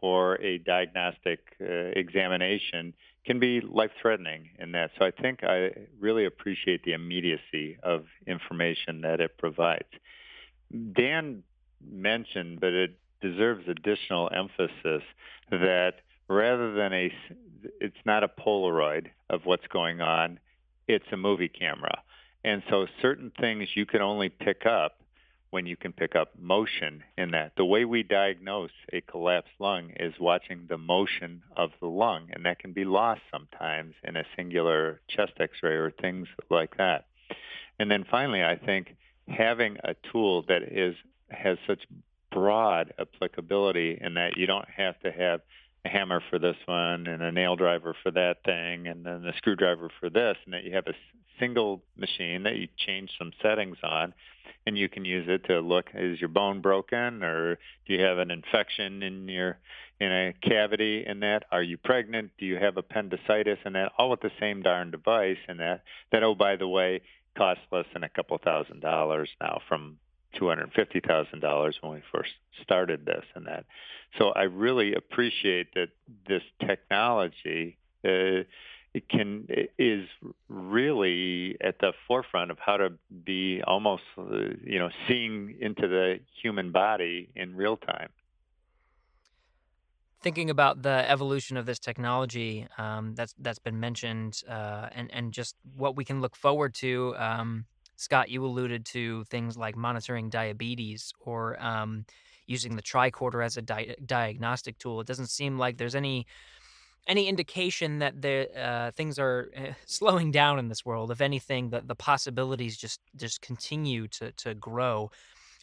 for 0.00 0.40
a 0.40 0.58
diagnostic 0.58 1.40
uh, 1.60 1.64
examination 1.96 2.94
can 3.26 3.38
be 3.38 3.60
life 3.60 3.90
threatening 4.00 4.48
in 4.58 4.72
that. 4.72 4.90
So 4.98 5.04
i 5.04 5.10
think 5.10 5.44
i 5.44 5.70
really 6.00 6.24
appreciate 6.24 6.82
the 6.84 6.92
immediacy 6.92 7.78
of 7.82 8.06
information 8.26 9.02
that 9.02 9.20
it 9.20 9.36
provides. 9.38 9.88
Dan 10.92 11.42
mentioned 11.84 12.60
but 12.60 12.72
it 12.72 12.98
deserves 13.20 13.68
additional 13.68 14.30
emphasis 14.34 15.02
that 15.50 15.94
rather 16.28 16.74
than 16.74 16.92
a 16.92 17.12
it's 17.80 17.96
not 18.04 18.24
a 18.24 18.28
polaroid 18.28 19.08
of 19.30 19.42
what's 19.44 19.66
going 19.68 20.00
on. 20.00 20.38
It's 20.86 21.06
a 21.12 21.16
movie 21.16 21.48
camera. 21.48 22.02
And 22.44 22.62
so 22.70 22.86
certain 23.02 23.32
things 23.38 23.68
you 23.74 23.86
can 23.86 24.00
only 24.00 24.28
pick 24.28 24.64
up 24.64 25.00
when 25.50 25.66
you 25.66 25.76
can 25.76 25.92
pick 25.92 26.14
up 26.14 26.38
motion 26.38 27.02
in 27.16 27.30
that. 27.30 27.52
The 27.56 27.64
way 27.64 27.84
we 27.84 28.02
diagnose 28.02 28.70
a 28.92 29.00
collapsed 29.00 29.52
lung 29.58 29.90
is 29.98 30.12
watching 30.20 30.66
the 30.68 30.78
motion 30.78 31.42
of 31.56 31.70
the 31.80 31.86
lung 31.86 32.28
and 32.32 32.44
that 32.44 32.58
can 32.58 32.72
be 32.72 32.84
lost 32.84 33.22
sometimes 33.30 33.94
in 34.04 34.16
a 34.16 34.24
singular 34.36 35.00
chest 35.08 35.32
x-ray 35.40 35.74
or 35.74 35.90
things 35.90 36.28
like 36.50 36.76
that. 36.76 37.06
And 37.78 37.90
then 37.90 38.04
finally 38.10 38.42
i 38.42 38.56
think 38.56 38.96
having 39.28 39.76
a 39.84 39.94
tool 40.10 40.42
that 40.48 40.62
is 40.62 40.94
has 41.30 41.58
such 41.66 41.80
broad 42.30 42.92
applicability 42.98 43.98
in 44.00 44.14
that 44.14 44.36
you 44.36 44.46
don't 44.46 44.68
have 44.68 44.98
to 45.00 45.10
have 45.10 45.40
a 45.84 45.88
hammer 45.88 46.22
for 46.30 46.38
this 46.38 46.56
one 46.66 47.06
and 47.06 47.22
a 47.22 47.32
nail 47.32 47.56
driver 47.56 47.94
for 48.02 48.10
that 48.10 48.38
thing 48.44 48.86
and 48.86 49.04
then 49.04 49.24
a 49.24 49.36
screwdriver 49.36 49.90
for 50.00 50.10
this 50.10 50.36
and 50.44 50.54
that 50.54 50.64
you 50.64 50.74
have 50.74 50.86
a 50.86 50.94
single 51.38 51.82
machine 51.96 52.42
that 52.42 52.56
you 52.56 52.68
change 52.76 53.10
some 53.16 53.32
settings 53.42 53.76
on 53.82 54.12
and 54.66 54.76
you 54.76 54.88
can 54.88 55.04
use 55.04 55.26
it 55.28 55.44
to 55.44 55.60
look 55.60 55.86
is 55.94 56.20
your 56.20 56.28
bone 56.28 56.60
broken 56.60 57.22
or 57.22 57.58
do 57.86 57.94
you 57.94 58.02
have 58.02 58.18
an 58.18 58.30
infection 58.30 59.02
in 59.02 59.28
your 59.28 59.58
in 60.00 60.12
a 60.12 60.32
cavity 60.42 61.04
in 61.06 61.20
that? 61.20 61.44
Are 61.50 61.62
you 61.62 61.76
pregnant? 61.76 62.30
Do 62.38 62.46
you 62.46 62.56
have 62.56 62.76
appendicitis 62.76 63.58
and 63.64 63.74
that? 63.74 63.92
All 63.98 64.10
with 64.10 64.20
the 64.20 64.30
same 64.38 64.62
darn 64.62 64.90
device 64.90 65.38
and 65.48 65.60
that 65.60 65.82
that 66.12 66.22
oh 66.22 66.34
by 66.34 66.56
the 66.56 66.68
way 66.68 67.00
costs 67.36 67.62
less 67.70 67.86
than 67.92 68.04
a 68.04 68.08
couple 68.08 68.38
thousand 68.38 68.80
dollars 68.80 69.28
now 69.40 69.60
from 69.68 69.98
$250,000 70.40 71.72
when 71.80 71.92
we 71.92 72.02
first 72.12 72.30
started 72.62 73.04
this 73.06 73.24
and 73.34 73.46
that. 73.46 73.64
So 74.18 74.30
I 74.30 74.42
really 74.42 74.94
appreciate 74.94 75.74
that 75.74 75.88
this 76.26 76.42
technology 76.66 77.78
uh, 78.04 78.44
it 78.94 79.08
can 79.08 79.46
is 79.78 80.08
really 80.48 81.56
at 81.60 81.78
the 81.80 81.92
forefront 82.06 82.50
of 82.50 82.58
how 82.58 82.76
to 82.76 82.90
be 83.24 83.62
almost 83.66 84.02
uh, 84.16 84.22
you 84.64 84.78
know 84.78 84.88
seeing 85.06 85.56
into 85.60 85.86
the 85.86 86.20
human 86.42 86.72
body 86.72 87.28
in 87.36 87.54
real 87.54 87.76
time 87.76 88.08
thinking 90.20 90.50
about 90.50 90.82
the 90.82 91.08
evolution 91.10 91.56
of 91.56 91.66
this 91.66 91.78
technology 91.78 92.66
um, 92.78 93.14
that's 93.14 93.34
that's 93.38 93.58
been 93.58 93.78
mentioned 93.78 94.42
uh, 94.48 94.88
and 94.92 95.10
and 95.12 95.32
just 95.32 95.54
what 95.76 95.96
we 95.96 96.04
can 96.04 96.20
look 96.20 96.34
forward 96.34 96.74
to 96.74 97.14
um, 97.18 97.66
Scott 97.98 98.30
you 98.30 98.44
alluded 98.44 98.84
to 98.86 99.24
things 99.24 99.56
like 99.56 99.76
monitoring 99.76 100.30
diabetes 100.30 101.12
or 101.20 101.62
um, 101.62 102.04
using 102.46 102.76
the 102.76 102.82
tricorder 102.82 103.44
as 103.44 103.56
a 103.56 103.62
di- 103.62 103.94
diagnostic 104.06 104.78
tool 104.78 105.00
it 105.00 105.06
doesn't 105.06 105.28
seem 105.28 105.58
like 105.58 105.76
there's 105.76 105.94
any 105.94 106.26
any 107.08 107.26
indication 107.26 107.98
that 108.00 108.20
the 108.20 108.48
uh, 108.56 108.90
things 108.92 109.18
are 109.18 109.50
uh, 109.56 109.72
slowing 109.86 110.30
down 110.30 110.58
in 110.58 110.68
this 110.68 110.84
world. 110.84 111.10
If 111.10 111.20
anything, 111.20 111.70
the, 111.70 111.80
the 111.80 111.94
possibilities 111.94 112.76
just 112.76 113.00
just 113.16 113.40
continue 113.40 114.06
to 114.08 114.30
to 114.32 114.54
grow. 114.54 115.10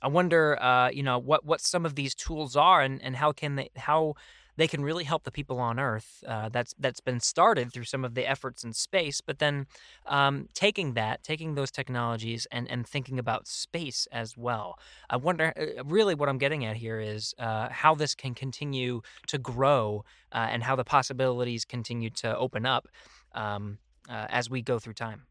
I 0.01 0.07
wonder, 0.07 0.61
uh, 0.61 0.89
you 0.89 1.03
know, 1.03 1.19
what 1.19 1.45
what 1.45 1.61
some 1.61 1.85
of 1.85 1.95
these 1.95 2.15
tools 2.15 2.55
are, 2.55 2.81
and, 2.81 3.01
and 3.01 3.15
how 3.15 3.31
can 3.31 3.55
they 3.55 3.69
how 3.77 4.15
they 4.57 4.67
can 4.67 4.83
really 4.83 5.03
help 5.03 5.23
the 5.23 5.31
people 5.31 5.59
on 5.59 5.79
Earth. 5.79 6.23
Uh, 6.27 6.49
that's 6.49 6.73
that's 6.79 6.99
been 6.99 7.19
started 7.19 7.71
through 7.73 7.83
some 7.83 8.05
of 8.05 8.15
the 8.15 8.29
efforts 8.29 8.63
in 8.63 8.73
space, 8.73 9.21
but 9.21 9.39
then 9.39 9.67
um, 10.05 10.49
taking 10.53 10.93
that, 10.93 11.23
taking 11.23 11.55
those 11.55 11.71
technologies, 11.71 12.47
and 12.51 12.69
and 12.69 12.87
thinking 12.87 13.19
about 13.19 13.47
space 13.47 14.07
as 14.11 14.37
well. 14.37 14.79
I 15.09 15.17
wonder, 15.17 15.53
uh, 15.57 15.83
really, 15.83 16.15
what 16.15 16.29
I'm 16.29 16.37
getting 16.37 16.65
at 16.65 16.75
here 16.75 16.99
is 16.99 17.33
uh, 17.39 17.69
how 17.69 17.95
this 17.95 18.15
can 18.15 18.33
continue 18.33 19.01
to 19.27 19.37
grow 19.37 20.03
uh, 20.31 20.47
and 20.49 20.63
how 20.63 20.75
the 20.75 20.85
possibilities 20.85 21.65
continue 21.65 22.09
to 22.11 22.37
open 22.37 22.65
up 22.65 22.87
um, 23.33 23.77
uh, 24.09 24.27
as 24.29 24.49
we 24.49 24.61
go 24.61 24.79
through 24.79 24.93
time. 24.93 25.23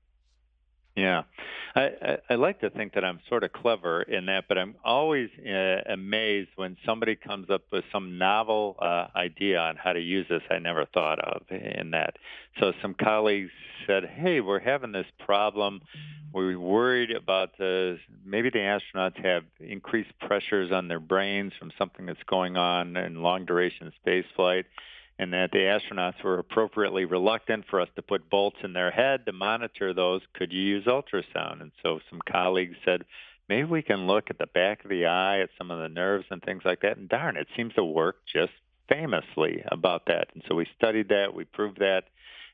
Yeah, 0.97 1.23
I, 1.75 1.81
I, 1.81 2.19
I 2.31 2.35
like 2.37 2.61
to 2.61 2.71
think 2.71 2.95
that 2.95 3.05
I'm 3.05 3.19
sort 3.29 3.43
of 3.43 3.53
clever 3.53 4.03
in 4.03 4.27
that, 4.27 4.45
but 4.49 4.59
I'm 4.59 4.77
always 4.85 5.29
uh, 5.45 5.93
amazed 5.93 6.51
when 6.55 6.77
somebody 6.87 7.17
comes 7.17 7.51
up 7.51 7.63
with 7.73 7.85
some 7.93 8.17
novel 8.17 8.77
uh, 8.81 9.09
idea 9.17 9.59
on 9.59 9.75
how 9.75 9.93
to 9.93 10.01
use 10.01 10.27
this 10.29 10.43
I 10.51 10.61
never 10.61 10.87
thought 10.95 11.19
of 11.19 11.43
in 11.51 11.91
that. 11.91 12.15
So 12.61 12.73
some 12.81 12.95
colleagues 12.95 13.51
said, 13.89 14.05
"Hey, 14.05 14.41
we're 14.41 14.61
having 14.61 14.93
this 14.93 15.07
problem. 15.19 15.81
We're 16.33 16.59
worried 16.59 17.11
about 17.11 17.59
the 17.59 17.99
maybe 18.25 18.51
the 18.51 18.59
astronauts 18.59 19.17
have 19.25 19.43
increased 19.59 20.13
pressures 20.21 20.71
on 20.71 20.87
their 20.87 21.01
brains 21.01 21.53
from 21.59 21.73
something 21.77 22.07
that's 22.07 22.23
going 22.29 22.57
on 22.57 22.97
in 22.97 23.21
long 23.21 23.47
duration 23.47 23.93
space 24.01 24.27
flight." 24.37 24.67
And 25.19 25.33
that 25.33 25.53
the 25.53 25.59
astronauts 25.59 26.23
were 26.25 26.39
appropriately 26.39 27.05
reluctant 27.05 27.65
for 27.71 27.81
us 27.81 27.89
to 27.97 28.03
put 28.03 28.31
bolts 28.31 28.57
in 28.65 28.73
their 28.73 28.91
head 28.91 29.27
to 29.27 29.33
monitor 29.33 29.95
those. 29.95 30.23
Could 30.35 30.53
you 30.53 30.61
use 30.61 30.85
ultrasound? 30.87 31.61
And 31.61 31.73
so 31.83 32.01
some 32.11 32.21
colleagues 32.31 32.77
said, 32.85 33.05
maybe 33.49 33.69
we 33.69 33.83
can 33.83 34.07
look 34.07 34.31
at 34.31 34.39
the 34.39 34.47
back 34.47 34.85
of 34.85 34.91
the 34.91 35.07
eye 35.07 35.41
at 35.41 35.51
some 35.57 35.71
of 35.71 35.81
the 35.81 35.89
nerves 35.89 36.27
and 36.31 36.43
things 36.43 36.63
like 36.65 36.83
that. 36.83 36.97
And 36.97 37.09
darn, 37.09 37.37
it 37.37 37.49
seems 37.57 37.75
to 37.75 37.85
work 37.85 38.17
just 38.33 38.53
famously 38.89 39.63
about 39.71 40.07
that. 40.07 40.29
And 40.35 40.43
so 40.49 40.55
we 40.55 40.67
studied 40.77 41.09
that, 41.09 41.35
we 41.35 41.45
proved 41.45 41.79
that, 41.79 42.05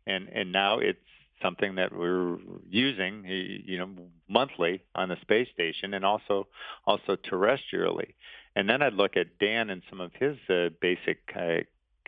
and 0.06 0.28
and 0.28 0.52
now 0.52 0.78
it's 0.78 0.98
something 1.42 1.76
that 1.76 1.94
we're 1.94 2.36
using, 2.68 3.24
you 3.26 3.78
know, 3.78 3.88
monthly 4.28 4.82
on 4.94 5.08
the 5.08 5.16
space 5.22 5.48
station 5.52 5.94
and 5.94 6.04
also 6.04 6.46
also 6.86 7.16
terrestrially. 7.16 8.14
And 8.56 8.68
then 8.68 8.82
I'd 8.82 8.94
look 8.94 9.16
at 9.16 9.38
Dan 9.38 9.70
and 9.70 9.82
some 9.88 10.00
of 10.00 10.12
his 10.14 10.36
uh, 10.48 10.70
basic 10.80 11.18
uh, 11.34 11.60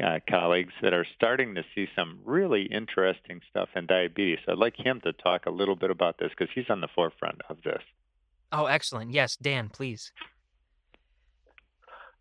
uh, 0.03 0.19
colleagues 0.29 0.73
that 0.83 0.93
are 0.93 1.07
starting 1.15 1.55
to 1.55 1.63
see 1.75 1.87
some 1.97 2.21
really 2.25 2.63
interesting 2.63 3.41
stuff 3.51 3.69
in 3.77 3.87
diabetes. 3.87 4.39
So 4.45 4.53
I'd 4.53 4.59
like 4.59 4.77
him 4.77 5.01
to 5.05 5.13
talk 5.13 5.47
a 5.47 5.51
little 5.51 5.77
bit 5.77 5.91
about 5.91 6.19
this 6.19 6.31
because 6.31 6.53
he's 6.55 6.71
on 6.71 6.81
the 6.81 6.89
forefront 6.95 7.41
of 7.49 7.59
this. 7.63 7.83
Oh, 8.51 8.67
excellent. 8.67 9.13
Yes, 9.13 9.37
Dan, 9.37 9.69
please. 9.69 10.13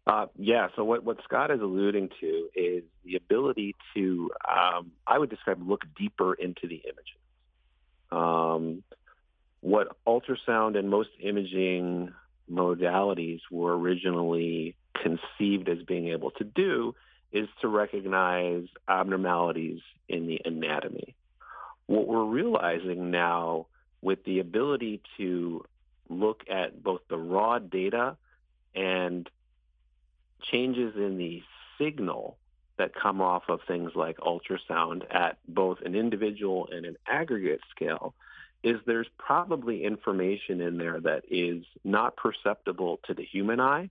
Uh, 0.07 0.25
yeah, 0.35 0.67
so 0.75 0.83
what, 0.83 1.03
what 1.03 1.17
Scott 1.23 1.51
is 1.51 1.61
alluding 1.61 2.09
to 2.19 2.49
is 2.55 2.83
the 3.05 3.15
ability 3.15 3.75
to, 3.93 4.31
um, 4.49 4.91
I 5.05 5.19
would 5.19 5.29
describe, 5.29 5.61
look 5.67 5.81
deeper 5.97 6.33
into 6.33 6.67
the 6.67 6.81
images. 6.83 7.21
Um, 8.11 8.83
what 9.61 9.95
ultrasound 10.07 10.77
and 10.77 10.89
most 10.89 11.09
imaging 11.21 12.11
modalities 12.51 13.39
were 13.51 13.77
originally 13.77 14.75
conceived 15.01 15.69
as 15.69 15.77
being 15.83 16.09
able 16.09 16.31
to 16.31 16.43
do 16.43 16.95
is 17.31 17.47
to 17.61 17.67
recognize 17.67 18.67
abnormalities 18.87 19.79
in 20.09 20.27
the 20.27 20.41
anatomy. 20.43 21.15
What 21.87 22.07
we're 22.07 22.25
realizing 22.25 23.11
now 23.11 23.67
with 24.01 24.23
the 24.23 24.39
ability 24.39 25.01
to 25.17 25.63
look 26.09 26.43
at 26.49 26.83
both 26.83 27.01
the 27.09 27.17
raw 27.17 27.59
data 27.59 28.17
and 28.75 29.29
changes 30.41 30.95
in 30.95 31.17
the 31.17 31.43
signal 31.77 32.37
that 32.77 32.95
come 32.95 33.21
off 33.21 33.43
of 33.47 33.59
things 33.67 33.91
like 33.95 34.17
ultrasound 34.17 35.03
at 35.13 35.37
both 35.47 35.79
an 35.81 35.95
individual 35.95 36.67
and 36.71 36.85
an 36.85 36.97
aggregate 37.07 37.61
scale 37.69 38.13
is 38.63 38.77
there's 38.85 39.07
probably 39.17 39.83
information 39.83 40.61
in 40.61 40.77
there 40.77 40.99
that 40.99 41.23
is 41.29 41.63
not 41.83 42.15
perceptible 42.15 42.99
to 43.05 43.13
the 43.13 43.23
human 43.23 43.59
eye 43.59 43.89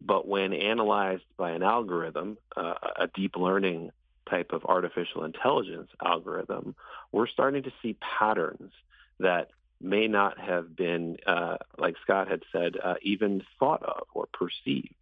but 0.00 0.26
when 0.26 0.52
analyzed 0.52 1.24
by 1.36 1.50
an 1.52 1.62
algorithm, 1.62 2.38
uh, 2.56 2.74
a 2.96 3.06
deep 3.14 3.36
learning 3.36 3.90
type 4.28 4.52
of 4.52 4.64
artificial 4.64 5.24
intelligence 5.24 5.88
algorithm, 6.04 6.74
we're 7.12 7.28
starting 7.28 7.62
to 7.62 7.72
see 7.82 7.96
patterns 8.18 8.72
that 9.18 9.50
may 9.80 10.06
not 10.08 10.38
have 10.38 10.74
been, 10.74 11.18
uh, 11.26 11.56
like 11.78 11.96
Scott 12.02 12.28
had 12.28 12.42
said, 12.52 12.76
uh, 12.82 12.94
even 13.02 13.42
thought 13.58 13.82
of 13.82 14.06
or 14.14 14.26
perceived. 14.32 14.94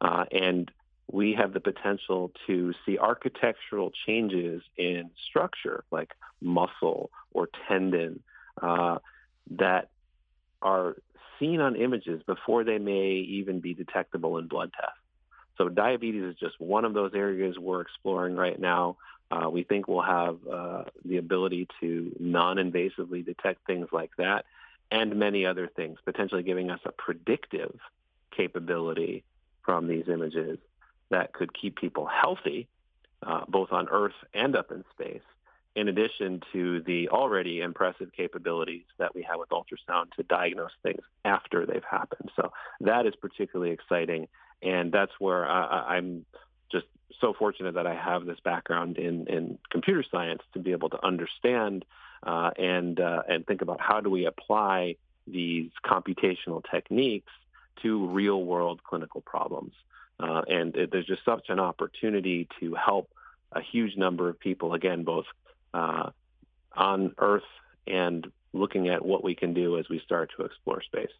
Uh, 0.00 0.24
and 0.30 0.70
we 1.10 1.34
have 1.34 1.52
the 1.52 1.60
potential 1.60 2.32
to 2.46 2.74
see 2.84 2.98
architectural 2.98 3.92
changes 4.06 4.62
in 4.76 5.10
structure, 5.28 5.84
like 5.90 6.12
muscle 6.40 7.10
or 7.32 7.48
tendon, 7.68 8.22
uh, 8.60 8.98
that 9.50 9.88
are 10.60 10.96
seen 11.38 11.60
on 11.60 11.76
images 11.76 12.22
before 12.26 12.64
they 12.64 12.78
may 12.78 13.12
even 13.12 13.60
be 13.60 13.74
detectable 13.74 14.38
in 14.38 14.46
blood 14.46 14.72
tests. 14.78 14.98
So 15.58 15.68
diabetes 15.68 16.22
is 16.22 16.36
just 16.36 16.60
one 16.60 16.84
of 16.84 16.94
those 16.94 17.12
areas 17.14 17.58
we're 17.58 17.80
exploring 17.80 18.36
right 18.36 18.58
now. 18.58 18.96
Uh, 19.30 19.48
we 19.50 19.64
think 19.64 19.88
we'll 19.88 20.02
have 20.02 20.38
uh, 20.46 20.84
the 21.04 21.16
ability 21.16 21.66
to 21.80 22.14
non-invasively 22.20 23.24
detect 23.24 23.66
things 23.66 23.88
like 23.92 24.10
that 24.18 24.44
and 24.90 25.16
many 25.16 25.46
other 25.46 25.66
things, 25.66 25.98
potentially 26.04 26.42
giving 26.42 26.70
us 26.70 26.80
a 26.84 26.92
predictive 26.92 27.78
capability 28.36 29.24
from 29.64 29.88
these 29.88 30.08
images 30.08 30.58
that 31.10 31.32
could 31.32 31.52
keep 31.52 31.76
people 31.76 32.06
healthy, 32.06 32.68
uh, 33.22 33.42
both 33.48 33.72
on 33.72 33.88
Earth 33.88 34.14
and 34.32 34.54
up 34.54 34.70
in 34.70 34.84
space, 34.92 35.22
in 35.76 35.88
addition 35.88 36.40
to 36.52 36.80
the 36.80 37.10
already 37.10 37.60
impressive 37.60 38.10
capabilities 38.16 38.86
that 38.98 39.14
we 39.14 39.22
have 39.22 39.38
with 39.38 39.50
ultrasound 39.50 40.10
to 40.16 40.22
diagnose 40.22 40.70
things 40.82 41.02
after 41.24 41.66
they've 41.66 41.84
happened. 41.88 42.30
So 42.34 42.50
that 42.80 43.06
is 43.06 43.14
particularly 43.20 43.72
exciting. 43.72 44.26
And 44.62 44.90
that's 44.90 45.12
where 45.18 45.46
I, 45.46 45.96
I'm 45.96 46.24
just 46.72 46.86
so 47.20 47.34
fortunate 47.38 47.74
that 47.74 47.86
I 47.86 47.94
have 47.94 48.24
this 48.24 48.40
background 48.42 48.96
in, 48.96 49.26
in 49.26 49.58
computer 49.70 50.02
science 50.10 50.40
to 50.54 50.58
be 50.58 50.72
able 50.72 50.88
to 50.88 51.06
understand 51.06 51.84
uh, 52.22 52.50
and, 52.56 52.98
uh, 52.98 53.22
and 53.28 53.46
think 53.46 53.60
about 53.60 53.80
how 53.80 54.00
do 54.00 54.08
we 54.08 54.24
apply 54.24 54.96
these 55.26 55.70
computational 55.84 56.62
techniques 56.70 57.32
to 57.82 58.06
real 58.06 58.42
world 58.42 58.82
clinical 58.82 59.20
problems. 59.20 59.74
Uh, 60.18 60.40
and 60.48 60.74
it, 60.74 60.90
there's 60.90 61.04
just 61.06 61.24
such 61.26 61.50
an 61.50 61.60
opportunity 61.60 62.48
to 62.60 62.74
help 62.74 63.10
a 63.52 63.60
huge 63.60 63.94
number 63.96 64.30
of 64.30 64.40
people, 64.40 64.72
again, 64.72 65.04
both 65.04 65.26
uh, 65.76 66.10
on 66.74 67.14
Earth 67.18 67.42
and 67.86 68.26
looking 68.52 68.88
at 68.88 69.04
what 69.04 69.22
we 69.22 69.34
can 69.34 69.52
do 69.52 69.78
as 69.78 69.88
we 69.88 70.00
start 70.00 70.30
to 70.36 70.44
explore 70.44 70.82
space. 70.82 71.10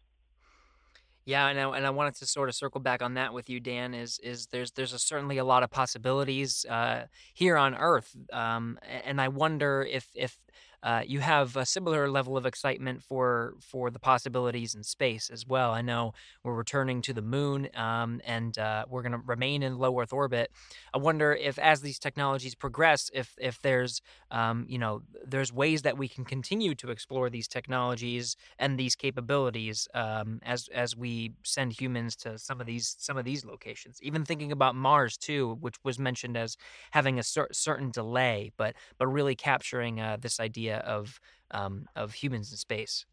Yeah, 1.25 1.47
and 1.49 1.59
I, 1.59 1.77
and 1.77 1.85
I 1.85 1.89
wanted 1.89 2.15
to 2.15 2.25
sort 2.25 2.47
of 2.47 2.55
circle 2.55 2.79
back 2.79 3.01
on 3.01 3.15
that 3.15 3.33
with 3.33 3.49
you, 3.49 3.59
Dan. 3.59 3.93
Is 3.93 4.17
is 4.19 4.47
there's 4.47 4.71
there's 4.71 4.93
a, 4.93 4.99
certainly 4.99 5.37
a 5.37 5.43
lot 5.43 5.61
of 5.61 5.69
possibilities 5.69 6.65
uh, 6.69 7.07
here 7.33 7.57
on 7.57 7.75
Earth, 7.75 8.15
um, 8.31 8.79
and 9.05 9.19
I 9.19 9.27
wonder 9.27 9.85
if 9.89 10.07
if 10.15 10.39
uh, 10.87 11.03
you 11.05 11.19
have 11.19 11.57
a 11.57 11.65
similar 11.65 12.09
level 12.09 12.37
of 12.37 12.45
excitement 12.45 13.03
for 13.03 13.55
for 13.59 13.91
the 13.91 13.99
possibilities 13.99 14.73
in 14.73 14.83
space 14.83 15.29
as 15.29 15.45
well. 15.45 15.71
I 15.71 15.81
know 15.81 16.13
we're 16.45 16.55
returning 16.55 17.01
to 17.03 17.13
the 17.13 17.21
moon 17.21 17.67
um, 17.75 18.21
and 18.25 18.57
uh, 18.57 18.85
we're 18.87 19.01
going 19.01 19.11
to 19.11 19.17
remain 19.25 19.63
in 19.63 19.77
low 19.77 19.99
Earth 19.99 20.13
orbit. 20.13 20.49
I 20.93 20.97
wonder 20.99 21.33
if, 21.33 21.59
as 21.59 21.81
these 21.81 21.99
technologies 21.99 22.55
progress, 22.55 23.11
if 23.13 23.35
if 23.37 23.59
there's 23.61 24.01
um, 24.31 24.65
you 24.69 24.77
know 24.77 25.01
there's 25.25 25.51
ways 25.51 25.81
that 25.81 25.97
we 25.97 26.07
can 26.07 26.23
continue 26.23 26.73
to 26.75 26.89
explore 26.89 27.29
these 27.29 27.49
technologies 27.49 28.37
and 28.57 28.79
these 28.79 28.95
capabilities 28.95 29.89
um, 29.93 30.39
as 30.43 30.69
as 30.73 30.95
we 30.95 31.33
send 31.43 31.73
humans 31.81 32.15
to 32.17 32.37
some 32.37 32.61
of 32.61 32.65
these 32.65 32.95
some 32.97 33.17
of 33.17 33.25
these 33.25 33.43
locations. 33.43 34.01
Even 34.01 34.23
thinking 34.23 34.53
about 34.53 34.73
Mars 34.75 35.17
too, 35.17 35.57
which 35.59 35.75
was 35.83 35.99
mentioned 35.99 36.37
as 36.37 36.55
having 36.91 37.19
a 37.19 37.23
cer- 37.23 37.49
certain 37.51 37.91
delay, 37.91 38.51
but 38.57 38.75
but 38.97 39.07
really 39.07 39.35
capturing 39.35 39.99
uh, 39.99 40.17
this 40.19 40.39
idea 40.39 40.76
of 40.79 41.19
um, 41.51 41.87
of 41.95 42.13
humans 42.13 42.51
in 42.51 42.57
space. 42.57 43.05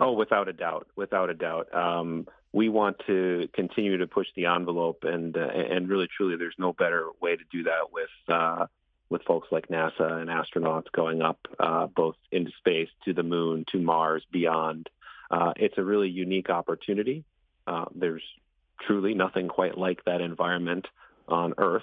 Oh, 0.00 0.12
without 0.12 0.48
a 0.48 0.52
doubt, 0.52 0.88
without 0.96 1.30
a 1.30 1.34
doubt. 1.34 1.74
Um, 1.74 2.26
we 2.52 2.68
want 2.68 2.96
to 3.06 3.48
continue 3.52 3.98
to 3.98 4.06
push 4.06 4.26
the 4.34 4.46
envelope, 4.46 5.04
and 5.04 5.36
uh, 5.36 5.48
and 5.48 5.88
really, 5.88 6.08
truly, 6.14 6.36
there's 6.36 6.54
no 6.58 6.72
better 6.72 7.08
way 7.20 7.36
to 7.36 7.44
do 7.50 7.64
that 7.64 7.92
with 7.92 8.08
uh, 8.28 8.66
with 9.10 9.22
folks 9.22 9.48
like 9.50 9.68
NASA 9.68 10.20
and 10.20 10.28
astronauts 10.28 10.90
going 10.92 11.22
up 11.22 11.38
uh, 11.58 11.86
both 11.86 12.16
into 12.30 12.50
space, 12.58 12.88
to 13.04 13.12
the 13.12 13.22
moon, 13.22 13.64
to 13.72 13.78
Mars, 13.78 14.24
beyond. 14.30 14.88
Uh, 15.30 15.52
it's 15.56 15.78
a 15.78 15.84
really 15.84 16.08
unique 16.08 16.50
opportunity. 16.50 17.24
Uh, 17.66 17.84
there's 17.94 18.22
truly 18.86 19.14
nothing 19.14 19.48
quite 19.48 19.76
like 19.76 20.04
that 20.04 20.20
environment 20.20 20.86
on 21.26 21.54
Earth, 21.58 21.82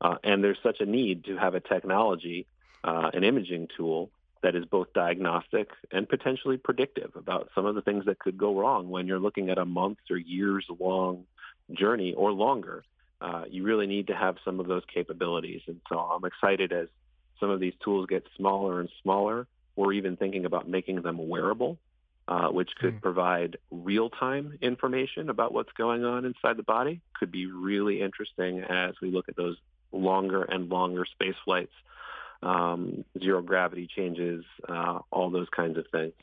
uh, 0.00 0.16
and 0.22 0.44
there's 0.44 0.58
such 0.62 0.80
a 0.80 0.86
need 0.86 1.24
to 1.24 1.36
have 1.36 1.54
a 1.54 1.60
technology, 1.60 2.46
an 2.84 3.24
imaging 3.24 3.68
tool 3.76 4.10
that 4.44 4.54
is 4.54 4.64
both 4.66 4.92
diagnostic 4.92 5.70
and 5.90 6.06
potentially 6.06 6.58
predictive 6.58 7.10
about 7.16 7.48
some 7.54 7.64
of 7.64 7.74
the 7.74 7.80
things 7.80 8.04
that 8.04 8.18
could 8.18 8.36
go 8.36 8.54
wrong 8.54 8.90
when 8.90 9.06
you're 9.06 9.18
looking 9.18 9.48
at 9.48 9.56
a 9.56 9.64
months 9.64 10.02
or 10.10 10.18
years 10.18 10.66
long 10.78 11.24
journey 11.72 12.12
or 12.12 12.30
longer. 12.30 12.84
Uh, 13.22 13.44
you 13.48 13.64
really 13.64 13.86
need 13.86 14.08
to 14.08 14.14
have 14.14 14.36
some 14.44 14.60
of 14.60 14.66
those 14.66 14.82
capabilities. 14.92 15.62
And 15.66 15.80
so 15.88 15.98
I'm 15.98 16.26
excited 16.26 16.72
as 16.72 16.88
some 17.40 17.48
of 17.48 17.58
these 17.58 17.72
tools 17.82 18.06
get 18.06 18.26
smaller 18.36 18.80
and 18.80 18.90
smaller. 19.02 19.46
We're 19.76 19.94
even 19.94 20.18
thinking 20.18 20.44
about 20.44 20.68
making 20.68 21.00
them 21.00 21.26
wearable, 21.26 21.78
uh, 22.28 22.48
which 22.48 22.68
could 22.78 22.96
mm. 22.96 23.02
provide 23.02 23.56
real 23.70 24.10
time 24.10 24.58
information 24.60 25.30
about 25.30 25.54
what's 25.54 25.72
going 25.72 26.04
on 26.04 26.26
inside 26.26 26.58
the 26.58 26.62
body. 26.62 27.00
Could 27.18 27.32
be 27.32 27.46
really 27.46 28.02
interesting 28.02 28.60
as 28.60 28.94
we 29.00 29.10
look 29.10 29.30
at 29.30 29.36
those 29.36 29.56
longer 29.90 30.42
and 30.42 30.68
longer 30.68 31.06
space 31.06 31.36
flights 31.46 31.72
um, 32.42 33.04
zero 33.18 33.42
gravity 33.42 33.88
changes, 33.94 34.44
uh, 34.68 34.98
all 35.10 35.30
those 35.30 35.48
kinds 35.54 35.78
of 35.78 35.86
things. 35.92 36.14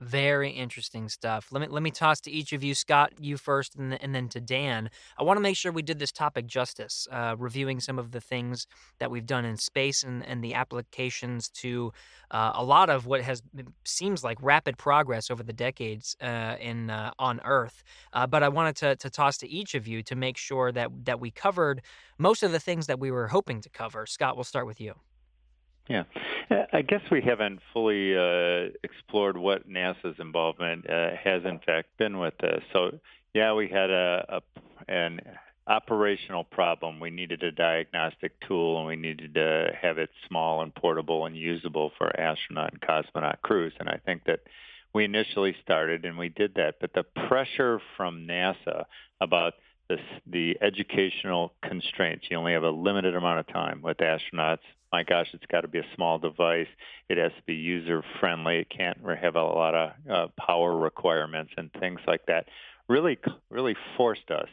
Very 0.00 0.50
interesting 0.50 1.08
stuff. 1.08 1.48
Let 1.50 1.60
me 1.60 1.66
let 1.66 1.82
me 1.82 1.90
toss 1.90 2.20
to 2.20 2.30
each 2.30 2.52
of 2.52 2.62
you, 2.62 2.72
Scott, 2.72 3.14
you 3.18 3.36
first, 3.36 3.74
and, 3.74 4.00
and 4.00 4.14
then 4.14 4.28
to 4.28 4.40
Dan. 4.40 4.90
I 5.18 5.24
want 5.24 5.38
to 5.38 5.40
make 5.40 5.56
sure 5.56 5.72
we 5.72 5.82
did 5.82 5.98
this 5.98 6.12
topic 6.12 6.46
justice, 6.46 7.08
uh, 7.10 7.34
reviewing 7.36 7.80
some 7.80 7.98
of 7.98 8.12
the 8.12 8.20
things 8.20 8.68
that 9.00 9.10
we've 9.10 9.26
done 9.26 9.44
in 9.44 9.56
space 9.56 10.04
and, 10.04 10.24
and 10.24 10.42
the 10.44 10.54
applications 10.54 11.48
to 11.48 11.92
uh, 12.30 12.52
a 12.54 12.62
lot 12.62 12.90
of 12.90 13.06
what 13.06 13.22
has 13.22 13.42
seems 13.84 14.22
like 14.22 14.38
rapid 14.40 14.78
progress 14.78 15.32
over 15.32 15.42
the 15.42 15.52
decades 15.52 16.16
uh, 16.20 16.54
in 16.60 16.90
uh, 16.90 17.10
on 17.18 17.40
Earth. 17.44 17.82
Uh, 18.12 18.24
but 18.24 18.44
I 18.44 18.48
wanted 18.50 18.76
to, 18.76 18.94
to 18.94 19.10
toss 19.10 19.36
to 19.38 19.48
each 19.48 19.74
of 19.74 19.88
you 19.88 20.04
to 20.04 20.14
make 20.14 20.36
sure 20.36 20.70
that 20.70 20.92
that 21.06 21.18
we 21.18 21.32
covered 21.32 21.82
most 22.18 22.44
of 22.44 22.52
the 22.52 22.60
things 22.60 22.86
that 22.86 23.00
we 23.00 23.10
were 23.10 23.26
hoping 23.26 23.60
to 23.62 23.68
cover. 23.68 24.06
Scott, 24.06 24.36
we'll 24.36 24.44
start 24.44 24.66
with 24.68 24.80
you. 24.80 24.94
Yeah, 25.88 26.04
uh, 26.50 26.64
I 26.72 26.82
guess 26.82 27.00
we 27.10 27.22
haven't 27.22 27.60
fully 27.72 28.16
uh, 28.16 28.70
explored 28.84 29.38
what 29.38 29.68
NASA's 29.68 30.18
involvement 30.18 30.88
uh, 30.88 31.10
has 31.22 31.42
in 31.44 31.60
fact 31.60 31.88
been 31.96 32.18
with 32.18 32.34
this. 32.38 32.62
So, 32.74 32.98
yeah, 33.32 33.54
we 33.54 33.68
had 33.68 33.90
a, 33.90 34.24
a 34.28 34.60
an 34.90 35.20
operational 35.66 36.44
problem. 36.44 37.00
We 37.00 37.10
needed 37.10 37.42
a 37.42 37.52
diagnostic 37.52 38.32
tool, 38.46 38.78
and 38.78 38.86
we 38.86 38.96
needed 38.96 39.34
to 39.34 39.70
have 39.80 39.98
it 39.98 40.10
small 40.26 40.62
and 40.62 40.74
portable 40.74 41.26
and 41.26 41.36
usable 41.36 41.92
for 41.96 42.18
astronaut 42.20 42.72
and 42.72 42.80
cosmonaut 42.80 43.40
crews. 43.42 43.72
And 43.80 43.88
I 43.88 43.98
think 44.04 44.24
that 44.24 44.40
we 44.94 45.04
initially 45.04 45.54
started, 45.62 46.04
and 46.04 46.18
we 46.18 46.28
did 46.28 46.54
that. 46.54 46.76
But 46.80 46.92
the 46.94 47.04
pressure 47.28 47.80
from 47.96 48.26
NASA 48.26 48.84
about 49.20 49.54
the, 49.88 49.96
the 50.26 50.58
educational 50.60 51.54
constraints. 51.62 52.26
You 52.30 52.36
only 52.36 52.52
have 52.52 52.62
a 52.62 52.70
limited 52.70 53.14
amount 53.14 53.40
of 53.40 53.46
time 53.48 53.80
with 53.82 53.98
astronauts 53.98 54.58
my 54.92 55.02
gosh, 55.02 55.28
it's 55.32 55.46
got 55.46 55.62
to 55.62 55.68
be 55.68 55.78
a 55.78 55.86
small 55.94 56.18
device. 56.18 56.68
It 57.08 57.18
has 57.18 57.32
to 57.32 57.42
be 57.46 57.54
user 57.54 58.02
friendly. 58.20 58.58
It 58.58 58.70
can't 58.70 58.98
have 59.20 59.36
a 59.36 59.42
lot 59.42 59.74
of 59.74 59.90
uh, 60.10 60.26
power 60.38 60.76
requirements 60.76 61.52
and 61.56 61.70
things 61.78 62.00
like 62.06 62.26
that. 62.26 62.46
Really, 62.88 63.18
really 63.50 63.76
forced 63.96 64.30
us 64.30 64.48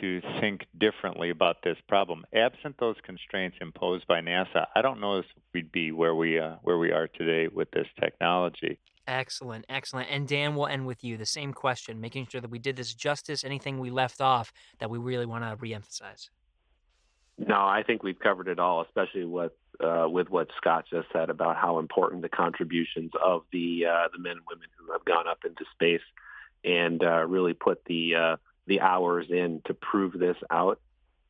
to 0.00 0.20
think 0.40 0.66
differently 0.78 1.30
about 1.30 1.56
this 1.62 1.76
problem. 1.88 2.24
Absent 2.34 2.76
those 2.78 2.96
constraints 3.04 3.56
imposed 3.60 4.06
by 4.06 4.20
NASA, 4.20 4.66
I 4.74 4.82
don't 4.82 5.00
know 5.00 5.18
if 5.18 5.26
we'd 5.52 5.72
be 5.72 5.92
where 5.92 6.14
we 6.14 6.38
uh, 6.38 6.56
where 6.62 6.78
we 6.78 6.92
are 6.92 7.08
today 7.08 7.48
with 7.48 7.70
this 7.70 7.86
technology. 8.00 8.78
Excellent, 9.06 9.64
excellent. 9.68 10.08
And 10.10 10.28
Dan, 10.28 10.54
we'll 10.54 10.68
end 10.68 10.86
with 10.86 11.02
you. 11.02 11.16
The 11.16 11.26
same 11.26 11.52
question, 11.52 12.00
making 12.00 12.28
sure 12.30 12.40
that 12.40 12.50
we 12.50 12.58
did 12.58 12.76
this 12.76 12.94
justice. 12.94 13.44
Anything 13.44 13.78
we 13.78 13.90
left 13.90 14.20
off 14.20 14.52
that 14.78 14.88
we 14.88 14.98
really 14.98 15.26
want 15.26 15.42
to 15.44 15.56
reemphasize. 15.56 16.28
No, 17.46 17.54
I 17.54 17.82
think 17.86 18.02
we've 18.02 18.18
covered 18.18 18.48
it 18.48 18.58
all, 18.58 18.82
especially 18.82 19.24
with 19.24 19.52
uh, 19.82 20.06
with 20.08 20.28
what 20.28 20.48
Scott 20.58 20.84
just 20.90 21.08
said 21.10 21.30
about 21.30 21.56
how 21.56 21.78
important 21.78 22.20
the 22.20 22.28
contributions 22.28 23.12
of 23.24 23.44
the 23.50 23.86
uh, 23.86 24.08
the 24.12 24.18
men 24.18 24.32
and 24.32 24.42
women 24.46 24.68
who 24.76 24.92
have 24.92 25.04
gone 25.06 25.26
up 25.26 25.38
into 25.46 25.64
space 25.72 26.02
and 26.64 27.02
uh, 27.02 27.24
really 27.26 27.54
put 27.54 27.82
the 27.86 28.14
uh, 28.14 28.36
the 28.66 28.80
hours 28.82 29.26
in 29.30 29.62
to 29.64 29.72
prove 29.72 30.12
this 30.12 30.36
out 30.50 30.80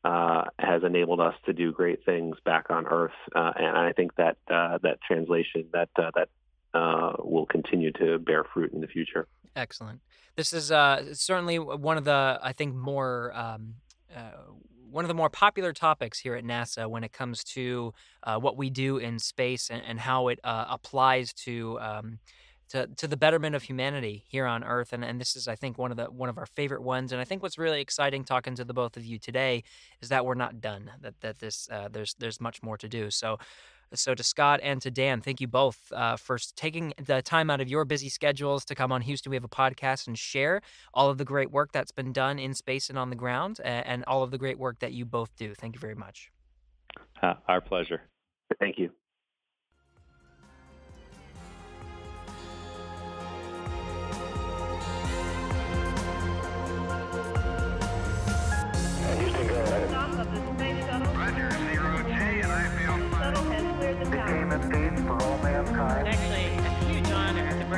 uh, 0.03 0.43
has 0.59 0.83
enabled 0.83 1.21
us 1.21 1.35
to 1.45 1.53
do 1.53 1.71
great 1.71 2.03
things 2.03 2.35
back 2.43 2.65
on 2.69 2.87
Earth, 2.87 3.11
uh, 3.33 3.53
and 3.55 3.77
I 3.77 3.93
think 3.93 4.13
that 4.17 4.35
that 4.49 4.99
translation 5.07 5.67
that 5.71 5.89
that 5.95 6.27
will 7.23 7.45
continue 7.45 7.93
to 7.93 8.19
bear 8.19 8.43
fruit 8.43 8.73
in 8.73 8.81
the 8.81 8.87
future. 8.87 9.29
Excellent. 9.55 10.01
This 10.35 10.51
is 10.51 10.67
certainly 11.17 11.57
one 11.57 11.97
of 11.97 12.03
the 12.03 12.37
I 12.43 12.51
think 12.51 12.75
more 12.75 13.31
um, 13.33 13.75
one 14.91 15.05
of 15.05 15.07
the 15.07 15.13
more 15.13 15.29
popular 15.29 15.73
topics 15.73 16.19
here 16.19 16.35
at 16.35 16.43
NASA 16.43 16.89
when 16.89 17.03
it 17.03 17.13
comes 17.13 17.43
to 17.43 17.93
uh, 18.23 18.37
what 18.37 18.57
we 18.57 18.69
do 18.69 18.97
in 18.97 19.19
space 19.19 19.69
and, 19.69 19.81
and 19.87 19.99
how 19.99 20.27
it 20.27 20.39
uh, 20.43 20.65
applies 20.69 21.33
to, 21.33 21.79
um, 21.79 22.19
to 22.69 22.87
to 22.97 23.07
the 23.07 23.17
betterment 23.17 23.55
of 23.55 23.63
humanity 23.63 24.23
here 24.27 24.45
on 24.45 24.63
Earth. 24.63 24.93
And, 24.93 25.03
and 25.03 25.19
this 25.19 25.35
is, 25.35 25.47
I 25.47 25.55
think, 25.55 25.77
one 25.77 25.91
of 25.91 25.97
the 25.97 26.05
one 26.05 26.29
of 26.29 26.37
our 26.37 26.45
favorite 26.45 26.83
ones. 26.83 27.11
And 27.11 27.21
I 27.21 27.25
think 27.25 27.43
what's 27.43 27.57
really 27.57 27.81
exciting 27.81 28.23
talking 28.23 28.55
to 28.55 28.65
the 28.65 28.73
both 28.73 28.97
of 28.97 29.05
you 29.05 29.19
today 29.19 29.63
is 30.01 30.09
that 30.09 30.25
we're 30.25 30.35
not 30.35 30.61
done. 30.61 30.91
That 31.01 31.15
that 31.21 31.39
this 31.39 31.67
uh, 31.71 31.89
there's 31.91 32.15
there's 32.19 32.39
much 32.39 32.63
more 32.63 32.77
to 32.77 32.87
do. 32.87 33.11
So. 33.11 33.37
So, 33.93 34.15
to 34.15 34.23
Scott 34.23 34.59
and 34.63 34.81
to 34.81 34.91
Dan, 34.91 35.21
thank 35.21 35.41
you 35.41 35.47
both 35.47 35.77
uh, 35.91 36.15
for 36.17 36.37
taking 36.55 36.93
the 37.03 37.21
time 37.21 37.49
out 37.49 37.61
of 37.61 37.67
your 37.67 37.85
busy 37.85 38.09
schedules 38.09 38.63
to 38.65 38.75
come 38.75 38.91
on 38.91 39.01
Houston. 39.01 39.29
We 39.29 39.35
have 39.35 39.43
a 39.43 39.49
podcast 39.49 40.07
and 40.07 40.17
share 40.17 40.61
all 40.93 41.09
of 41.09 41.17
the 41.17 41.25
great 41.25 41.51
work 41.51 41.71
that's 41.71 41.91
been 41.91 42.13
done 42.13 42.39
in 42.39 42.53
space 42.53 42.89
and 42.89 42.97
on 42.97 43.09
the 43.09 43.15
ground, 43.15 43.59
and 43.63 44.03
all 44.05 44.23
of 44.23 44.31
the 44.31 44.37
great 44.37 44.57
work 44.57 44.79
that 44.79 44.93
you 44.93 45.05
both 45.05 45.35
do. 45.35 45.53
Thank 45.53 45.75
you 45.75 45.79
very 45.79 45.95
much. 45.95 46.31
Uh, 47.21 47.33
our 47.47 47.61
pleasure. 47.61 48.01
Thank 48.59 48.77
you. 48.77 48.91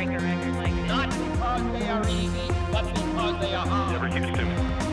Honor 0.07 0.19
to 0.19 0.25
break 0.25 0.43
a 0.43 0.51
record 0.51 0.55
like. 0.55 0.73
Not 0.87 1.09
because 1.09 1.79
they 1.79 1.89
are 1.89 2.09
easy, 2.09 2.53
but 2.71 2.85
because 2.93 3.39
they 3.41 3.53
are 3.53 3.65
hard. 3.65 4.01
Never 4.01 4.07
Houston, 4.07 4.47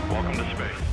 welcome 0.08 0.34
to 0.34 0.56
space. 0.56 0.89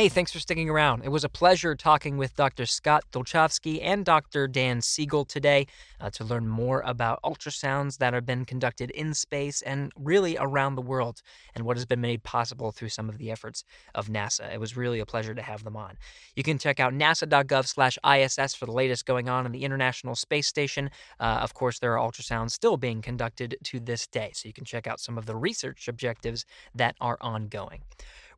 Hey, 0.00 0.08
thanks 0.08 0.32
for 0.32 0.40
sticking 0.40 0.70
around. 0.70 1.04
It 1.04 1.10
was 1.10 1.24
a 1.24 1.28
pleasure 1.28 1.74
talking 1.74 2.16
with 2.16 2.34
Dr. 2.34 2.64
Scott 2.64 3.04
Dulchavsky 3.12 3.80
and 3.82 4.02
Dr. 4.02 4.48
Dan 4.48 4.80
Siegal 4.80 5.28
today 5.28 5.66
uh, 6.00 6.08
to 6.12 6.24
learn 6.24 6.48
more 6.48 6.80
about 6.86 7.20
ultrasounds 7.22 7.98
that 7.98 8.14
have 8.14 8.24
been 8.24 8.46
conducted 8.46 8.90
in 8.92 9.12
space 9.12 9.60
and 9.60 9.92
really 9.94 10.38
around 10.38 10.76
the 10.76 10.80
world 10.80 11.20
and 11.54 11.66
what 11.66 11.76
has 11.76 11.84
been 11.84 12.00
made 12.00 12.22
possible 12.22 12.72
through 12.72 12.88
some 12.88 13.10
of 13.10 13.18
the 13.18 13.30
efforts 13.30 13.62
of 13.94 14.08
NASA. 14.08 14.50
It 14.50 14.58
was 14.58 14.74
really 14.74 15.00
a 15.00 15.04
pleasure 15.04 15.34
to 15.34 15.42
have 15.42 15.64
them 15.64 15.76
on. 15.76 15.98
You 16.34 16.44
can 16.44 16.56
check 16.56 16.80
out 16.80 16.94
nasa.gov/iss 16.94 18.56
for 18.56 18.64
the 18.64 18.72
latest 18.72 19.04
going 19.04 19.28
on 19.28 19.44
in 19.44 19.52
the 19.52 19.64
International 19.64 20.14
Space 20.14 20.46
Station. 20.46 20.88
Uh, 21.20 21.40
of 21.42 21.52
course, 21.52 21.78
there 21.78 21.98
are 21.98 22.10
ultrasounds 22.10 22.52
still 22.52 22.78
being 22.78 23.02
conducted 23.02 23.58
to 23.64 23.78
this 23.78 24.06
day, 24.06 24.30
so 24.32 24.48
you 24.48 24.54
can 24.54 24.64
check 24.64 24.86
out 24.86 24.98
some 24.98 25.18
of 25.18 25.26
the 25.26 25.36
research 25.36 25.88
objectives 25.88 26.46
that 26.74 26.96
are 27.02 27.18
ongoing. 27.20 27.82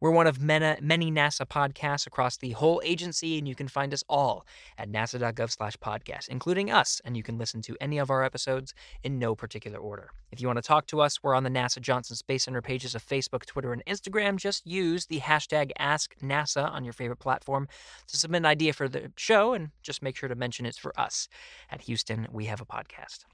We're 0.03 0.11
one 0.11 0.27
of 0.27 0.43
many, 0.43 1.13
NASA 1.13 1.47
podcasts 1.47 2.09
across 2.09 2.37
the 2.37 2.51
whole 2.51 2.83
agency, 2.85 3.39
and 3.39 3.47
you 3.47 3.55
can 3.55 3.69
find 3.69 3.95
us 3.95 4.03
all 4.09 4.45
at 4.77 4.91
nasa.gov/podcast, 4.91 6.29
including 6.29 6.73
us, 6.73 7.01
and 7.05 7.17
you 7.17 7.23
can 7.23 7.39
listen 7.39 7.63
to 7.63 7.77
any 7.81 7.99
of 7.99 8.11
our 8.11 8.25
episodes 8.25 8.75
in 9.05 9.21
no 9.21 9.37
particular 9.37 9.79
order. 9.79 10.11
If 10.33 10.41
you 10.41 10.49
want 10.49 10.57
to 10.57 10.63
talk 10.63 10.89
to 10.89 11.01
us, 11.01 11.23
we're 11.23 11.37
on 11.37 11.45
the 11.45 11.51
NASA 11.51 11.81
Johnson 11.81 12.17
Space 12.17 12.43
Center 12.43 12.61
pages 12.61 12.97
of 12.97 13.07
Facebook, 13.07 13.47
Twitter, 13.47 13.73
and 13.73 13.85
Instagram. 13.87 14.39
Just 14.39 14.67
use 14.67 15.07
the 15.07 15.21
hashtag 15.21 15.71
AskNASA 15.79 16.69
on 16.69 16.83
your 16.83 16.95
favorite 16.95 17.21
platform 17.21 17.69
to 18.09 18.17
submit 18.17 18.39
an 18.39 18.47
idea 18.47 18.73
for 18.73 18.89
the 18.89 19.13
show, 19.17 19.55
and 19.55 19.71
just 19.85 20.03
make 20.03 20.17
sure 20.17 20.29
to 20.29 20.35
mention 20.35 20.67
it's 20.67 20.79
for 20.79 20.99
us. 20.99 21.29
At 21.71 21.83
Houston, 21.83 22.27
we 22.33 22.47
have 22.47 22.61
a 22.61 22.67
podcast. 22.67 23.25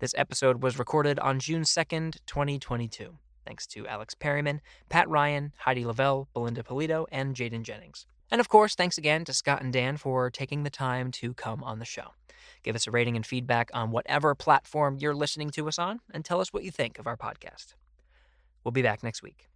This 0.00 0.12
episode 0.18 0.62
was 0.62 0.78
recorded 0.78 1.18
on 1.18 1.40
June 1.40 1.62
2nd, 1.62 2.18
2022. 2.26 3.16
Thanks 3.46 3.66
to 3.68 3.86
Alex 3.86 4.14
Perryman, 4.14 4.60
Pat 4.88 5.08
Ryan, 5.08 5.52
Heidi 5.58 5.84
Lavelle, 5.84 6.28
Belinda 6.32 6.62
Pulido, 6.62 7.06
and 7.10 7.34
Jaden 7.34 7.62
Jennings. 7.62 8.06
And 8.30 8.40
of 8.40 8.48
course, 8.48 8.74
thanks 8.74 8.98
again 8.98 9.24
to 9.26 9.32
Scott 9.32 9.62
and 9.62 9.72
Dan 9.72 9.96
for 9.96 10.30
taking 10.30 10.62
the 10.62 10.70
time 10.70 11.10
to 11.12 11.34
come 11.34 11.62
on 11.62 11.78
the 11.78 11.84
show. 11.84 12.12
Give 12.62 12.74
us 12.74 12.86
a 12.86 12.90
rating 12.90 13.16
and 13.16 13.24
feedback 13.24 13.70
on 13.74 13.90
whatever 13.90 14.34
platform 14.34 14.96
you're 14.98 15.14
listening 15.14 15.50
to 15.50 15.68
us 15.68 15.78
on, 15.78 16.00
and 16.12 16.24
tell 16.24 16.40
us 16.40 16.52
what 16.52 16.64
you 16.64 16.70
think 16.70 16.98
of 16.98 17.06
our 17.06 17.16
podcast. 17.16 17.74
We'll 18.64 18.72
be 18.72 18.82
back 18.82 19.02
next 19.02 19.22
week. 19.22 19.48